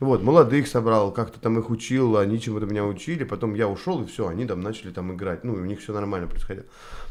[0.00, 4.06] Вот, молодых собрал, как-то там их учил, они чему-то меня учили, потом я ушел, и
[4.06, 5.42] все, они там начали там играть.
[5.42, 6.66] Ну, и у них все нормально происходило.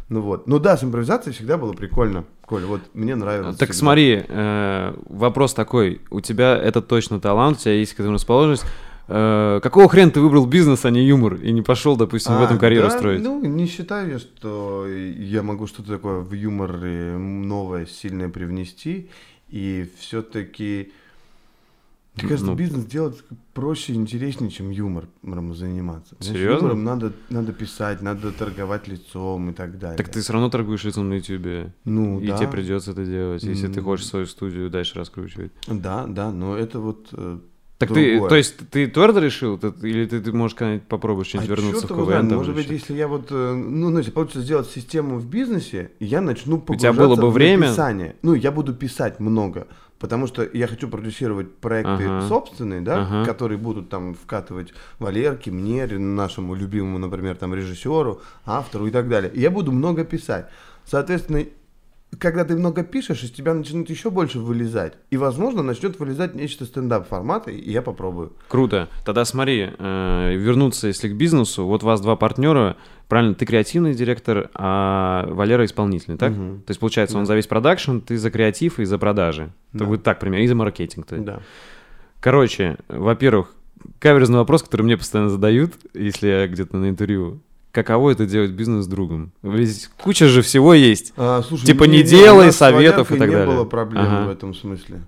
[0.09, 0.47] Ну вот.
[0.47, 2.23] Ну да, с импровизацией всегда было прикольно.
[2.45, 3.57] Коль, вот мне нравилось.
[3.57, 3.79] Так всегда.
[3.79, 6.01] смотри, э, вопрос такой.
[6.09, 8.63] У тебя это точно талант, у тебя есть к этому расположенность.
[9.09, 12.45] Э, какого хрена ты выбрал бизнес, а не юмор, и не пошел, допустим, в А,
[12.45, 13.21] этом карьеру да, строить?
[13.21, 19.09] Ну, не считаю я, что я могу что-то такое в юморе новое, сильное привнести.
[19.49, 20.91] И все-таки,
[22.17, 22.55] мне кажется, Ну.
[22.55, 26.15] бизнес делать проще и интереснее, чем юмором заниматься.
[26.19, 26.55] Серьезно?
[26.67, 29.97] Юмором надо, надо писать, надо торговать лицом и так далее.
[29.97, 31.73] Так ты все равно торгуешь лицом на Ютубе.
[31.85, 33.85] ну, и да, тебе придется это делать, если ты М.
[33.85, 35.51] хочешь свою студию дальше раскручивать.
[35.67, 37.07] да, да, но это вот...
[37.13, 37.39] э,
[37.79, 38.29] Так ты, другое.
[38.29, 41.87] то есть ты твердо решил, Ты- или ты, ты можешь когда-нибудь попробуешь что-нибудь А вернуться
[41.93, 42.35] его КВН?
[42.35, 46.21] Может быть, если я вот, э, ну, ну, если получится сделать систему в бизнесе, я
[46.21, 47.67] начну тебя погружаться было бы в время?
[47.67, 48.15] написание.
[48.23, 49.67] Ну, я буду писать много,
[49.99, 52.27] потому что я хочу продюсировать проекты Ага.
[52.27, 53.25] собственные, да, Ага.
[53.25, 59.31] которые будут там вкатывать Валерке, мне, нашему любимому, например, там режиссеру, автору и так далее.
[59.33, 60.47] И я буду много писать.
[60.85, 61.43] Соответственно,
[62.19, 64.93] когда ты много пишешь, из тебя начнет еще больше вылезать.
[65.11, 68.33] И, возможно, начнет вылезать нечто стендап формата, и я попробую.
[68.47, 68.87] Круто.
[69.05, 72.77] Тогда смотри, э, вернуться, если к бизнесу, вот у вас два партнера,
[73.07, 76.31] правильно, ты креативный директор, а Валера исполнительный, так?
[76.31, 76.61] Мгм.
[76.65, 77.27] То есть, получается, он Да.
[77.27, 79.49] за весь продакшн, ты за креатив и за продажи.
[79.73, 79.79] Да.
[79.79, 81.05] То будет так, примерно, и за маркетинг.
[81.05, 81.25] то есть.
[81.25, 81.39] Да.
[82.19, 83.53] Короче, во-первых,
[83.99, 87.39] каверзный вопрос, который мне постоянно задают, если я где-то на интервью.
[87.71, 89.31] Каково это делать бизнес с другом?
[89.43, 91.13] Ведь куча же всего есть.
[91.15, 93.53] А, слушай, Типа не- не не, делай советов и так не далее.
[93.55, 94.25] было проблем Ага.
[94.27, 95.01] в этом смысле.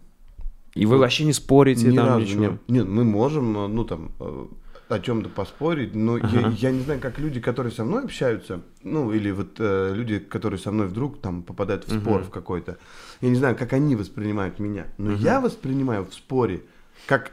[0.76, 2.44] И вы вообще не спорите Ни там разу ничего.
[2.68, 4.46] не- Нет, мы можем, ну там, э,
[4.90, 6.50] о чем-то поспорить, но я, Ага.
[6.50, 10.60] я не знаю, как люди, которые со мной общаются, ну или вот э, люди, которые
[10.60, 12.24] со мной вдруг там попадают в спор Мгм.
[12.28, 12.78] в какой-то,
[13.22, 15.20] я не знаю, как они воспринимают меня, но Мгм.
[15.22, 16.64] я воспринимаю в споре
[17.06, 17.32] как,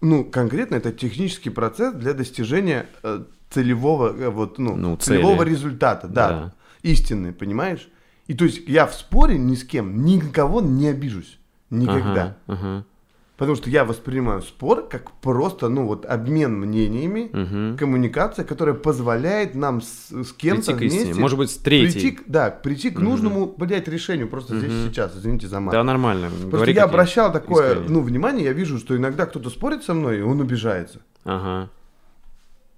[0.00, 5.50] ну конкретно это технический процесс для достижения э, целевого, э, вот, ну, Ну, целевого цели.
[5.50, 6.54] результата, да, Да.
[6.82, 7.86] истинный, понимаешь?
[8.26, 11.38] И то есть я в споре ни с кем, ни на кого не обижусь.
[11.68, 12.36] Никогда.
[12.48, 12.84] Ага, ага.
[13.36, 17.76] Потому что я воспринимаю спор как просто, ну вот, обмен мнениями, Мгм.
[17.76, 21.90] коммуникация, которая позволяет нам с, с кем-то Прийти вместе Может быть, с третьей.
[22.00, 23.04] прийти, да, прийти к Мгм.
[23.04, 24.86] нужному, блядь, решению просто здесь Мгм.
[24.86, 25.16] и сейчас.
[25.16, 25.72] Извините за мат.
[25.72, 26.28] Да, нормально.
[26.30, 27.88] Просто Говори, я обращал такое, Искренне.
[27.88, 31.00] ну, внимание, я вижу, что иногда кто-то спорит со мной, и он обижается.
[31.24, 31.70] Ага.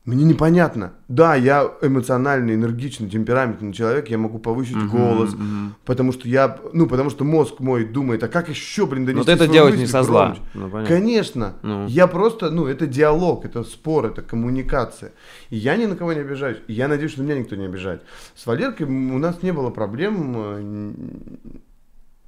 [0.06, 0.92] Мне непонятно.
[1.08, 5.74] Да, я эмоциональный, энергичный, темпераментный человек, я могу повысить Мгм, голос, мгм.
[5.84, 9.36] потому что я, ну, потому что мозг мой думает, а как еще, блин, донести Но
[9.36, 10.36] ты это делать не со зла.
[10.54, 10.96] Ну, понятно.
[10.96, 11.54] Конечно.
[11.62, 11.86] Ну.
[11.88, 15.10] Я просто, ну, это диалог, это спор, это коммуникация.
[15.50, 16.58] И я ни на кого не обижаюсь.
[16.68, 18.02] И я надеюсь, что меня никто не обижает.
[18.36, 20.34] С Валеркой у нас не было проблем.
[20.36, 20.92] э,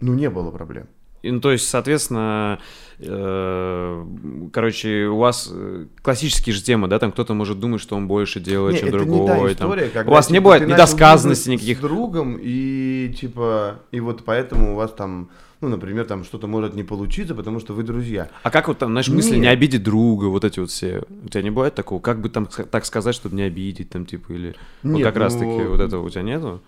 [0.00, 0.86] Ну, не было проблем.
[1.22, 2.60] И, ну, то есть, соответственно,
[3.00, 4.04] э,
[4.52, 8.40] короче, у вас э, классические же темы, да, там кто-то может думать, что он больше
[8.40, 9.20] делает, Не, чем это другой.
[9.20, 9.52] не та там.
[9.52, 11.78] история, когда, У вас не типа, бывает ты начал недосказанности никаких.
[11.78, 16.74] С другом, и типа, и вот поэтому у вас там, ну, например, там что-то может
[16.74, 18.28] не получиться, потому что вы друзья.
[18.44, 19.40] А как вот там, знаешь, мысли Нет.
[19.40, 21.02] не обидеть друга, вот эти вот все.
[21.24, 22.00] У тебя не бывает такого?
[22.00, 24.54] Как бы там так сказать, чтобы не обидеть, там, типа, или...
[24.84, 26.62] вот Нет, как раз ну, таки вот этого у тебя нету?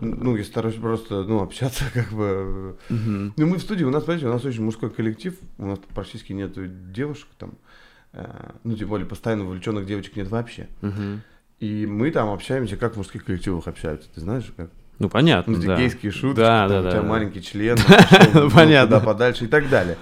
[0.00, 2.76] Ну, я стараюсь просто, ну, общаться, как бы.
[2.88, 3.34] Мгм.
[3.36, 6.32] Ну, мы в студии, у нас, смотрите, у нас очень мужской коллектив, у нас практически
[6.32, 6.52] нет
[6.92, 7.54] девушек там,
[8.12, 10.68] э, ну, тем более постоянно вовлеченных девочек нет вообще.
[10.80, 11.22] Мгм.
[11.60, 14.70] И мы там общаемся, как в мужских коллективах общаются, ты знаешь, как?
[15.02, 15.76] Ну, понятно, Ну, да.
[15.76, 17.08] гейские шутки, Да, там, да, у да, тебя да.
[17.08, 17.76] маленький член,
[18.34, 19.00] ну, Понятно.
[19.00, 19.96] подальше и так далее.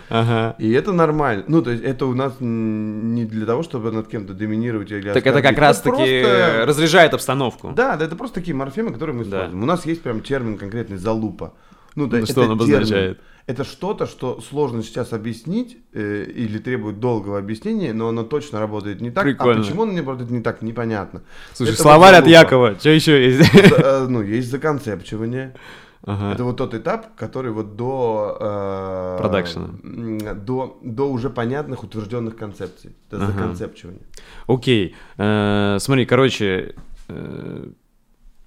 [0.59, 1.45] И это нормально.
[1.49, 5.27] Ну, то есть это у нас не для того, чтобы над кем-то доминировать или Так
[5.27, 6.23] это как раз-таки
[6.67, 7.73] разряжает обстановку.
[7.75, 9.31] Да, да, это просто такие морфемы, которые мы Да.
[9.39, 9.63] используем.
[9.63, 11.55] У нас есть прям термин конкретный «залупа».
[11.97, 13.21] Ну, да, Ну, что он обозначает?
[13.47, 19.01] Это что-то, что сложно сейчас объяснить э, или требует долгого объяснения, но оно точно работает
[19.01, 19.25] не так.
[19.25, 19.61] Прикольно.
[19.61, 21.23] А почему оно не работает не так, непонятно.
[21.55, 22.29] Слушай, Это словарь вот от.
[22.29, 23.53] Якова, что еще есть?
[23.53, 25.55] За- э, ну, есть законцепчивание.
[26.03, 26.33] Ага.
[26.33, 28.37] Это вот тот этап, который вот до...
[28.41, 29.69] э, Продакшена.
[29.85, 32.95] м, До, до уже понятных утвержденных концепций.
[33.11, 33.33] Это Ага.
[33.33, 34.03] законцепчивание.
[34.47, 34.95] Окей.
[35.19, 36.75] Э, Смотри, короче,
[37.09, 37.67] э,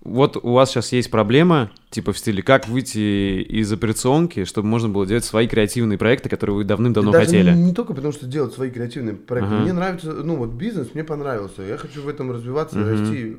[0.03, 4.89] вот у вас сейчас есть проблема, типа в стиле, как выйти из операционки, чтобы можно
[4.89, 7.51] было делать свои креативные проекты, которые вы давным-давно Даже хотели.
[7.55, 9.53] Не, не только потому, что делать свои креативные проекты.
[9.53, 9.63] Ага.
[9.63, 11.61] Мне нравится, ну вот бизнес мне понравился.
[11.61, 12.89] Я хочу в этом развиваться, Мгм.
[12.89, 13.37] расти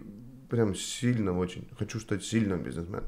[0.49, 1.69] прям сильно очень.
[1.79, 3.05] Хочу стать сильным бизнесменом.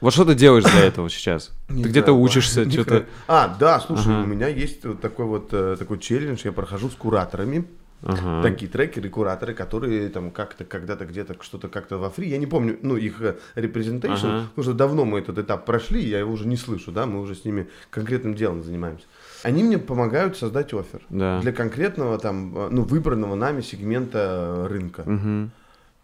[0.00, 1.52] Вот что ты делаешь для этого сейчас?
[1.70, 3.06] Не Ты где-то учишься, что-то...
[3.28, 4.24] А, да, слушай, Ага.
[4.24, 6.40] у меня есть вот такой вот э, такой челлендж.
[6.44, 7.64] Я прохожу с кураторами
[8.06, 8.42] Ага.
[8.42, 12.28] Такие трекеры, кураторы, которые там как-то когда-то где-то что-то как-то во фри.
[12.28, 13.20] Я не помню, ну, их
[13.54, 14.46] репрезентейшн, Ага.
[14.50, 17.34] потому что давно мы этот этап прошли, я его уже не слышу, да, мы уже
[17.34, 19.06] с ними конкретным делом занимаемся.
[19.42, 21.40] Они мне помогают создать офер Да.
[21.40, 25.02] для конкретного там, э, ну, выбранного нами сегмента э, рынка.
[25.06, 25.50] Мгм.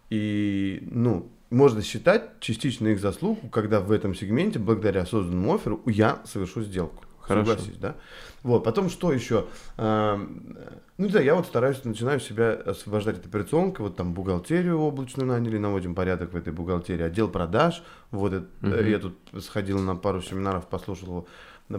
[0.09, 6.19] И, ну, можно считать частично их заслугу, когда в этом сегменте, благодаря созданному офферу, я
[6.25, 7.03] совершу сделку.
[7.19, 7.51] Хорошо.
[7.51, 7.95] Согласись, да?
[8.43, 9.45] Вот, потом что еще?
[9.77, 10.57] Эм,
[10.97, 15.27] Ну, не знаю, я вот стараюсь, начинаю себя освобождать от операционки, вот там бухгалтерию облачную
[15.27, 18.87] наняли, наводим порядок в этой бухгалтерии, отдел продаж, вот это, Мгм.
[18.87, 21.27] я тут сходил на пару семинаров, послушал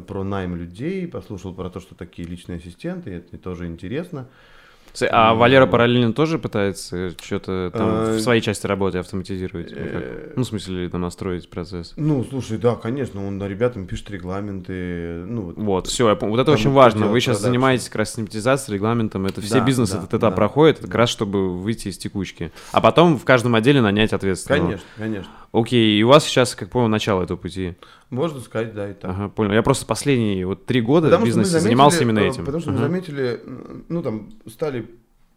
[0.09, 4.29] про найм людей, послушал про то, что такие личные ассистенты, это мне тоже интересно.
[5.11, 9.71] А Валера параллельно тоже пытается что-то там Э, в своей части работы автоматизировать?
[9.71, 11.93] Ну, э, Ну, в смысле, там настроить процесс.
[11.97, 17.07] Ну, слушай, да, конечно, он ребятам пишет регламенты, ну, вот все, вот это очень важно.
[17.07, 19.27] Вы сейчас занимаетесь как раз систематизацией, регламентом.
[19.27, 20.31] Это все бизнесы этот этап да.
[20.31, 22.53] проходят, как раз чтобы выйти из текучки.
[22.73, 24.63] А потом в каждом отделе нанять ответственного.
[24.65, 25.33] Конечно, конечно.
[25.53, 27.75] Окей, и у вас сейчас, как понял, начало этого пути.
[28.09, 29.11] Можно сказать, да, и так.
[29.11, 29.53] Ага, понял.
[29.53, 32.45] Я просто последние вот три года Потому в мы бизнесе занимался заметили, именно э, этим.
[32.47, 32.87] Потому что мы Ага.
[32.87, 34.89] заметили, м, ну, там, стали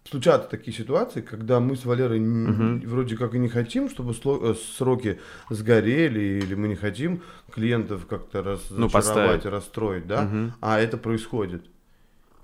[0.10, 2.82] случаться такие ситуации, когда мы с Валерой Мгм.
[2.88, 5.20] вроде как и не хотим, чтобы э, сроки
[5.50, 7.22] сгорели, или мы не хотим
[7.52, 10.54] клиентов как-то Ну, разочаровать, и расстроить, да, Мгм.
[10.62, 11.66] а это происходит.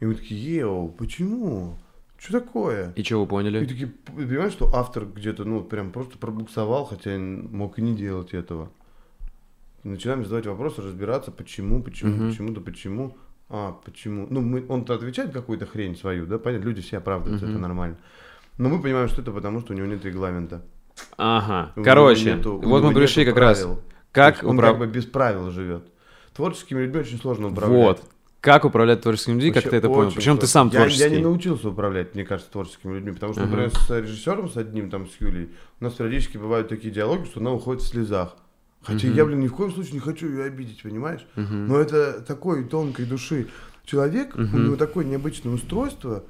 [0.02, 1.78] И мы такие, еу, почему?
[2.22, 2.94] Что такое?
[2.96, 3.66] И что вы И поняли?
[3.66, 8.34] такие, п- понимаешь, что автор где-то, ну, прям просто пробуксовал, хотя мог и не делать
[8.36, 8.70] этого.
[9.84, 12.30] Начинаем задавать вопросы, разбираться, почему, почему, Мгм.
[12.30, 13.18] почему, да почему.
[13.50, 14.28] А, почему?
[14.30, 17.56] Ну, мы, он-то отвечает какую-то хрень свою, да, понятно, люди все оправдываются, Мгм.
[17.56, 17.98] это нормально.
[18.60, 20.62] Но мы понимаем, что это потому, что у него нет регламента.
[21.18, 21.74] Ага.
[21.76, 23.60] У Короче, нету- вот мы пришли как раз.
[23.62, 23.78] правил.
[23.78, 25.86] То Как он управ- как бы без правил живет.
[26.36, 27.78] Творческими людьми очень сложно управлять.
[28.00, 28.04] Вот.
[28.42, 30.12] Как управлять творческими людьми, как Вообще ты это понял?
[30.12, 31.04] Причем ты сам я, творческий.
[31.04, 34.90] Я не научился управлять, мне кажется, творческими людьми, потому что, например, с режиссером, с одним,
[34.90, 38.36] там, с Юлей, у нас периодически бывают такие диалоги, что она уходит в слезах.
[38.82, 39.16] Хотя Мгм.
[39.16, 41.24] я, блин, ни в коем случае не хочу ее обидеть, понимаешь?
[41.36, 41.68] Мгм.
[41.68, 43.48] Но это такой тонкой души
[43.86, 44.66] человек, у Мгм.
[44.66, 46.24] него такое необычное устройство,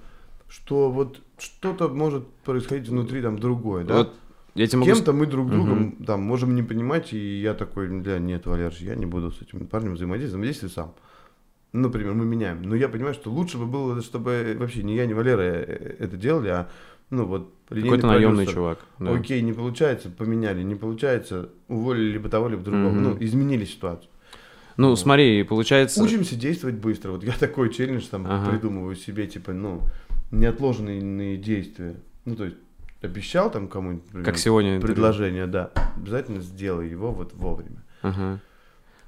[0.49, 3.93] что вот что-то может происходить внутри там другое, да?
[3.99, 4.15] Вот
[4.53, 4.91] я тебе могу...
[4.91, 6.03] Кем-то мы друг друга Мгм.
[6.05, 9.65] там можем не понимать, и я такой, бля, нет, Валерж, я не буду с этим
[9.65, 10.93] парнем взаимодействовать, взаимодействую сам.
[11.73, 12.61] Ну, Например, мы меняем.
[12.63, 16.17] Но я понимаю, что лучше бы было, чтобы вообще не я, не Валера э, это
[16.17, 16.69] делали, а
[17.09, 18.79] ну вот Какой-то наемный чувак.
[18.99, 19.13] да.
[19.13, 22.89] Окей, не получается, поменяли, не получается, уволили либо того, либо другого.
[22.91, 23.03] Мгм.
[23.03, 24.09] Ну, изменили ситуацию.
[24.77, 24.99] Ну, Вот.
[24.99, 26.01] смотри, получается...
[26.03, 27.11] Учимся действовать быстро.
[27.11, 28.49] Вот я такой челлендж там Ага.
[28.51, 29.81] придумываю себе, типа, ну,
[30.31, 31.95] неотложные действия.
[32.25, 32.57] Ну, то есть,
[33.01, 34.75] обещал там кому-нибудь, Как сегодня.
[34.75, 34.95] интервью.
[34.95, 37.83] предложение, да, обязательно сделай его вот вовремя.
[38.01, 38.39] Ага.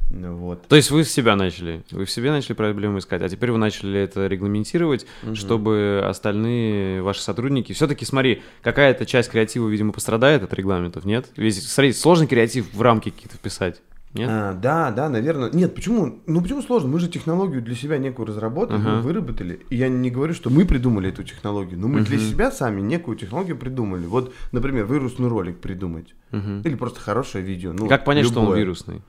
[0.10, 0.68] Вот.
[0.68, 3.58] То есть вы с себя начали, вы в себе начали проблемы искать, а теперь вы
[3.58, 5.36] начали это регламентировать, Мгм.
[5.36, 7.74] чтобы остальные ваши сотрудники...
[7.74, 11.28] Все-таки, смотри, какая-то часть креатива, видимо, пострадает от регламентов, нет?
[11.36, 13.82] Ведь, смотри, сложный креатив в рамки какие-то вписать,
[14.14, 14.30] нет?
[14.32, 15.50] А, да, да, наверное.
[15.52, 16.20] Нет, почему?
[16.28, 16.90] Ну почему сложно?
[16.90, 18.90] Мы же технологию для себя некую разработали, Ага.
[18.98, 19.62] мы выработали.
[19.72, 22.26] И я не говорю, что мы придумали эту технологию, но мы для Мгм.
[22.28, 24.06] себя сами некую технологию придумали.
[24.06, 26.14] Вот, например, вирусный ролик придумать.
[26.30, 26.62] Мгм.
[26.62, 27.74] Или просто хорошее видео.
[27.74, 28.60] Ну, как понять, что он любое.
[28.60, 29.02] вирусный?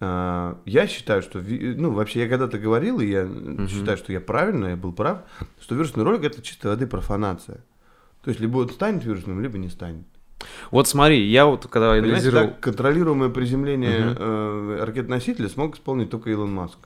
[0.00, 3.28] А, Я считаю, что, ви- ну, вообще, я когда-то говорил, и я
[3.68, 5.18] считаю, что я правильно, я был прав,
[5.60, 7.58] что вирусный ролик это чистой воды профанация.
[8.22, 10.04] То есть, либо он станет вирусным, либо не станет.
[10.70, 12.48] Вот смотри, я вот когда Понимаете, анализировал...
[12.48, 14.16] так контролируемое приземление Мгм.
[14.18, 16.78] э, ракет-носителя смог исполнить только Илон Маск.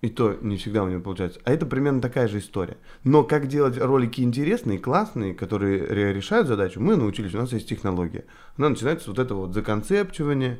[0.00, 1.38] И то не всегда у него получается.
[1.44, 2.76] А это примерно такая же история.
[3.04, 7.34] Но как делать ролики интересные, классные, которые ре- решают задачу, мы научились.
[7.34, 8.24] У нас есть технология.
[8.56, 10.58] Она начинается вот это вот законцепчивание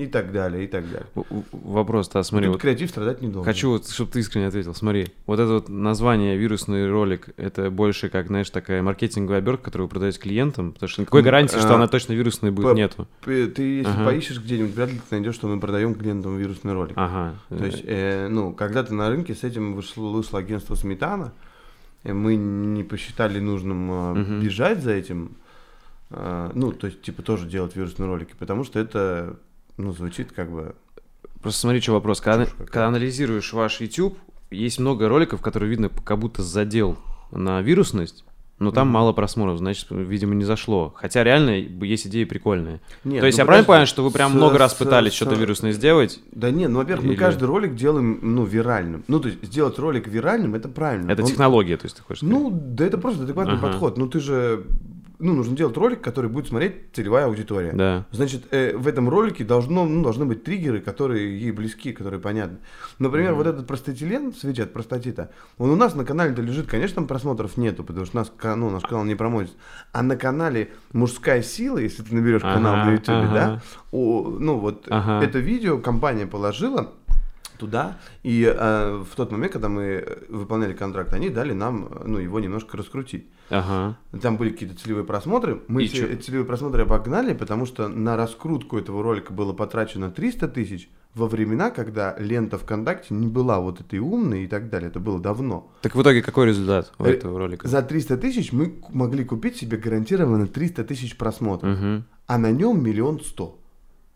[0.00, 1.06] и так далее, и так далее.
[1.14, 3.44] В- в- Вопрос-то, смотри, Тут вот креатив страдать не должен.
[3.44, 4.74] Хочу, вот, чтобы ты искренне ответил.
[4.74, 9.88] Смотри, вот это вот название вирусный ролик, это больше как, знаешь, такая маркетинговая обертка, которую
[9.88, 13.06] вы продаете клиентам, потому что никакой гарантии, что а, она точно вирусной будет, нету.
[13.24, 14.04] Ты, ты, если Ага.
[14.06, 16.94] поищешь где-нибудь, вряд ли ты найдешь, что мы продаем клиентам вирусный ролик.
[16.96, 17.34] Ага.
[17.50, 21.32] То есть, э, ну, когда-то на рынке с этим вышло, вышло агентство Сметана,
[22.04, 24.40] мы не посчитали нужным э, Мгм.
[24.40, 25.36] бежать за этим,
[26.10, 29.36] э, ну, то есть, типа, тоже делать вирусные ролики, потому что это,
[29.80, 30.74] ну, звучит как бы...
[31.42, 32.20] Просто смотри, что вопрос.
[32.20, 34.16] Когда, когда анализируешь ваш YouTube,
[34.50, 36.98] есть много роликов, которые видно как будто задел
[37.30, 38.24] на вирусность,
[38.58, 38.94] но там Мгм.
[38.94, 40.92] мало просмотров, значит, видимо, не зашло.
[40.96, 41.52] Хотя реально
[41.82, 42.80] есть идеи прикольные.
[43.04, 45.12] Нет, То есть ну, я правильно понял, что вы прям с- много раз с- пытались
[45.12, 46.20] с- что-то вирусное сделать?
[46.32, 49.02] Да не, ну, во-первых, Или- мы каждый ролик делаем, ну, виральным.
[49.08, 51.10] Ну, то есть, сделать ролик виральным, это правильно.
[51.10, 52.34] Это Он- технология, то есть ты хочешь сказать?
[52.38, 53.68] Ну, да это просто адекватный Ага.
[53.68, 53.96] подход.
[53.96, 54.64] Ну, ты же...
[55.20, 57.72] ну, нужно делать ролик, который будет смотреть целевая аудитория.
[57.72, 58.06] Да.
[58.10, 62.58] Значит, э, в этом ролике должно, ну, должны быть триггеры, которые ей близки, которые понятны.
[62.98, 67.06] Например, вот этот простатилен, свеча от простатита, он у нас на канале-то лежит, конечно, там
[67.06, 69.54] просмотров нету, потому что нас, ну, наш канал не промоется.
[69.92, 73.34] А на канале «Мужская сила», если ты наберешь Ага, канал на YouTube, ага.
[73.34, 75.24] да, о, ну, вот Ага.
[75.24, 76.92] это видео компания положила,
[77.60, 77.98] туда.
[78.24, 82.76] И э, в тот момент, когда мы выполняли контракт, они дали нам, ну, его немножко
[82.76, 83.28] раскрутить.
[83.50, 83.96] Ага.
[84.20, 85.60] Там были какие-то целевые просмотры.
[85.68, 90.90] Мы эти целевые просмотры обогнали, потому что на раскрутку этого ролика было потрачено 300 тысяч
[91.14, 94.88] во времена, когда лента ВКонтакте не была вот этой умной и так далее.
[94.90, 95.72] Это было давно.
[95.82, 97.66] Так в итоге какой результат у Э, этого ролика?
[97.68, 102.04] За 300 тысяч мы могли купить себе гарантированно 300 тысяч просмотров, Угу.
[102.28, 103.59] а на нем миллион сто.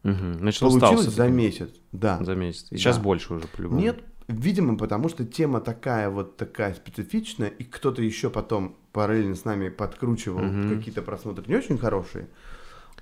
[0.05, 0.39] Угу.
[0.39, 1.71] Значит, Получилось за месяц.
[1.93, 2.19] Да.
[2.23, 2.67] За месяц.
[2.71, 3.03] И сейчас Да.
[3.03, 3.81] больше уже, по-любому.
[3.81, 9.45] Нет, видимо, потому что тема такая вот такая специфичная, и кто-то еще потом параллельно с
[9.45, 10.77] нами подкручивал Мгм.
[10.77, 12.29] какие-то просмотры не очень хорошие.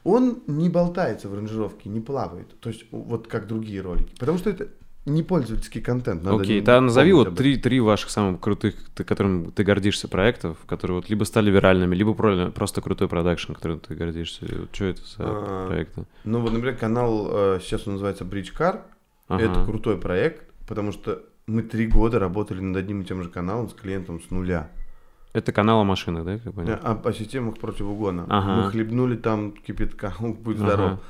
[0.05, 2.59] Он не болтается в ранжировке, не плавает.
[2.61, 4.15] То есть вот как другие ролики.
[4.19, 4.69] Потому что это
[5.05, 6.23] не пользовательский контент.
[6.23, 10.07] надо Окей, не тогда назови вот три, три ваших самых крутых, ты, которым ты гордишься
[10.09, 14.47] проектов, которые вот либо стали виральными, либо про- просто крутой продакшн, которым ты гордишься.
[14.49, 16.05] Вот что это за А, проекты?
[16.25, 18.83] Ну вот, например, канал, э, сейчас он называется Bridge Car.
[19.29, 19.43] Ага.
[19.43, 23.69] Это крутой проект, потому что мы три года работали над одним и тем же каналом
[23.69, 24.71] с клиентом с нуля.
[25.33, 26.79] Это канал о машинах, да, как я понял?
[26.83, 28.27] А по системах против угона.
[28.29, 28.57] Ага.
[28.67, 31.01] Мы хлебнули там кипятка, будь Ага.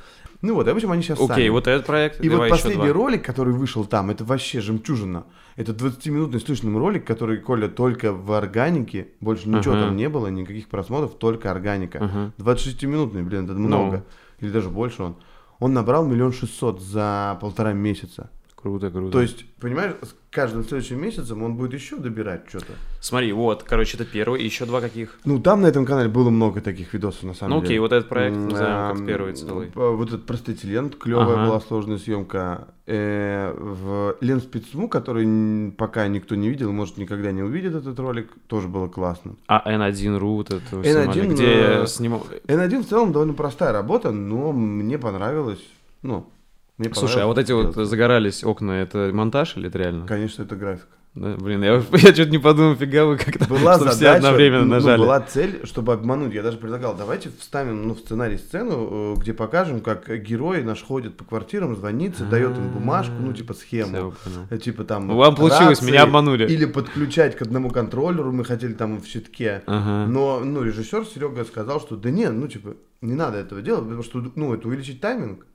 [0.43, 3.23] Ну вот, и, в общем, они сейчас Окей, вот этот проект, И вот последний ролик,
[3.23, 5.23] который вышел там, это вообще жемчужина.
[5.55, 9.85] Это 20-минутный с лишним ролик, который, Коля, только в органике, больше ничего Ага.
[9.85, 11.99] там не было, никаких просмотров, только органика.
[12.01, 12.33] Ага.
[12.39, 14.03] 26-минутный, блин, это много.
[14.41, 15.15] Или даже больше он.
[15.59, 18.29] Он набрал миллион шестьсот за полтора месяца.
[18.63, 19.11] Круто, круто.
[19.11, 22.71] То есть, понимаешь, с каждым следующим месяцем он будет еще добирать что-то.
[23.01, 25.19] Смотри, вот, короче, это первый, и еще два каких.
[25.25, 27.67] Ну, там на этом канале было много таких видосов, на самом Ну деле.
[27.67, 29.71] окей, вот этот проект М, назовем как эм, первый целый.
[29.75, 31.45] Вот этот простителен, клевая Ага.
[31.45, 32.69] была сложная съемка.
[32.87, 38.29] Э, в Ленспецму, который н- пока никто не видел, может никогда не увидит этот ролик,
[38.47, 39.35] тоже было классно.
[39.47, 42.25] А N1.ru, вот это вы N1, снимали, где э, я снимал...
[42.47, 45.63] N1 в целом довольно простая работа, но мне понравилось.
[46.01, 46.29] Ну,
[46.77, 50.07] мне Слушай, а вот эти вот загорались окна, это монтаж или это реально?
[50.07, 50.87] Конечно, это графика.
[51.15, 54.65] Да, блин, я, я что-то не подумал, фига вы как-то, Была что все задача, одновременно
[54.65, 54.97] ну, нажали.
[54.99, 56.33] была цель, чтобы обмануть.
[56.33, 60.81] Я даже предлагал, давайте вставим ну, в сценарий сцену, э, где покажем, как герой наш
[60.81, 64.15] ходит по квартирам, звонится, дает им бумажку, ну, типа схему.
[64.49, 65.07] Э, Типа там...
[65.07, 66.47] Ну, вам получилось, меня обманули.
[66.47, 69.61] Или подключать к одному контроллеру, мы хотели там в щитке.
[69.67, 74.01] Но, ну, режиссер Серега сказал, что да нет, ну, типа, не надо этого делать, потому
[74.01, 75.45] что, ну, это увеличить тайминг,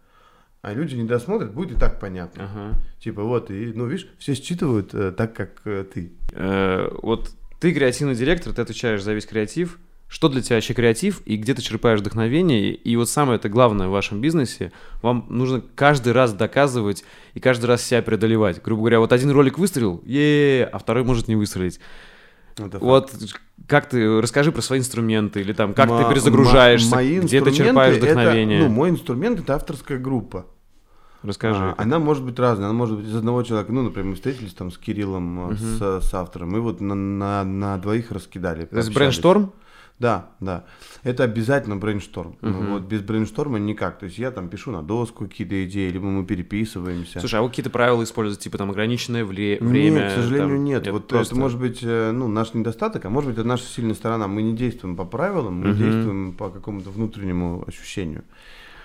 [0.62, 2.44] а люди не досмотрят, будет и так понятно.
[2.44, 2.78] Ага.
[3.01, 6.12] Типа, вот, и, ну, видишь, все считывают э, так, как э, ты.
[6.32, 7.30] Э, вот
[7.60, 9.78] ты креативный директор, ты отвечаешь за весь креатив.
[10.09, 12.72] Что для тебя вообще креатив и где ты черпаешь вдохновение?
[12.72, 14.72] И вот самое это главное в вашем бизнесе,
[15.02, 17.05] вам нужно каждый раз доказывать
[17.35, 18.62] и каждый раз себя преодолевать.
[18.62, 21.78] Грубо говоря, вот один ролик выстрелил, е а второй может не выстрелить.
[22.66, 22.82] Это факт.
[22.82, 23.12] Вот
[23.66, 27.52] как ты, расскажи про свои инструменты, или там, как Ма- ты перезагружаешься, мои где ты
[27.52, 28.60] черпаешь это- вдохновение.
[28.60, 30.47] ну, мой инструмент это авторская группа.
[31.22, 31.60] Расскажи.
[31.60, 33.72] А, она может быть разная, она может быть из одного человека.
[33.72, 37.43] Ну, например, мы встретились там с Кириллом, э, с, с автором, и вот на, на,
[37.44, 38.66] на двоих раскидали.
[38.66, 39.52] То есть брейншторм?
[39.99, 40.65] Да, да.
[41.03, 42.37] Это обязательно брейншторм.
[42.41, 42.73] Мгм.
[42.75, 43.99] Вот без брейншторма никак.
[43.99, 47.19] То есть я там пишу на доску какие-то идеи, либо мы переписываемся.
[47.19, 50.01] Слушай, а вы какие-то правила используете, типа там ограниченное вле- время?
[50.03, 50.87] Нет, к сожалению, там, нет.
[50.89, 53.95] Вот просто- это может быть э, ну, наш недостаток, а может быть это наша сильная
[53.95, 54.29] сторона.
[54.29, 55.79] Мы не действуем по правилам, мы Мгм.
[55.79, 58.23] действуем по какому-то внутреннему ощущению.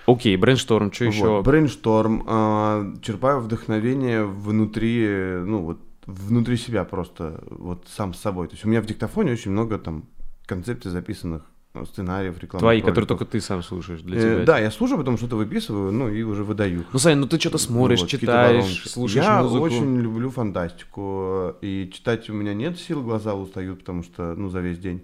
[0.06, 1.42] Окей, брейншторм, что Вот, еще?
[1.42, 2.24] Брейншторм.
[2.26, 5.06] а, черпаю вдохновение внутри,
[5.44, 8.48] ну вот, внутри себя просто, вот сам с собой.
[8.48, 10.04] То есть у меня в диктофоне очень много там
[10.46, 11.42] концепций записанных,
[11.74, 13.18] ну, сценариев, рекламных Твои, которые роликов.
[13.18, 14.44] только ты сам слушаешь для Э, тебя.
[14.44, 16.84] Да, я слушаю, потом что-то выписываю, ну и уже выдаю.
[16.92, 19.64] Ну, Сань, ну ты что-то смотришь, Вот, читаешь, слушаешь я музыку.
[19.64, 24.60] очень люблю фантастику, и читать у меня нет сил, глаза устают, потому что, ну, за
[24.60, 25.02] весь день.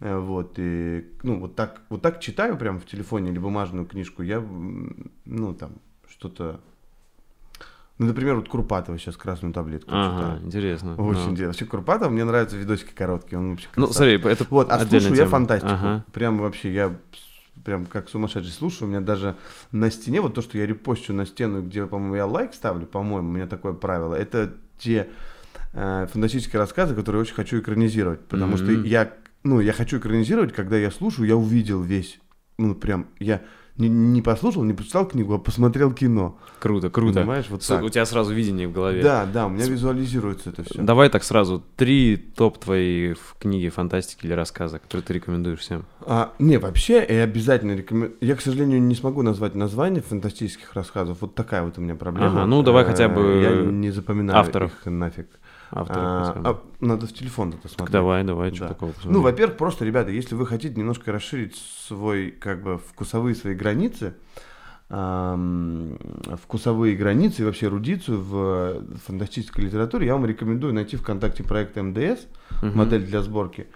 [0.00, 4.22] Э, Вот, и, ну, вот так, вот так читаю прям в телефоне или бумажную книжку,
[4.22, 4.40] я,
[5.26, 5.72] ну, там,
[6.08, 6.60] что-то...
[8.00, 10.42] Ну, например, вот Курпатова сейчас «Красную таблетку» Ага, читаю.
[10.46, 10.94] интересно.
[10.94, 11.30] Очень Ну.
[11.32, 11.46] интересно.
[11.48, 14.22] Вообще Курпатова, мне нравятся видосики короткие, он вообще Ну, красавчик.
[14.22, 15.28] смотри, это Вот, а слушаю я тема.
[15.30, 15.70] фантастику.
[15.70, 16.04] Ага.
[16.10, 16.96] Прям вообще, я
[17.62, 18.88] прям как сумасшедший слушаю.
[18.88, 19.36] У меня даже
[19.70, 23.28] на стене, вот то, что я репощу на стену, где, по-моему, я лайк ставлю, по-моему,
[23.28, 25.10] у меня такое правило, это те
[25.74, 28.20] э, фантастические рассказы, которые очень хочу экранизировать.
[28.20, 28.84] Потому что Мгм.
[28.84, 29.12] я,
[29.44, 32.18] ну, я хочу экранизировать, когда я слушаю, я увидел весь
[32.56, 33.40] ну, прям, я
[33.80, 36.36] не, не послушал, не почитал книгу, а посмотрел кино.
[36.60, 37.20] Круто, круто.
[37.20, 37.82] Понимаешь, вот С- так.
[37.82, 39.02] У тебя сразу видение в голове.
[39.02, 40.82] Да, да, у меня визуализируется это все.
[40.82, 41.62] Давай так сразу.
[41.76, 45.84] Три топ твои книги фантастики или рассказа, которые ты рекомендуешь всем.
[46.02, 48.12] А, не, вообще, я обязательно рекомендую.
[48.20, 51.18] Я, к сожалению, не смогу назвать название фантастических рассказов.
[51.20, 52.26] Вот такая вот у меня проблема.
[52.30, 54.72] Ага, ну, давай Э, хотя бы Я не запоминаю авторов.
[54.80, 55.28] их нафиг.
[55.72, 57.92] А, а, надо в телефон это Так смотреть.
[57.92, 58.68] давай, давай, что Да.
[58.68, 59.22] такого Ну, посмотрим.
[59.22, 61.56] во-первых, просто, ребята, если вы хотите немножко расширить
[61.86, 64.14] свой, как бы, вкусовые свои границы,
[66.42, 72.26] вкусовые границы и вообще эрудицию в фантастической литературе, я вам рекомендую найти ВКонтакте проект МДС,
[72.62, 72.76] Мгм.
[72.76, 73.68] модель для сборки,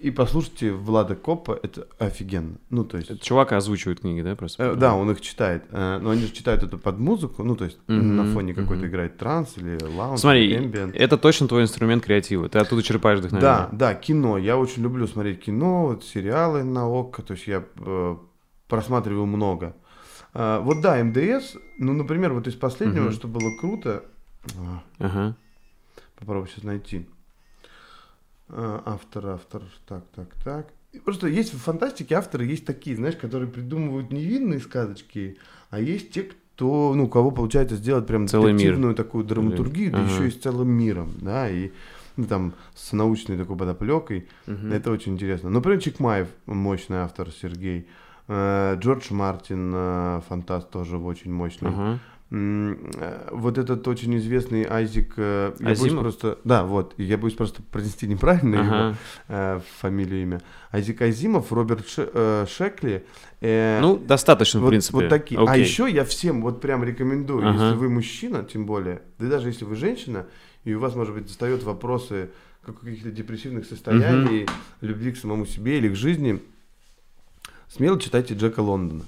[0.00, 2.56] и послушайте Влада Копа, это офигенно.
[2.70, 3.10] Ну, то есть...
[3.10, 4.62] Это чувак озвучивает книги, да, просто?
[4.62, 5.64] Э, Да, он их читает.
[5.70, 8.82] Э, Но они же читают это под музыку, ну, то есть Мгм, на фоне какой-то
[8.82, 8.90] мгм.
[8.90, 10.92] играет транс или лаунж, Смотри, ambient.
[10.94, 12.48] это точно твой инструмент креатива.
[12.48, 13.50] Ты оттуда черпаешь вдохновение.
[13.50, 14.38] Да, да, кино.
[14.38, 18.16] Я очень люблю смотреть кино, вот сериалы на ОККО, то есть я э,
[18.68, 19.74] просматриваю много.
[20.34, 23.12] А, вот да, МДС, ну, например, вот из последнего, Мгм.
[23.12, 24.04] что было круто,
[24.56, 25.36] а, Ага.
[26.18, 27.06] попробую сейчас найти.
[28.50, 30.68] А, автор, автор, так, так, так.
[31.04, 35.36] Просто есть в фантастике авторы, есть такие, знаешь, которые придумывают невинные сказочки,
[35.70, 38.58] а есть те, кто, ну, кого получается сделать прям Целый мир.
[38.58, 40.10] детективную такую драматургию, да Ага.
[40.10, 41.72] еще и с целым миром, да, и
[42.16, 44.28] ну, там с научной такой подоплекой.
[44.46, 44.72] Мгм.
[44.72, 45.50] Это очень интересно.
[45.50, 47.86] Например, Чикмаев, мощный автор, Сергей.
[48.26, 51.68] Э, Джордж Мартин, э, фантаст, тоже очень мощный.
[51.68, 51.98] Ага.
[52.30, 55.14] Э, Вот этот очень известный Айзек...
[55.16, 56.38] э, Я боюсь просто...
[56.44, 56.94] Да, вот.
[56.98, 58.96] Я боюсь просто произнести неправильно его Ага.
[59.28, 60.40] э, фамилию, имя.
[60.70, 63.04] Айзек Азимов, Роберт Ше- э, Шекли.
[63.40, 64.96] э, Ну, достаточно, в вот, принципе.
[64.98, 65.40] вот такие.
[65.40, 65.62] А Окей.
[65.64, 67.64] еще я всем вот прям рекомендую, Ага.
[67.64, 70.26] если вы мужчина, тем более, да и даже если вы женщина,
[70.64, 72.28] и у вас, может быть, достает вопросы
[72.62, 74.46] как каких-то депрессивных состояний,
[74.82, 76.42] любви к самому себе или к жизни,
[77.68, 79.04] смело читайте Джека Лондона.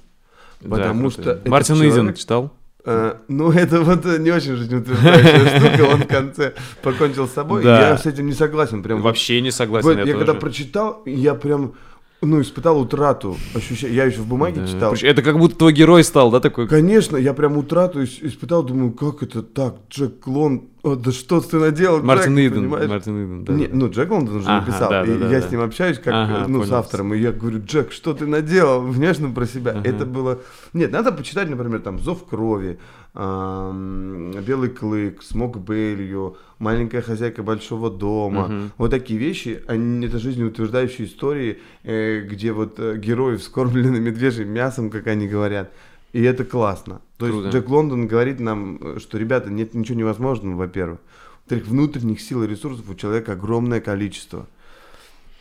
[0.62, 1.40] Да, потому круто.
[1.40, 2.52] что Мартин человек- читал?
[2.84, 7.62] Э, ну, это вот э, не очень жизнеутверждающая штука, он в конце покончил с собой.
[7.62, 7.90] Да.
[7.90, 8.82] Я с этим не согласен.
[8.82, 9.88] Прям Вообще не согласен.
[9.88, 11.74] вот я я когда прочитал, я прям,
[12.22, 13.94] ну, испытал утрату ощущения.
[13.94, 14.66] Я еще в бумаге Да.
[14.66, 14.94] читал.
[14.94, 16.68] Это как будто твой герой стал, да, такой?
[16.68, 21.40] Конечно, я прям утрату ис- испытал, думаю, как это так, Джек Лонд, О, да что
[21.40, 22.62] ты наделал, Мартин Джек, Иден.
[22.62, 22.88] понимаешь?
[22.90, 23.52] Мартин Иден, да.
[23.52, 25.48] Не, ну, Джек Лондон уже Ага, написал, да, да, и да, я да.
[25.48, 26.74] с ним общаюсь как, Ага, ну, с понял.
[26.78, 29.72] автором, и я говорю, Джек, что ты наделал, внешне про себя.
[29.72, 29.88] Ага.
[29.88, 30.38] Это было...
[30.72, 32.78] Нет, надо почитать, например, там, «Зов крови»,
[33.12, 38.48] «Белый клык», «Смог Белью», «Маленькая хозяйка большого дома».
[38.48, 38.72] Мгм.
[38.78, 44.90] Вот такие вещи, они, это жизнеутверждающие истории, э, где вот э, герои вскормлены медвежьим мясом,
[44.90, 45.72] как они говорят.
[46.12, 47.00] И это классно.
[47.18, 47.46] То Круто.
[47.46, 51.00] есть Джек Лондон говорит нам, э, что, ребята, нет ничего невозможного, во-первых.
[51.40, 54.46] Во-вторых, внутренних сил и ресурсов у человека огромное количество.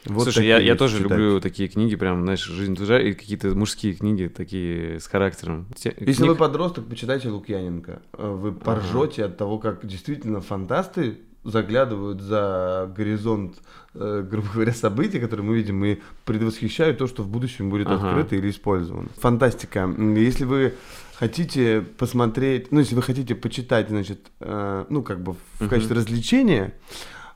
[0.05, 1.11] Вот Слушай, я, я тоже читать.
[1.11, 5.67] люблю такие книги, прям, знаешь, жизнь тужа, и какие-то мужские книги такие с характером.
[5.75, 8.01] Те- Если книг- вы подросток, почитайте Лукьяненко.
[8.17, 13.57] Э, Вы поржете от того, как действительно фантасты заглядывают за горизонт,
[13.93, 18.07] э, грубо говоря, событий, которые мы видим, и предвосхищают то, что в будущем будет Ага.
[18.09, 19.09] открыто или использовано.
[19.17, 19.89] Фантастика.
[20.15, 20.73] Если вы
[21.15, 25.69] хотите посмотреть, ну, если вы хотите почитать, значит, э, ну, как бы в Мгм.
[25.69, 26.73] качестве развлечения,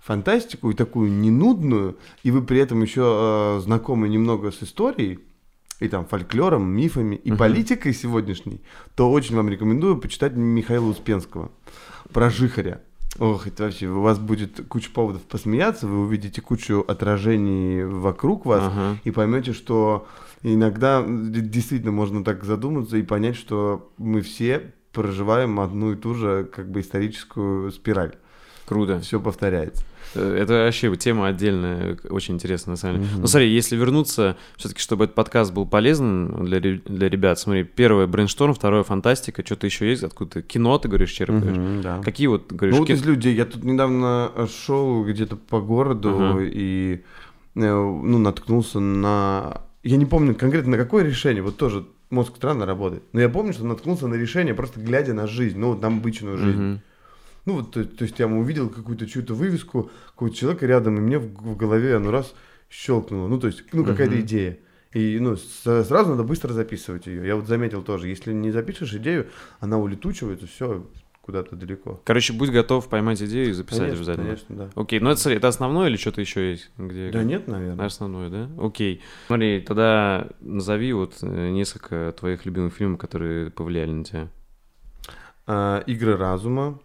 [0.04, 5.20] фантастику и такую ненудную, и вы при этом еще э, знакомы немного с историей,
[5.80, 7.38] и там фольклором, мифами и Мгм.
[7.38, 8.62] политикой сегодняшней,
[8.96, 11.52] то очень вам рекомендую почитать Михаила Успенского
[12.12, 12.82] про Жихаря.
[13.20, 18.64] Ох, это вообще, у вас будет куча поводов посмеяться, вы увидите кучу отражений вокруг вас
[18.66, 18.98] Ага.
[19.04, 20.08] и поймете, что
[20.42, 26.50] иногда действительно можно так задуматься и понять, что мы все проживаем одну и ту же
[26.54, 28.16] как бы историческую спираль.
[28.66, 29.00] Круто.
[29.02, 29.84] Все повторяется.
[30.16, 33.10] Э, Это вообще тема отдельная, очень интересная, на самом деле.
[33.12, 33.22] Мгм.
[33.22, 38.08] Ну, смотри, если вернуться, все-таки, чтобы этот подкаст был полезным для, для ребят, смотри, первое
[38.08, 41.58] брейншторм, второе фантастика, что-то еще есть, откуда кино, ты говоришь, черпаешь.
[41.58, 42.02] Мгм, да.
[42.04, 43.36] Какие вот, говоришь, Ну вот ки- из людей.
[43.36, 46.40] Я тут недавно э, шел где-то по городу Ага.
[46.44, 47.02] и
[47.56, 49.62] э, ну, наткнулся на...
[49.84, 53.04] Я не помню конкретно на какое решение, вот тоже мозг странно работает.
[53.12, 56.38] Но я помню, что наткнулся на решение, просто глядя на жизнь, ну вот на обычную
[56.38, 56.62] жизнь.
[56.62, 56.82] Мгм.
[57.46, 61.20] Ну вот, то, то есть я увидел какую-то чью-то вывеску, какого-то человека рядом, и мне
[61.20, 62.34] в, в голове оно раз
[62.70, 63.28] щелкнуло.
[63.28, 64.22] Ну то есть, ну какая-то Мгм.
[64.22, 64.58] идея.
[64.94, 67.26] И ну, сразу надо быстро записывать ее.
[67.26, 69.28] Я вот заметил тоже, если не запишешь идею,
[69.60, 70.86] она улетучивается, все
[71.22, 72.02] куда-то далеко.
[72.04, 74.26] Короче, будь готов поймать идею и записать Конечно, обязательно.
[74.26, 74.70] конечно, да.
[74.76, 76.70] Окей, ну это, смотри, это основное или что-то еще есть?
[76.78, 77.10] Где...
[77.12, 77.86] Да нет, наверное.
[77.86, 78.50] Основное, да?
[78.62, 79.02] Окей.
[79.28, 84.28] Смотри, тогда назови вот э, несколько твоих любимых фильмов, которые повлияли на тебя.
[85.48, 86.80] А, Игры разума.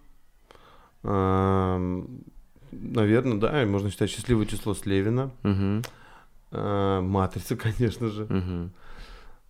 [2.71, 5.31] Наверное, да, можно считать счастливое число Слевина.
[5.43, 5.83] Угу,
[6.53, 8.25] А, Матрица, конечно же.
[8.25, 8.71] угу.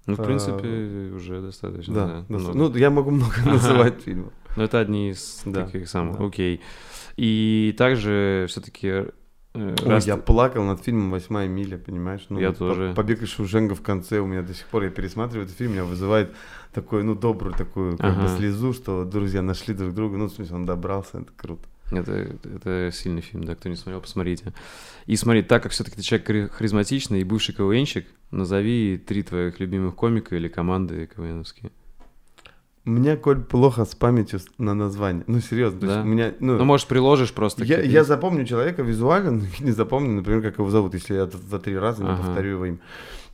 [0.07, 1.95] Ну, в А, принципе, уже достаточно.
[1.95, 3.51] Да, ну я могу много Ага.
[3.53, 4.33] называть фильмов.
[4.57, 6.19] Но это одни из Да, таких самых.
[6.19, 6.25] да.
[6.27, 6.61] Окей.
[7.17, 9.07] И также все-таки
[9.59, 12.25] Ой, я плакал над фильмом «Восьмая миля», понимаешь?
[12.29, 12.91] Ну, Я тоже.
[12.91, 15.73] по- «Побег из Шоушенка» в конце у меня до сих пор, я пересматриваю этот фильм,
[15.73, 16.33] меня вызывает
[16.73, 18.37] такой, ну, добрую такую как бы Ага.
[18.37, 21.63] слезу, что друзья нашли друг друга, ну, в смысле, он добрался, это круто.
[21.91, 22.13] Это,
[22.45, 24.53] это сильный фильм, да, кто не смотрел, посмотрите.
[25.07, 29.59] И смотри, так как все-таки ты человек хари- харизматичный и бывший КВНщик, назови три твоих
[29.59, 31.73] любимых комика или команды КВНовские.
[32.85, 35.25] У меня, Коль, плохо с памятью на название.
[35.27, 36.01] Ну, серьезно, Да?
[36.03, 37.65] у меня, ну, Ну, может, приложишь просто.
[37.65, 41.59] я, я запомню человека визуально, но не запомню, например, как его зовут, если я за
[41.59, 42.23] три раза не Ага.
[42.23, 42.79] повторю его имя.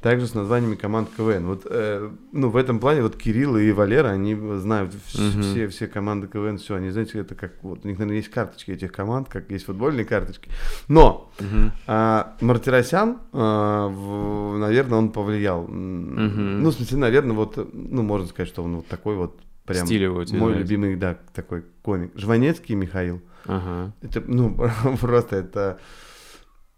[0.04, 1.46] Также с названиями команд КВН.
[1.46, 5.40] Вот, э, ну, в этом плане вот Кирилл и Валера, они знают Мгм.
[5.42, 8.72] все, все команды КВН, все, они, знаете, это как, вот, у них, наверное, есть карточки
[8.72, 10.50] этих команд, как есть футбольные карточки.
[10.88, 11.72] Но Мгм.
[11.86, 15.62] а, Мартиросян, а, в- наверное, он повлиял.
[15.66, 16.62] Мгм.
[16.62, 20.02] Ну, в смысле, наверное, вот, ну, можно сказать, что он вот такой вот прям Стиль
[20.02, 20.58] его мой нравится.
[20.58, 22.12] любимый, да, такой комик.
[22.14, 23.22] Жванецкий Михаил.
[23.46, 23.94] Ага.
[24.02, 24.54] Это, ну,
[25.00, 25.78] просто это,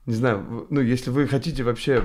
[0.07, 2.03] не знаю, ну, если вы хотите вообще, э,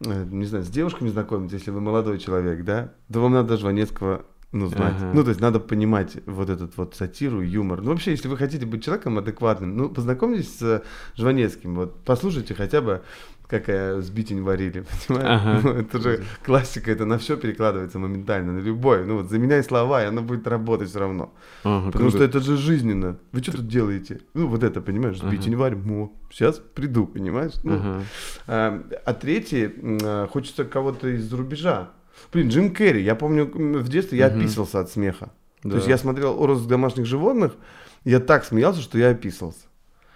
[0.00, 4.68] не знаю, с девушками знакомиться, если вы молодой человек, да, то вам надо Жванецкого, ну,
[4.68, 4.94] знать.
[4.96, 5.10] Ага.
[5.12, 7.82] Ну, то есть надо понимать вот этот вот сатиру, юмор.
[7.82, 10.82] Ну, вообще, если вы хотите быть человеком адекватным, ну, познакомьтесь с
[11.16, 13.02] Жванецким, вот, послушайте хотя бы,
[13.46, 15.28] как э, сбитень варили, понимаешь?
[15.42, 15.60] Ага.
[15.62, 19.04] Ну, это же классика, это на все перекладывается моментально, на любой.
[19.04, 21.32] Ну, вот заменяй слова, и оно будет работать все равно.
[21.62, 22.16] Ага, Потому круто.
[22.16, 23.18] что это же жизненно.
[23.32, 24.20] Вы что тут делаете?
[24.34, 25.28] Ну, вот это, понимаешь, Ага.
[25.28, 26.10] сбить не варим.
[26.30, 27.52] сейчас приду, понимаешь?
[27.62, 28.02] Ну, Ага.
[28.46, 29.70] а, а третий,
[30.02, 31.90] а, хочется кого-то из рубежа.
[32.32, 33.02] Блин, Джим Керри.
[33.02, 35.30] Я помню, в детстве я описывался от смеха.
[35.62, 35.70] Да.
[35.70, 37.56] То есть я смотрел «Розыск домашних животных»,
[38.04, 39.66] я так смеялся, что я описывался.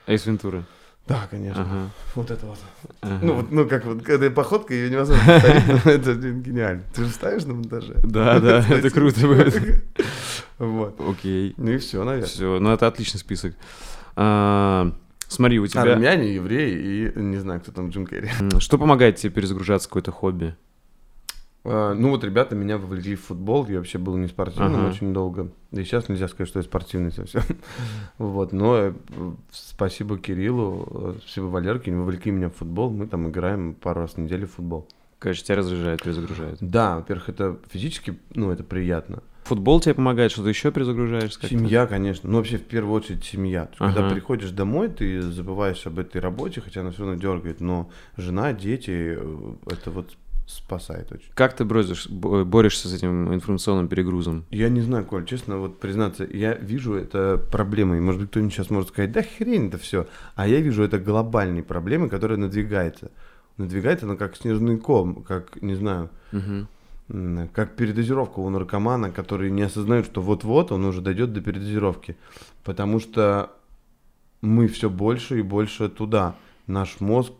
[0.06, 0.64] Эйс Вентура.
[1.08, 1.62] Да, конечно.
[1.62, 1.90] Ага.
[2.14, 2.58] Вот это вот.
[3.00, 3.18] Ага.
[3.22, 6.82] Ну, вот, ну, как вот, когда походка, ее невозможно повторить, но это гениально.
[6.94, 7.94] Ты же ставишь на монтаже?
[8.04, 9.82] Да, да, это круто будет.
[10.58, 11.00] Вот.
[11.00, 11.54] Окей.
[11.56, 12.26] Ну и все, наверное.
[12.26, 13.54] Все, ну это отличный список.
[14.16, 14.92] А,
[15.28, 15.82] Смотри, у тебя...
[15.82, 18.28] Армяне, евреи и не знаю, кто там Джим Керри.
[18.58, 20.56] Что помогает тебе перезагружаться какое-то хобби?
[21.70, 24.88] А, Ну вот ребята меня вовлекли в футбол, я вообще был не спортивным Ага.
[24.88, 25.50] очень долго.
[25.70, 27.42] Да и сейчас нельзя сказать, что я спортивный совсем.
[28.18, 28.92] Вот, но э,
[29.50, 32.90] спасибо Кириллу, э, спасибо Валерке, они вовлекли меня в футбол.
[32.90, 34.88] Мы там играем пару раз в неделю в футбол.
[35.18, 36.58] Конечно, тебя разряжает, перезагружает.
[36.60, 39.22] Да, во-первых, это физически, ну, это приятно.
[39.44, 41.32] Футбол тебе помогает, что-то еще перезагружаешь?
[41.32, 41.48] как-то?
[41.48, 42.28] Семья, конечно.
[42.30, 43.62] Ну, вообще, в первую очередь, семья.
[43.62, 44.14] Есть, Когда Ага.
[44.14, 47.60] приходишь домой, ты забываешь об этой работе, хотя она все равно дергает.
[47.60, 50.16] Но жена, дети, э, это вот
[50.48, 51.30] спасает очень.
[51.34, 54.46] Как ты бросишь, бо- борешься с этим информационным перегрузом?
[54.50, 58.00] Я не знаю, Коль, честно, вот признаться, я вижу это проблемой.
[58.00, 60.06] Может быть, кто-нибудь сейчас может сказать, да хрень это все.
[60.34, 63.10] А я вижу это глобальной проблемой, которая надвигается.
[63.58, 69.62] Надвигается она как снежный ком, как, не знаю, м, как передозировка у наркомана, который не
[69.62, 72.16] осознает, что вот-вот он уже дойдет до передозировки.
[72.64, 73.50] Потому что
[74.40, 76.36] мы все больше и больше туда.
[76.66, 77.32] Наш мозг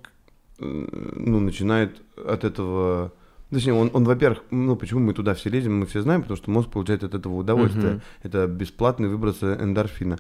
[0.59, 3.13] ну, начинает от этого...
[3.51, 6.51] Точнее, он, он, во-первых, ну, почему мы туда все лезем, мы все знаем, потому что
[6.51, 7.95] мозг получает от этого удовольствие.
[7.95, 8.03] Мгм.
[8.23, 10.19] Это бесплатный выброс эндорфина.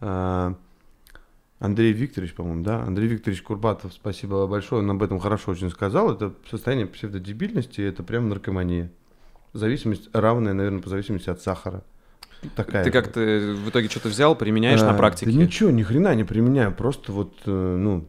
[0.00, 0.54] А,
[1.58, 2.82] Андрей Викторович, по-моему, да?
[2.82, 6.10] Андрей Викторович Курбатов, спасибо большое, он об этом хорошо очень сказал.
[6.10, 8.90] Это состояние псевдодебильности, это прям наркомания.
[9.52, 11.82] Зависимость равная, наверное, по зависимости от сахара.
[12.56, 12.84] Такая.
[12.84, 15.30] Ты как-то в итоге что-то взял, применяешь на А, практике?
[15.30, 16.72] Да ничего, ни хрена не применяю.
[16.72, 18.08] Просто вот, э, ну,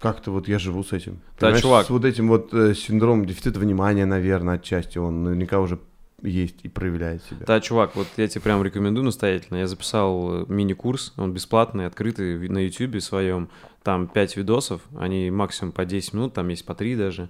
[0.00, 1.20] как-то вот я живу с этим.
[1.38, 1.86] Да, Понимаешь, чувак.
[1.86, 5.78] С вот этим вот э, синдромом дефицита внимания, наверное, отчасти он наверняка уже
[6.22, 7.44] есть и проявляет себя.
[7.46, 9.58] Да, чувак, вот я тебе прям рекомендую настоятельно.
[9.58, 13.48] Я записал э, мини-курс, он бесплатный, открытый на YouTube своем.
[13.82, 17.28] Там 5 видосов, они максимум по 10 минут, там есть по 3 даже.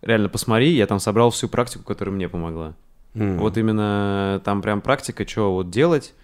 [0.00, 2.74] Реально посмотри, я там собрал всю практику, которая мне помогла.
[3.14, 3.38] М.
[3.38, 6.14] Вот именно там прям практика, что вот делать,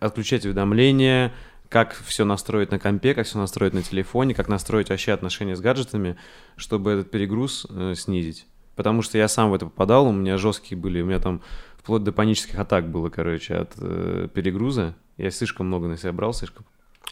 [0.00, 1.32] отключать уведомления,
[1.68, 5.60] как все настроить на компе, как все настроить на телефоне, как настроить вообще отношения с
[5.60, 6.16] гаджетами,
[6.56, 8.46] чтобы этот перегруз э, снизить.
[8.76, 11.42] Потому что я сам в это попадал, у меня жесткие были, у меня там
[11.76, 14.94] вплоть до панических атак было, короче, от э, перегруза.
[15.16, 16.64] Я слишком много на себя брал, слишком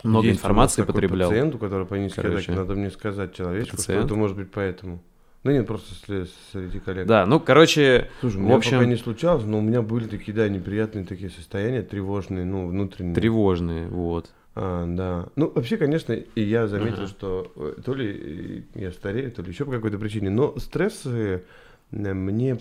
[0.02, 1.28] много Есть информации потреблял.
[1.30, 2.52] пациент, у которого панические Короче.
[2.52, 4.06] атаки, надо мне сказать человечку, что Пациент?
[4.06, 5.02] это может быть поэтому.
[5.44, 7.06] Да нет, просто сре- среди коллег.
[7.06, 10.48] Да, ну, короче, Слушай, в общем, пока не случалось, но у меня были такие, да,
[10.48, 13.14] неприятные такие состояния, тревожные, ну, внутренние.
[13.14, 14.30] тревожные, вот.
[14.54, 15.28] А, да.
[15.36, 17.06] Ну, вообще, конечно, и я заметил, Ага.
[17.06, 21.42] что э, то ли э, я старею, то ли еще по какой-то причине, но стрессы
[21.90, 22.58] э, мне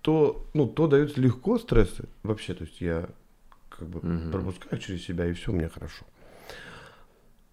[0.00, 3.08] то, ну, то даются легко стрессы вообще, то есть я
[3.68, 4.32] как бы Мгм.
[4.32, 6.04] пропускаю через себя, и все у меня хорошо.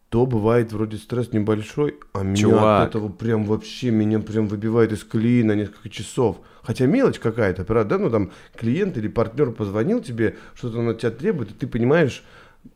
[0.10, 2.88] то бывает вроде стресс небольшой, а меня Чувак.
[2.88, 6.38] от этого прям вообще, меня прям выбивает из колеи на несколько часов.
[6.64, 11.12] Хотя мелочь какая-то, правда, да, ну там клиент или партнер позвонил тебе, что-то от тебя
[11.12, 12.24] требует, и ты понимаешь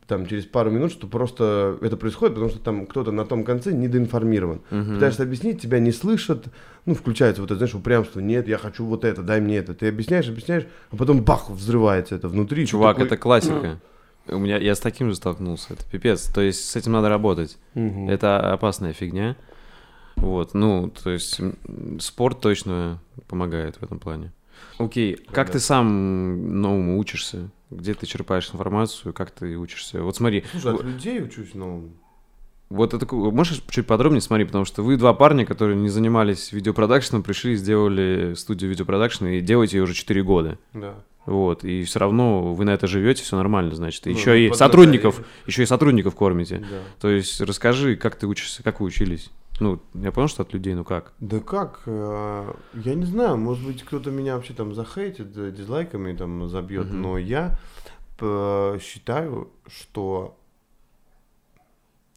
[0.06, 3.72] там через пару минут, что просто это происходит, потому что там кто-то на том конце
[3.72, 4.60] недоинформирован.
[4.70, 4.94] Мгм.
[4.94, 6.46] Пытаешься объяснить, тебя не слышат,
[6.84, 9.74] ну, включается вот это, знаешь, упрямство, нет, я хочу вот это, дай мне это.
[9.74, 12.66] Ты объясняешь, объясняешь, а потом бах, взрывается это внутри.
[12.66, 13.80] Чувак, такой, это классика.
[14.26, 15.74] У меня я с таким же столкнулся.
[15.74, 16.24] Это пипец.
[16.32, 17.58] То есть с этим надо работать.
[17.74, 18.08] «Мгм».
[18.08, 19.36] Это опасная фигня.
[20.16, 21.40] Вот, ну, то есть
[22.00, 24.32] спорт точно помогает в этом плане.
[24.78, 27.50] Окей, как ты сам новому учишься?
[27.70, 29.12] Где ты черпаешь информацию?
[29.12, 30.02] Как ты учишься?
[30.02, 31.90] Вот смотри, Слушай, от людей учусь, ну...
[32.68, 37.22] вот это можешь чуть подробнее смотри, потому что вы два парня, которые не занимались видеопродакшеном,
[37.22, 40.58] пришли, сделали студию видеопродакшена и делаете ее уже 4 года.
[40.72, 40.94] Да.
[41.26, 44.04] Вот, и все равно вы на это живете, все нормально, значит.
[44.04, 44.56] Ну, еще и подготовили.
[44.58, 46.58] сотрудников, еще и сотрудников кормите.
[46.58, 46.80] Да.
[47.00, 49.30] То есть расскажи, как ты учишься, как вы учились.
[49.60, 51.12] Ну, я понял, что от людей, ну как?
[51.20, 51.82] Да как?
[51.86, 56.88] э, Я не знаю, может быть, кто-то меня вообще там захейтит, э, дизлайками там забьет,
[56.88, 57.02] Мгм.
[57.02, 57.58] но я
[58.20, 60.36] э, считаю, что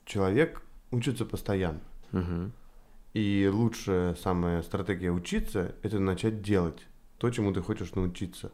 [0.05, 0.61] человек
[0.91, 1.81] учится постоянно.
[2.11, 2.51] Мгм.
[3.13, 6.85] И лучшая самая стратегия учиться– это начать делать
[7.17, 8.51] то, чему ты хочешь научиться.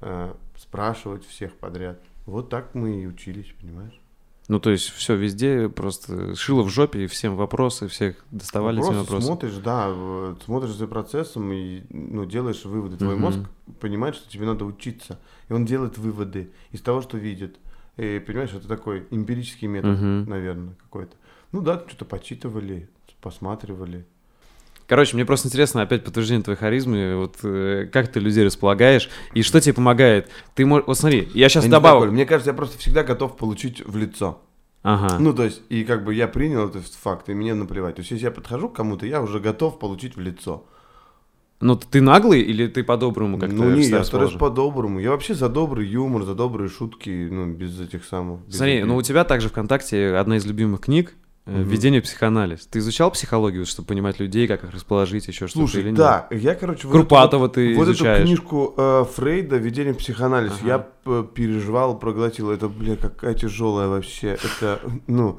[0.00, 2.00] Э, Спрашивать всех подряд.
[2.24, 3.98] Вот так мы и учились, понимаешь?
[4.48, 8.84] Ну, то есть все везде просто шило в жопе, и всем вопросы, всех доставали эти
[8.86, 9.26] Просто вопросы.
[9.26, 12.96] смотришь, да, смотришь за процессом и ну, делаешь выводы.
[12.96, 13.22] Твой Мгм.
[13.22, 13.38] мозг
[13.80, 15.18] понимает, что тебе надо учиться.
[15.48, 17.58] И он делает выводы из того, что видит.
[17.96, 20.30] И понимаешь, это такой эмпирический метод, Мгм.
[20.30, 21.16] наверное, какой-то.
[21.52, 22.88] Ну да, что-то почитывали,
[23.20, 24.06] посматривали.
[24.86, 29.42] Короче, мне просто интересно, опять подтверждение твоей харизмы, вот э, как ты людей располагаешь, и
[29.42, 30.28] что тебе помогает.
[30.54, 30.86] Ты можешь...
[30.86, 32.12] Вот смотри, я сейчас Я добавлю...
[32.12, 34.40] Мне кажется, я просто всегда готов получить в лицо.
[34.82, 35.18] Ага.
[35.18, 37.96] Ну, то есть, и как бы я принял этот факт, и мне наплевать.
[37.96, 40.64] То есть, если я подхожу к кому-то, я уже готов получить в лицо.
[41.58, 45.00] Ну, ты наглый или ты по-доброму как-то ну, не, я стараюсь по-доброму.
[45.00, 48.46] Я вообще за добрый юмор, за добрые шутки, ну, без этих самых...
[48.46, 48.86] без Смотри, обид.
[48.86, 51.14] ну у тебя также ВКонтакте одна из любимых книг
[51.46, 51.62] Мгм.
[51.62, 52.66] «Введение в психоанализ».
[52.66, 55.98] Ты изучал психологию, чтобы понимать людей, как их расположить, еще что-то Слушай, или нет?
[55.98, 56.88] да, я, короче...
[56.88, 58.24] вот Курпатова эту ты вот, вот эту изучаешь.
[58.26, 60.66] книжку э, Фрейда «Введение в психоанализ» Ага.
[61.04, 62.50] я переживал, проглотил.
[62.50, 64.36] Это, бля, какая тяжелая вообще.
[64.42, 65.38] Это, ну...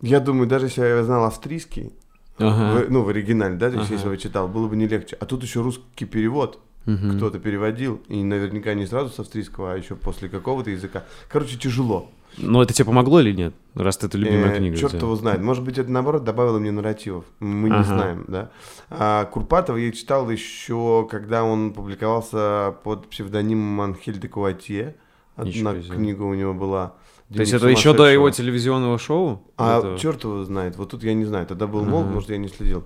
[0.00, 1.92] Я думаю, даже если я знал австрийский,
[2.38, 2.86] Ага.
[2.86, 3.94] в- ну, в оригинале, да, то есть, Ага.
[3.94, 5.16] если бы читал, было бы не легче.
[5.20, 6.58] А тут еще русский перевод.
[6.84, 11.04] Кто-то переводил, и наверняка не сразу с австрийского, а еще после какого-то языка.
[11.28, 12.10] Короче, тяжело.
[12.40, 13.54] Но это тебе помогло или нет?
[13.74, 14.74] Раз это любимая книга.
[14.74, 15.40] у Черт его знает.
[15.40, 17.24] Может быть, это наоборот добавило мне нарративов.
[17.40, 18.50] Мы не знаем, да.
[18.90, 24.96] А Курпатова я читал еще, когда он публиковался под псевдонимом Анхель де Куатье.
[25.36, 26.94] Одна книга у него была.
[27.32, 28.12] То есть «Дневник это еще до сумасшедшего».
[28.12, 29.42] его телевизионного шоу?
[29.56, 30.76] А черт его знает.
[30.76, 31.46] Вот тут я не знаю.
[31.46, 32.84] Тогда был молод, может, я не следил.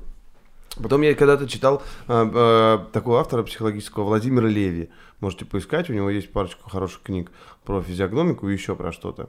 [0.82, 4.90] Потом я когда-то читал а, а, такого автора психологического Владимира Леви.
[5.20, 7.30] Можете поискать, у него есть парочку хороших книг
[7.64, 9.28] про физиогномику и еще про что-то.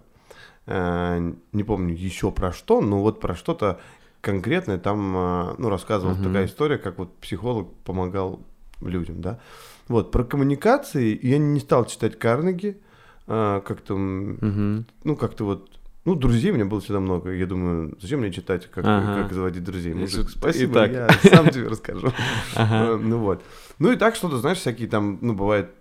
[0.66, 1.20] А,
[1.52, 3.80] не помню еще про что, но вот про что-то
[4.22, 6.28] конкретное там а, ну, рассказывалась Мгм.
[6.28, 8.40] такая история, как вот психолог помогал
[8.82, 9.40] людям, да.
[9.90, 12.78] Вот, про коммуникации я не стал читать Карнеги,
[13.28, 14.86] а, как-то Мгм.
[15.04, 15.70] ну, как-то вот...
[16.06, 17.32] Ну, друзей у меня было всегда много.
[17.32, 19.24] Я думаю, зачем мне читать, как, Ага.
[19.24, 19.94] как заводить друзей?
[19.94, 20.92] Мужик, спасибо, и так.
[20.92, 22.12] я сам тебе расскажу.
[22.56, 22.76] Ага.
[22.76, 23.42] Э, Ну вот.
[23.80, 25.72] Ну и так что-то, знаешь, всякие там, ну, бывает,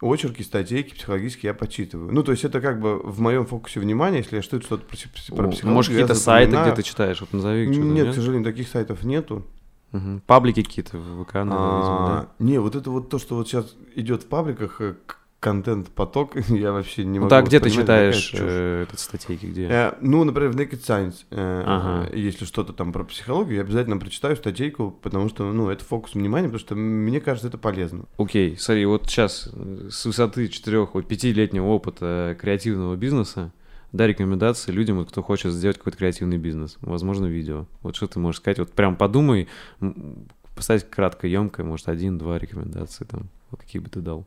[0.00, 2.12] очерки, статейки психологические я почитываю.
[2.12, 4.96] Ну, то есть это как бы в моем фокусе внимания, если я что-то что-то про,
[5.36, 7.20] про психологию, Может, какие-то сайты, где ты читаешь?
[7.20, 8.14] Вот назови что-то, Нет, к нет?
[8.14, 9.44] сожалению, таких сайтов нету.
[9.92, 10.22] Мгм.
[10.26, 13.74] Паблики какие-то в ВК, наверное, видимо, А, Не, вот это вот то, что вот сейчас
[13.96, 14.94] идет в пабликах, э,
[15.40, 19.66] контент-поток, я вообще не Ну могу так, где ты читаешь э, статейки, где?
[19.68, 22.14] Э, ну, например, в Naked Science, э, Ага.
[22.14, 26.48] если что-то там про психологию, я обязательно прочитаю статейку, потому что, ну, это фокус внимания,
[26.48, 28.04] потому что мне кажется, это полезно.
[28.18, 33.50] Окей, смотри, вот сейчас э, с высоты четырех, вот пятилетнего опыта креативного бизнеса,
[33.92, 37.66] дай рекомендации людям, вот, кто хочет сделать какой-то креативный бизнес, возможно, видео.
[37.82, 38.58] Вот что ты можешь сказать?
[38.58, 39.48] Вот прям подумай,
[39.80, 44.26] м, поставить кратко, емко, может, один-два рекомендации там, вот какие бы ты дал.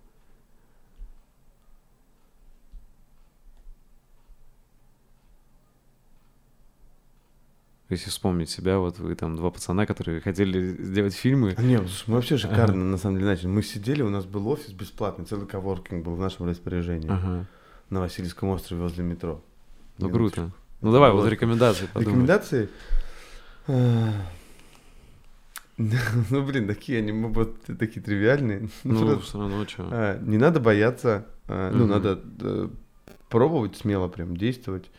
[7.89, 11.53] Если вспомнить себя, вот вы там два пацана, которые хотели сделать фильмы.
[11.57, 12.83] А Не, слушай, мы вообще шикарно, Ага.
[12.91, 13.47] на самом деле, начали.
[13.47, 17.45] Мы сидели, у нас был офис бесплатный, целый коворкинг был в нашем распоряжении Ага.
[17.89, 19.41] на Васильевском острове возле метро.
[19.99, 20.35] Ну Минуточку.
[20.41, 20.51] круто.
[20.81, 22.11] Ну давай, вот рекомендации подумай.
[22.13, 22.69] Рекомендации?
[25.77, 28.69] Ну, блин, такие они, вот такие тривиальные.
[28.83, 29.87] Ну, все равно, что.
[29.91, 32.69] а, Не надо бояться, а, ну, надо э,
[33.29, 34.89] пробовать смело прям действовать.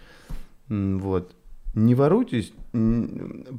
[0.69, 1.33] Вот.
[1.75, 2.53] Не воруйтесь,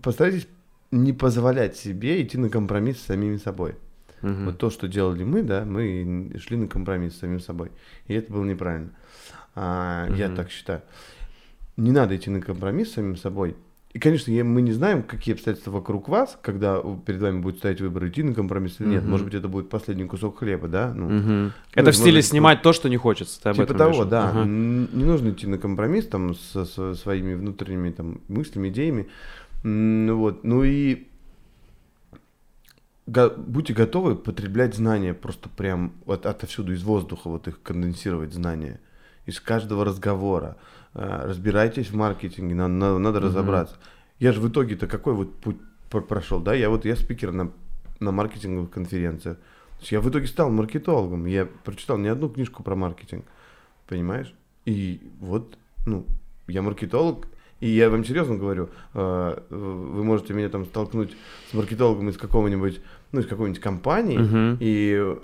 [0.02, 0.48] постарайтесь
[0.92, 3.76] не позволять себе идти на компромисс с самими собой.
[4.22, 4.46] Мгм.
[4.46, 7.72] Вот то, что делали мы, да, мы шли на компромисс с самим собой.
[8.08, 8.92] И это было неправильно.
[9.56, 10.36] А, Я Мгм.
[10.38, 10.82] так считаю.
[11.78, 13.56] Не надо идти на компромисс с самим собой.
[13.96, 17.80] И, конечно, я- мы не знаем, какие обстоятельства вокруг вас, когда перед вами будет стоять
[17.80, 19.04] выбор, идти на компромисс или нет.
[19.04, 19.12] Мгм.
[19.12, 20.94] Может быть, это будет последний кусок хлеба, да?
[20.94, 21.54] Ну, Мгм.
[21.74, 23.42] Это в стиле быть, снимать то, что не хочется.
[23.42, 24.10] Ты Типа того, имеешь?
[24.10, 24.32] да.
[24.42, 29.08] Н- Не нужно идти на компромисс там со, со своими внутренними там мыслями, идеями.
[29.64, 30.44] Ну Вот.
[30.44, 31.08] Ну и
[33.08, 38.82] го- будьте готовы потреблять знания просто прям вот отовсюду из воздуха, вот их конденсировать знания
[39.26, 40.58] из каждого разговора.
[40.96, 43.28] А, Разбирайтесь в маркетинге, на- на- надо, Мгм.
[43.28, 43.76] разобраться.
[44.20, 45.58] Я же в итоге-то какой вот путь
[45.90, 46.54] пр- прошел, да?
[46.54, 47.52] Я вот я спикер на,
[48.00, 49.38] на маркетинговых конференциях.
[49.38, 51.26] То есть я в итоге стал маркетологом.
[51.26, 53.26] Я прочитал не одну книжку про маркетинг.
[53.88, 54.34] Понимаешь?
[54.64, 56.06] И вот, ну,
[56.48, 57.28] я маркетолог,
[57.60, 61.16] и я вам серьезно говорю, э, вы можете меня там столкнуть
[61.52, 62.82] с маркетологом из какого-нибудь,
[63.12, 64.58] ну, из какой-нибудь компании, Мгм.
[64.62, 65.16] и э,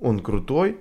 [0.00, 0.78] он крутой,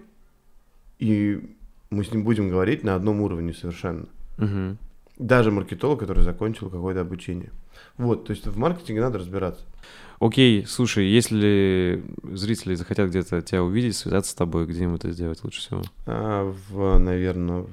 [0.99, 1.55] и
[1.89, 4.07] мы с ним будем говорить на одном уровне совершенно.
[4.37, 4.77] Мгм.
[5.17, 7.51] Даже маркетолог, который закончил какое-то обучение.
[7.97, 9.65] Вот, то есть в маркетинге надо разбираться.
[10.19, 15.43] Окей, слушай, если зрители захотят где-то тебя увидеть, связаться с тобой, где им это сделать
[15.43, 15.83] лучше всего?
[16.07, 17.65] А в, наверное,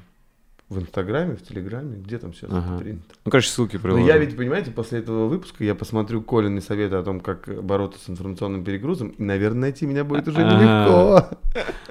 [0.70, 2.74] в Инстаграме, в Телеграме, где там сейчас Ага.
[2.76, 3.04] это принято.
[3.24, 4.06] Ну, короче, ссылки Но приложим.
[4.06, 8.08] я ведь, понимаете, после этого выпуска я посмотрю Колины советы о том, как бороться с
[8.08, 11.22] информационным перегрузом, и, наверное, найти меня будет уже А.
[11.22, 11.38] нелегко.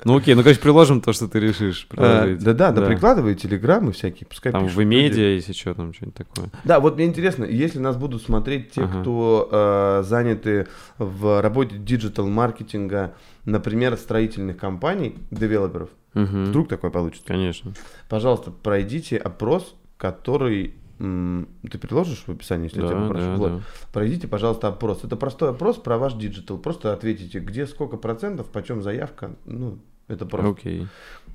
[0.06, 1.88] Ну, окей, ну, короче, приложим то, что ты решишь.
[1.96, 2.36] А.
[2.36, 6.50] Да-да, да прикладывай телеграммы всякие, пускай Там пишут в медиа, если что, там что-нибудь такое.
[6.64, 10.68] Да, вот мне интересно, если нас будут смотреть те, кто э, заняты
[10.98, 13.14] в работе диджитал-маркетинга,
[13.46, 16.46] например, строительных компаний, девелоперов, Мгм.
[16.46, 17.74] вдруг такое получится, Конечно.
[18.10, 20.76] пожалуйста, пройдите опрос, который...
[21.00, 23.26] ты приложишь в описании, если я тебя Да, попрошу?
[23.28, 23.52] да, Вот.
[23.52, 23.62] да.
[23.92, 25.04] Пройдите, пожалуйста, опрос.
[25.04, 26.58] Это простой опрос про ваш диджитал.
[26.58, 29.36] Просто ответите, где сколько процентов, почем заявка.
[29.46, 30.50] Ну, это просто.
[30.52, 30.88] Окей.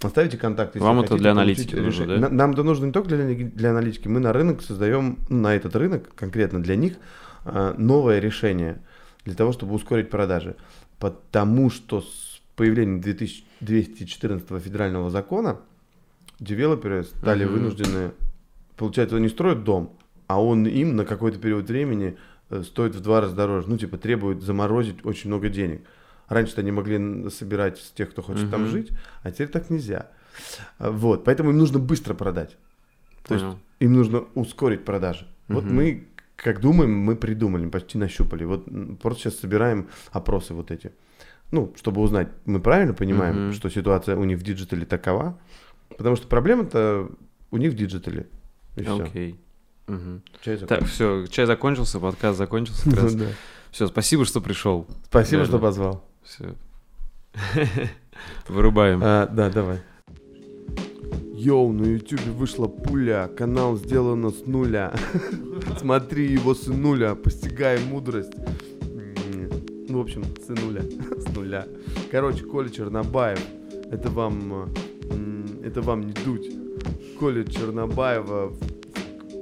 [0.02, 0.78] Оставите контакты.
[0.80, 2.18] Вам это для аналитики нужно, да?
[2.18, 4.06] На- Нам это нужно не только для, для аналитики.
[4.08, 6.94] Мы на рынок создаем, ну, на этот рынок, конкретно для них,
[7.44, 8.80] а, новое решение
[9.24, 10.54] для того, чтобы ускорить продажи.
[10.98, 12.02] Потому что
[12.58, 15.60] появлением 2214 федерального закона
[16.40, 17.52] девелоперы стали Мгм.
[17.54, 18.10] вынуждены,
[18.76, 22.16] получается, они строят дом, а он им на какой-то период времени
[22.50, 23.68] э, стоит в два раза дороже.
[23.68, 25.82] Ну, типа, требует заморозить очень много денег.
[26.28, 28.70] Раньше-то они могли собирать с тех, кто хочет там Мгм.
[28.70, 28.90] жить,
[29.22, 30.08] а теперь так нельзя.
[30.78, 32.56] А, Вот, поэтому им нужно быстро продать.
[33.26, 33.58] То есть Понял.
[33.80, 35.26] им нужно ускорить продажи.
[35.48, 35.74] Вот Мгм.
[35.74, 36.06] мы,
[36.36, 38.44] как думаем, мы придумали, почти нащупали.
[38.44, 38.66] Вот
[39.02, 40.90] просто сейчас собираем опросы вот эти.
[41.50, 43.52] Ну, чтобы узнать, мы правильно понимаем, Мгм.
[43.54, 45.38] что ситуация у них в диджитале такова.
[45.96, 47.08] Потому что проблема-то
[47.50, 48.26] у них в диджитале.
[48.76, 48.84] И.
[48.84, 49.40] Окей.
[50.42, 52.90] Чай Так, все, чай закончился, подкаст закончился.
[52.90, 53.14] как раз.
[53.14, 53.26] Да.
[53.70, 54.86] Все, спасибо, что пришел.
[55.04, 55.46] Спасибо, Реально.
[55.46, 56.04] что позвал.
[56.22, 56.54] Все.
[58.48, 59.00] Вырубаем.
[59.02, 59.78] А, да, давай.
[61.34, 64.92] Йоу, на ютубе вышла пуля, канал сделано с нуля.
[65.78, 68.32] Смотри его с нуля, постигай мудрость.
[69.88, 70.82] В общем, с нуля,
[71.18, 71.66] с нуля.
[72.10, 73.40] Короче, Коля Чернобаев,
[73.90, 74.70] это вам,
[75.64, 76.50] это вам не дуть.
[77.18, 78.52] Коля Чернобаева,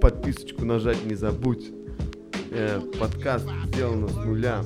[0.01, 1.73] подписочку нажать не забудь.
[2.53, 4.63] Э, подкаст сделано с нуля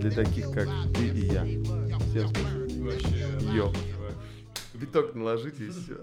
[0.00, 1.44] для таких, как ты и я.
[2.10, 3.72] Всем спасибо.
[4.74, 5.98] Виток наложите и все.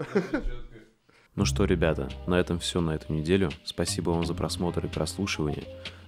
[1.34, 3.50] Ну что, ребята, на этом все на эту неделю.
[3.64, 5.64] Спасибо вам за просмотр и прослушивание.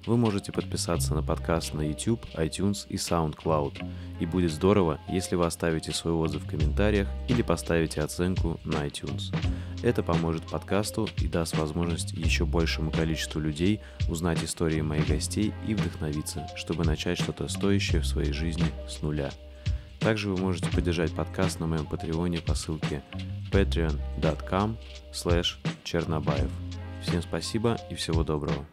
[0.09, 3.87] Вы можете подписаться на подкаст на YouTube, iTunes и SoundCloud.
[4.21, 9.37] И будет здорово, если вы оставите свой отзыв в комментариях или поставите оценку на iTunes.
[9.83, 15.75] Это поможет подкасту и даст возможность еще большему количеству людей узнать истории моих гостей и
[15.75, 19.31] вдохновиться, чтобы начать что-то стоящее в своей жизни с нуля.
[20.01, 23.03] Также вы можете поддержать подкаст на моем патреоне по ссылке
[23.53, 24.79] patreon.com
[25.13, 26.51] slash чернобаев.
[27.03, 28.65] Всем спасибо и всего доброго.